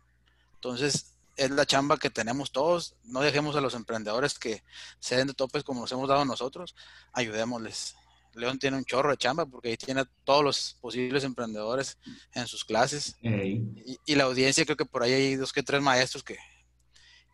Entonces, 0.54 1.16
es 1.36 1.50
la 1.50 1.66
chamba 1.66 1.96
que 1.96 2.10
tenemos 2.10 2.52
todos. 2.52 2.94
No 3.02 3.22
dejemos 3.22 3.56
a 3.56 3.60
los 3.60 3.74
emprendedores 3.74 4.38
que 4.38 4.62
se 5.00 5.16
den 5.16 5.26
de 5.26 5.34
topes 5.34 5.64
como 5.64 5.80
nos 5.80 5.90
hemos 5.90 6.08
dado 6.08 6.24
nosotros. 6.24 6.76
Ayudémosles. 7.12 7.96
León 8.34 8.58
tiene 8.58 8.76
un 8.76 8.84
chorro 8.84 9.10
de 9.10 9.16
chamba 9.16 9.46
porque 9.46 9.68
ahí 9.68 9.76
tiene 9.76 10.02
a 10.02 10.08
todos 10.24 10.44
los 10.44 10.76
posibles 10.80 11.24
emprendedores 11.24 11.98
en 12.34 12.46
sus 12.46 12.64
clases. 12.64 13.16
Y, 13.22 14.14
la 14.14 14.24
audiencia, 14.24 14.64
creo 14.64 14.76
que 14.76 14.84
por 14.84 15.02
ahí 15.02 15.12
hay 15.12 15.36
dos 15.36 15.52
que 15.52 15.62
tres 15.62 15.80
maestros 15.80 16.22
que, 16.22 16.38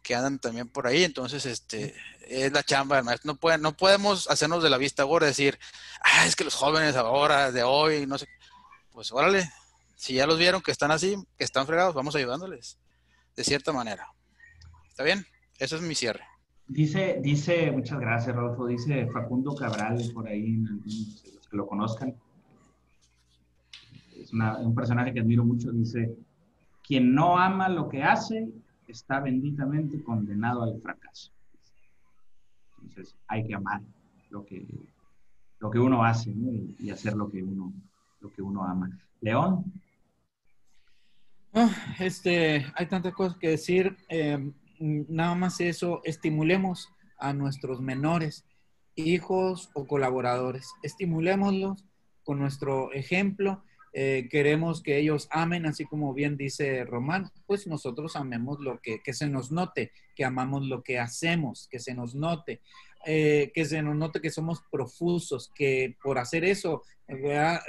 que 0.03 0.15
andan 0.15 0.39
también 0.39 0.69
por 0.69 0.87
ahí. 0.87 1.05
Entonces, 1.05 1.47
este, 1.47 1.95
es 2.27 2.53
la 2.53 2.63
chamba 2.63 2.97
del 2.97 3.05
maestro. 3.05 3.33
No, 3.33 3.39
pueden, 3.39 3.63
no 3.63 3.77
podemos 3.77 4.29
hacernos 4.31 4.63
de 4.63 4.71
la 4.71 4.79
vista 4.79 5.05
gorda, 5.05 5.27
decir, 5.27 5.59
ah, 6.03 6.27
es 6.27 6.37
que 6.37 6.45
los 6.45 6.55
jóvenes 6.55 6.97
ahora, 6.97 7.53
de 7.53 7.63
hoy, 7.63 8.07
no 8.07 8.19
sé. 8.19 8.29
Pues 8.93 9.13
órale, 9.13 9.51
si 9.97 10.15
ya 10.15 10.27
los 10.27 10.39
vieron 10.39 10.63
que 10.63 10.73
están 10.73 10.91
así, 10.91 11.17
que 11.37 11.45
están 11.45 11.67
fregados, 11.67 11.95
vamos 11.95 12.15
ayudándoles, 12.17 12.79
de 13.37 13.45
cierta 13.45 13.73
manera. 13.73 14.13
¿Está 14.89 15.05
bien? 15.05 15.27
Eso 15.59 15.77
es 15.77 15.83
mi 15.83 15.95
cierre. 15.95 16.25
Dice, 16.71 17.19
dice, 17.21 17.73
muchas 17.73 17.99
gracias, 17.99 18.37
Rodolfo, 18.37 18.65
dice 18.65 19.05
Facundo 19.09 19.57
Cabral, 19.57 20.01
por 20.15 20.29
ahí, 20.29 20.57
los 20.57 21.49
que 21.51 21.57
lo 21.57 21.67
conozcan. 21.67 22.15
Es 24.17 24.33
un 24.33 24.73
personaje 24.73 25.13
que 25.13 25.19
admiro 25.19 25.45
mucho, 25.45 25.73
dice, 25.73 26.17
quien 26.87 27.13
no 27.13 27.37
ama 27.37 27.69
lo 27.69 27.89
que 27.89 28.05
hace 28.05 28.53
está 28.87 29.19
benditamente 29.19 30.01
condenado 30.01 30.63
al 30.63 30.81
fracaso. 30.81 31.33
Entonces 32.83 33.17
hay 33.27 33.45
que 33.45 33.55
amar 33.57 33.83
lo 34.31 34.45
que, 34.45 34.65
lo 35.59 35.73
que 35.73 35.81
uno 35.81 36.05
hace 36.05 36.33
y 36.79 36.89
hacer 36.91 37.15
lo 37.15 37.29
que 37.29 37.43
uno, 37.43 37.73
lo 38.21 38.33
que 38.33 38.43
uno 38.43 38.63
ama. 38.63 38.97
León. 39.21 39.65
Ah, 41.53 41.97
este, 41.99 42.65
hay 42.77 42.87
tantas 42.87 43.13
cosas 43.13 43.37
que 43.39 43.49
decir. 43.49 43.97
Eh, 44.09 44.53
nada 44.81 45.35
más 45.35 45.61
eso, 45.61 46.01
estimulemos 46.05 46.89
a 47.19 47.33
nuestros 47.33 47.81
menores, 47.81 48.45
hijos 48.97 49.71
o 49.75 49.87
colaboradores, 49.87 50.73
estimulémoslos 50.83 51.85
con 52.25 52.39
nuestro 52.39 52.93
ejemplo. 52.93 53.63
Eh, 53.93 54.29
queremos 54.31 54.83
que 54.83 54.99
ellos 54.99 55.29
amen, 55.31 55.67
así 55.67 55.85
como 55.85 56.15
bien 56.15 56.37
dice 56.37 56.85
Román, 56.85 57.31
pues 57.47 57.67
nosotros 57.67 58.17
amemos 58.17 58.61
lo 58.61 58.81
que, 58.81 59.01
que 59.03 59.13
se 59.13 59.29
nos 59.29 59.53
note, 59.53 59.93
que 60.15 60.25
amamos 60.25 60.67
lo 60.67 60.83
que 60.83 60.99
hacemos, 60.99 61.69
que 61.69 61.79
se 61.79 61.95
nos 61.95 62.15
note. 62.15 62.61
Eh, 63.07 63.51
que 63.55 63.65
se 63.65 63.81
nos 63.81 63.97
note 63.97 64.21
que 64.21 64.29
somos 64.29 64.63
profusos, 64.71 65.51
que 65.55 65.97
por 66.03 66.19
hacer 66.19 66.45
eso 66.45 66.83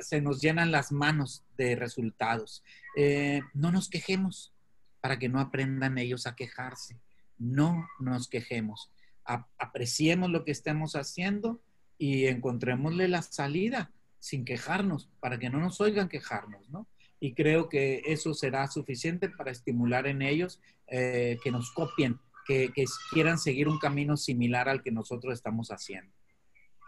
se 0.02 0.22
nos 0.22 0.42
llenan 0.42 0.72
las 0.72 0.92
manos 0.92 1.46
de 1.58 1.76
resultados. 1.76 2.64
Eh, 2.98 3.42
no 3.54 3.72
nos 3.72 3.90
quejemos, 3.90 4.54
para 5.02 5.20
que 5.20 5.30
no 5.30 5.40
aprendan 5.40 5.98
ellos 5.98 6.28
a 6.28 6.36
quejarse. 6.36 7.00
No 7.38 7.88
nos 8.00 8.30
quejemos. 8.30 8.92
apreciemos 9.26 10.30
lo 10.30 10.44
que 10.46 10.52
estemos 10.52 10.96
haciendo 10.96 11.62
y 11.98 12.26
encontrémosle 12.26 13.08
la 13.08 13.22
salida 13.22 13.92
sin 14.20 14.46
quejarnos, 14.46 15.10
para 15.20 15.38
que 15.40 15.50
no 15.50 15.60
nos 15.60 15.82
oigan 15.82 16.10
quejarnos, 16.10 16.70
¿no? 16.70 16.88
Y 17.20 17.34
creo 17.34 17.70
que 17.70 18.02
eso 18.06 18.34
será 18.34 18.68
suficiente 18.68 19.30
para 19.30 19.52
estimular 19.52 20.08
en 20.08 20.22
ellos 20.22 20.60
eh, 20.88 21.38
que 21.44 21.52
nos 21.52 21.72
copien, 21.72 22.20
que, 22.48 22.72
que 22.74 22.86
quieran 23.12 23.38
seguir 23.38 23.68
un 23.68 23.80
camino 23.80 24.18
similar 24.18 24.70
al 24.70 24.82
que 24.82 24.92
nosotros 24.92 25.34
estamos 25.34 25.70
haciendo. 25.70 26.12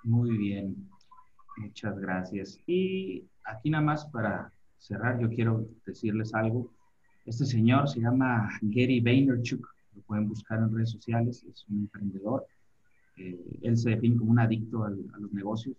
Muy 0.03 0.37
bien, 0.37 0.89
muchas 1.57 1.97
gracias. 1.99 2.59
Y 2.65 3.27
aquí 3.45 3.69
nada 3.69 3.83
más 3.83 4.05
para 4.07 4.51
cerrar, 4.77 5.19
yo 5.19 5.29
quiero 5.29 5.67
decirles 5.85 6.33
algo. 6.33 6.73
Este 7.25 7.45
señor 7.45 7.87
se 7.87 8.01
llama 8.01 8.49
Gary 8.61 8.99
Vaynerchuk, 8.99 9.65
lo 9.95 10.01
pueden 10.01 10.27
buscar 10.27 10.59
en 10.59 10.73
redes 10.73 10.91
sociales, 10.91 11.45
es 11.49 11.65
un 11.69 11.79
emprendedor. 11.79 12.45
Eh, 13.17 13.39
él 13.61 13.77
se 13.77 13.91
define 13.91 14.17
como 14.17 14.31
un 14.31 14.39
adicto 14.39 14.83
a 14.83 14.89
los 14.89 15.31
negocios, 15.31 15.77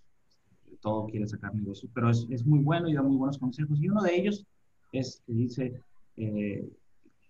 de 0.71 0.77
todo 0.79 1.07
quiere 1.07 1.27
sacar 1.27 1.55
negocios, 1.55 1.91
pero 1.93 2.11
es, 2.11 2.27
es, 2.31 2.47
muy 2.47 2.61
bueno 2.61 2.89
y 2.89 2.95
da 2.95 3.03
muy 3.03 3.17
buenos 3.17 3.39
consejos. 3.39 3.79
Y 3.81 3.89
uno 3.89 4.03
de 4.03 4.17
ellos 4.17 4.47
es 4.93 5.23
que 5.27 5.33
dice, 5.35 5.81
eh, 6.17 6.67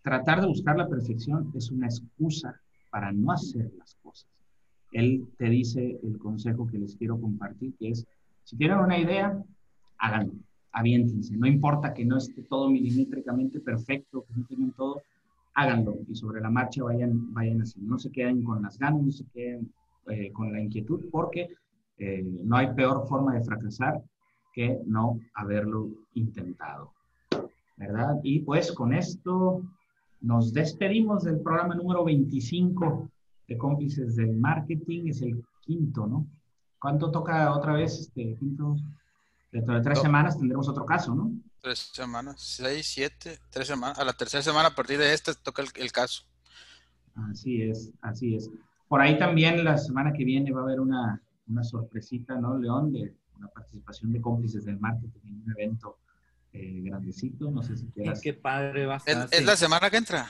tratar 0.03 0.41
de 0.41 0.47
buscar 0.47 0.77
la 0.77 0.89
perfección 0.89 1.51
es 1.55 1.71
una 1.71 1.87
excusa 1.87 2.61
para 2.91 3.11
no 3.11 3.33
hacer 3.33 3.73
las 3.79 3.97
cosas. 4.03 4.29
Él 4.93 5.27
te 5.39 5.49
dice 5.49 5.99
el 6.05 6.19
consejo 6.19 6.69
que 6.69 6.79
les 6.79 6.95
quiero 6.95 7.21
compartir, 7.21 7.73
que 7.81 7.91
es, 7.91 8.07
si 8.45 8.57
tienen 8.57 8.79
una 8.79 8.99
idea, 8.99 9.43
háganlo 9.99 10.35
aviéntense. 10.75 11.37
No 11.37 11.47
importa 11.47 11.95
que 11.95 12.05
no 12.05 12.19
esté 12.19 12.43
todo 12.43 12.69
milimétricamente 12.69 13.61
perfecto, 13.61 14.25
que 14.27 14.35
no 14.37 14.47
tengan 14.47 14.73
todo, 14.73 15.03
háganlo 15.55 15.97
y 16.09 16.15
sobre 16.17 16.41
la 16.41 16.51
marcha 16.51 16.83
vayan, 16.83 17.33
vayan 17.33 17.63
así. 17.63 17.81
No 17.81 17.99
se 17.99 18.11
queden 18.11 18.43
con 18.43 18.63
las 18.63 18.79
ganas, 18.79 19.03
no 19.03 19.13
se 19.13 19.25
queden 19.33 19.73
eh, 20.09 20.33
con 20.33 20.53
la 20.53 20.61
inquietud, 20.61 21.07
porque 21.11 21.49
eh, 21.99 22.23
no 22.45 22.57
hay 22.57 22.75
peor 22.75 23.07
forma 23.09 23.35
de 23.35 23.45
fracasar 23.45 24.03
que 24.53 24.81
no 24.85 25.21
haberlo 25.35 25.89
intentado. 26.15 26.93
¿Verdad? 27.77 28.21
Y 28.23 28.41
pues 28.41 28.73
con 28.73 28.93
esto 28.93 29.63
nos 30.21 30.53
despedimos 30.53 31.25
del 31.25 31.41
programa 31.41 31.75
número 31.75 32.05
25 32.05 33.11
de 33.49 33.59
cómplices 33.59 34.17
del 34.17 34.37
marketing. 34.37 35.07
Es 35.07 35.23
el 35.23 35.45
quinto, 35.61 36.07
¿no? 36.07 36.27
¿Cuánto 36.81 37.11
toca 37.11 37.53
otra 37.55 37.75
vez 37.75 37.99
este 37.99 38.35
quinto? 38.37 38.77
Dentro 39.55 39.73
de 39.77 39.83
tres 39.83 40.01
semanas 40.01 40.37
tendremos 40.37 40.69
otro 40.69 40.85
caso, 40.85 41.15
¿no? 41.15 41.31
Tres 41.61 41.91
semanas, 41.93 42.41
seis, 42.41 42.89
siete, 42.93 43.39
tres 43.51 43.69
semanas. 43.69 43.97
A 44.01 44.05
la 44.05 44.13
tercera 44.13 44.43
semana, 44.43 44.71
a 44.71 44.75
partir 44.75 44.99
de 44.99 45.15
este, 45.15 45.33
toca 45.33 45.63
el, 45.63 45.93
caso. 45.93 46.25
Así 47.31 47.63
es, 47.63 47.93
así 48.03 48.35
es. 48.35 48.51
Por 48.89 49.01
ahí 49.01 49.17
también 49.17 49.63
la 49.63 49.79
semana 49.79 50.13
que 50.13 50.25
viene 50.25 50.51
va 50.51 50.63
a 50.63 50.65
haber 50.65 50.81
una, 50.81 51.23
una 51.47 51.63
sorpresita, 51.63 52.35
¿no, 52.35 52.59
León? 52.59 52.93
De 52.93 53.15
una 53.39 53.47
participación 53.47 54.13
de 54.13 54.21
cómplices 54.21 54.65
del 54.65 54.81
marketing 54.81 55.21
en 55.25 55.43
un 55.45 55.51
evento 55.53 55.99
eh, 56.53 56.81
grandecito. 56.83 57.49
No 57.53 57.63
sé 57.63 57.77
si 57.77 57.87
quieras. 57.93 58.21
Qué 58.21 58.35
padre 58.35 58.87
va 58.87 58.95
a 58.95 58.97
estar. 58.97 59.29
¿Es, 59.31 59.45
la 59.45 59.55
semana 59.55 59.89
que 59.89 59.99
entra? 59.99 60.29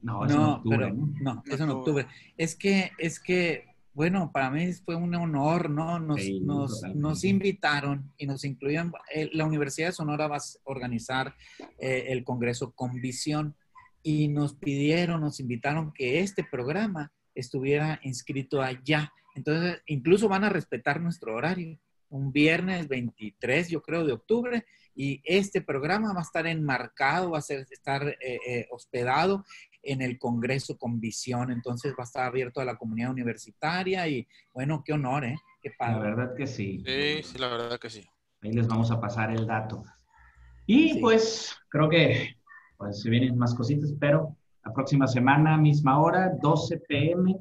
No, 0.00 0.26
es 0.26 0.32
en 0.32 0.38
octubre. 0.40 0.92
¿no? 0.92 1.12
no, 1.20 1.42
es 1.46 1.60
en 1.60 1.70
octubre. 1.70 2.08
Es 2.36 2.56
que, 2.56 2.90
es 2.98 3.20
que 3.20 3.71
bueno, 3.94 4.30
para 4.32 4.50
mí 4.50 4.72
fue 4.72 4.94
un 4.94 5.14
honor, 5.14 5.68
¿no? 5.68 5.98
Nos, 5.98 6.20
nos, 6.40 6.82
nos 6.94 7.24
invitaron 7.24 8.12
y 8.16 8.26
nos 8.26 8.44
incluían. 8.44 8.92
Eh, 9.14 9.28
la 9.32 9.44
Universidad 9.44 9.88
de 9.88 9.92
Sonora 9.92 10.28
va 10.28 10.36
a 10.36 10.42
organizar 10.64 11.34
eh, 11.78 12.06
el 12.08 12.24
Congreso 12.24 12.72
con 12.72 13.00
Visión 13.00 13.54
y 14.02 14.28
nos 14.28 14.54
pidieron, 14.54 15.20
nos 15.20 15.40
invitaron 15.40 15.92
que 15.92 16.20
este 16.20 16.42
programa 16.42 17.12
estuviera 17.34 18.00
inscrito 18.02 18.62
allá. 18.62 19.12
Entonces, 19.34 19.82
incluso 19.86 20.28
van 20.28 20.44
a 20.44 20.50
respetar 20.50 21.00
nuestro 21.00 21.34
horario. 21.34 21.78
Un 22.08 22.32
viernes 22.32 22.88
23, 22.88 23.68
yo 23.68 23.82
creo, 23.82 24.04
de 24.04 24.12
octubre, 24.12 24.64
y 24.94 25.22
este 25.24 25.62
programa 25.62 26.12
va 26.12 26.20
a 26.20 26.24
estar 26.24 26.46
enmarcado, 26.46 27.30
va 27.30 27.38
a 27.38 27.42
ser, 27.42 27.66
estar 27.70 28.16
eh, 28.20 28.66
hospedado 28.70 29.44
en 29.82 30.02
el 30.02 30.18
Congreso 30.18 30.76
con 30.76 31.00
visión, 31.00 31.50
entonces 31.50 31.92
va 31.92 32.02
a 32.02 32.04
estar 32.04 32.26
abierto 32.26 32.60
a 32.60 32.64
la 32.64 32.76
comunidad 32.76 33.10
universitaria 33.10 34.06
y 34.08 34.26
bueno, 34.52 34.82
qué 34.84 34.92
honor, 34.92 35.24
¿eh? 35.24 35.38
Qué 35.60 35.70
padre. 35.76 35.94
La 35.94 36.14
verdad 36.14 36.34
que 36.36 36.46
sí. 36.46 36.82
Sí, 36.86 37.22
sí, 37.22 37.38
la 37.38 37.48
verdad 37.48 37.78
que 37.78 37.90
sí. 37.90 38.04
Ahí 38.42 38.52
les 38.52 38.66
vamos 38.66 38.90
a 38.90 39.00
pasar 39.00 39.30
el 39.30 39.46
dato. 39.46 39.84
Y 40.66 41.00
pues 41.00 41.56
creo 41.68 41.88
que 41.88 42.36
pues, 42.76 43.00
se 43.00 43.10
vienen 43.10 43.36
más 43.36 43.54
cositas, 43.54 43.92
pero 43.98 44.36
la 44.64 44.72
próxima 44.72 45.06
semana, 45.06 45.56
misma 45.56 46.00
hora, 46.00 46.32
12 46.40 46.78
pm, 46.88 47.36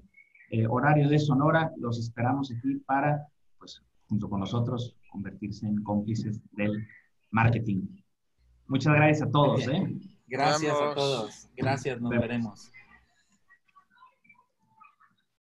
eh, 0.50 0.68
horario 0.68 1.08
de 1.08 1.20
Sonora, 1.20 1.72
los 1.78 2.00
esperamos 2.00 2.52
aquí 2.52 2.76
para, 2.86 3.28
pues, 3.58 3.82
junto 4.08 4.30
con 4.30 4.40
nosotros, 4.40 4.96
convertirse 5.12 5.68
en 5.68 5.84
cómplices 5.84 6.42
del 6.52 6.88
marketing. 7.30 7.88
Muchas 8.68 8.94
gracias 8.96 9.28
a 9.28 9.32
todos. 9.32 9.68
¿eh? 9.68 9.98
Gracias 10.32 10.74
a 10.74 10.94
todos. 10.96 11.50
Gracias, 11.58 12.00
nos 12.00 12.10
veremos. 12.10 12.72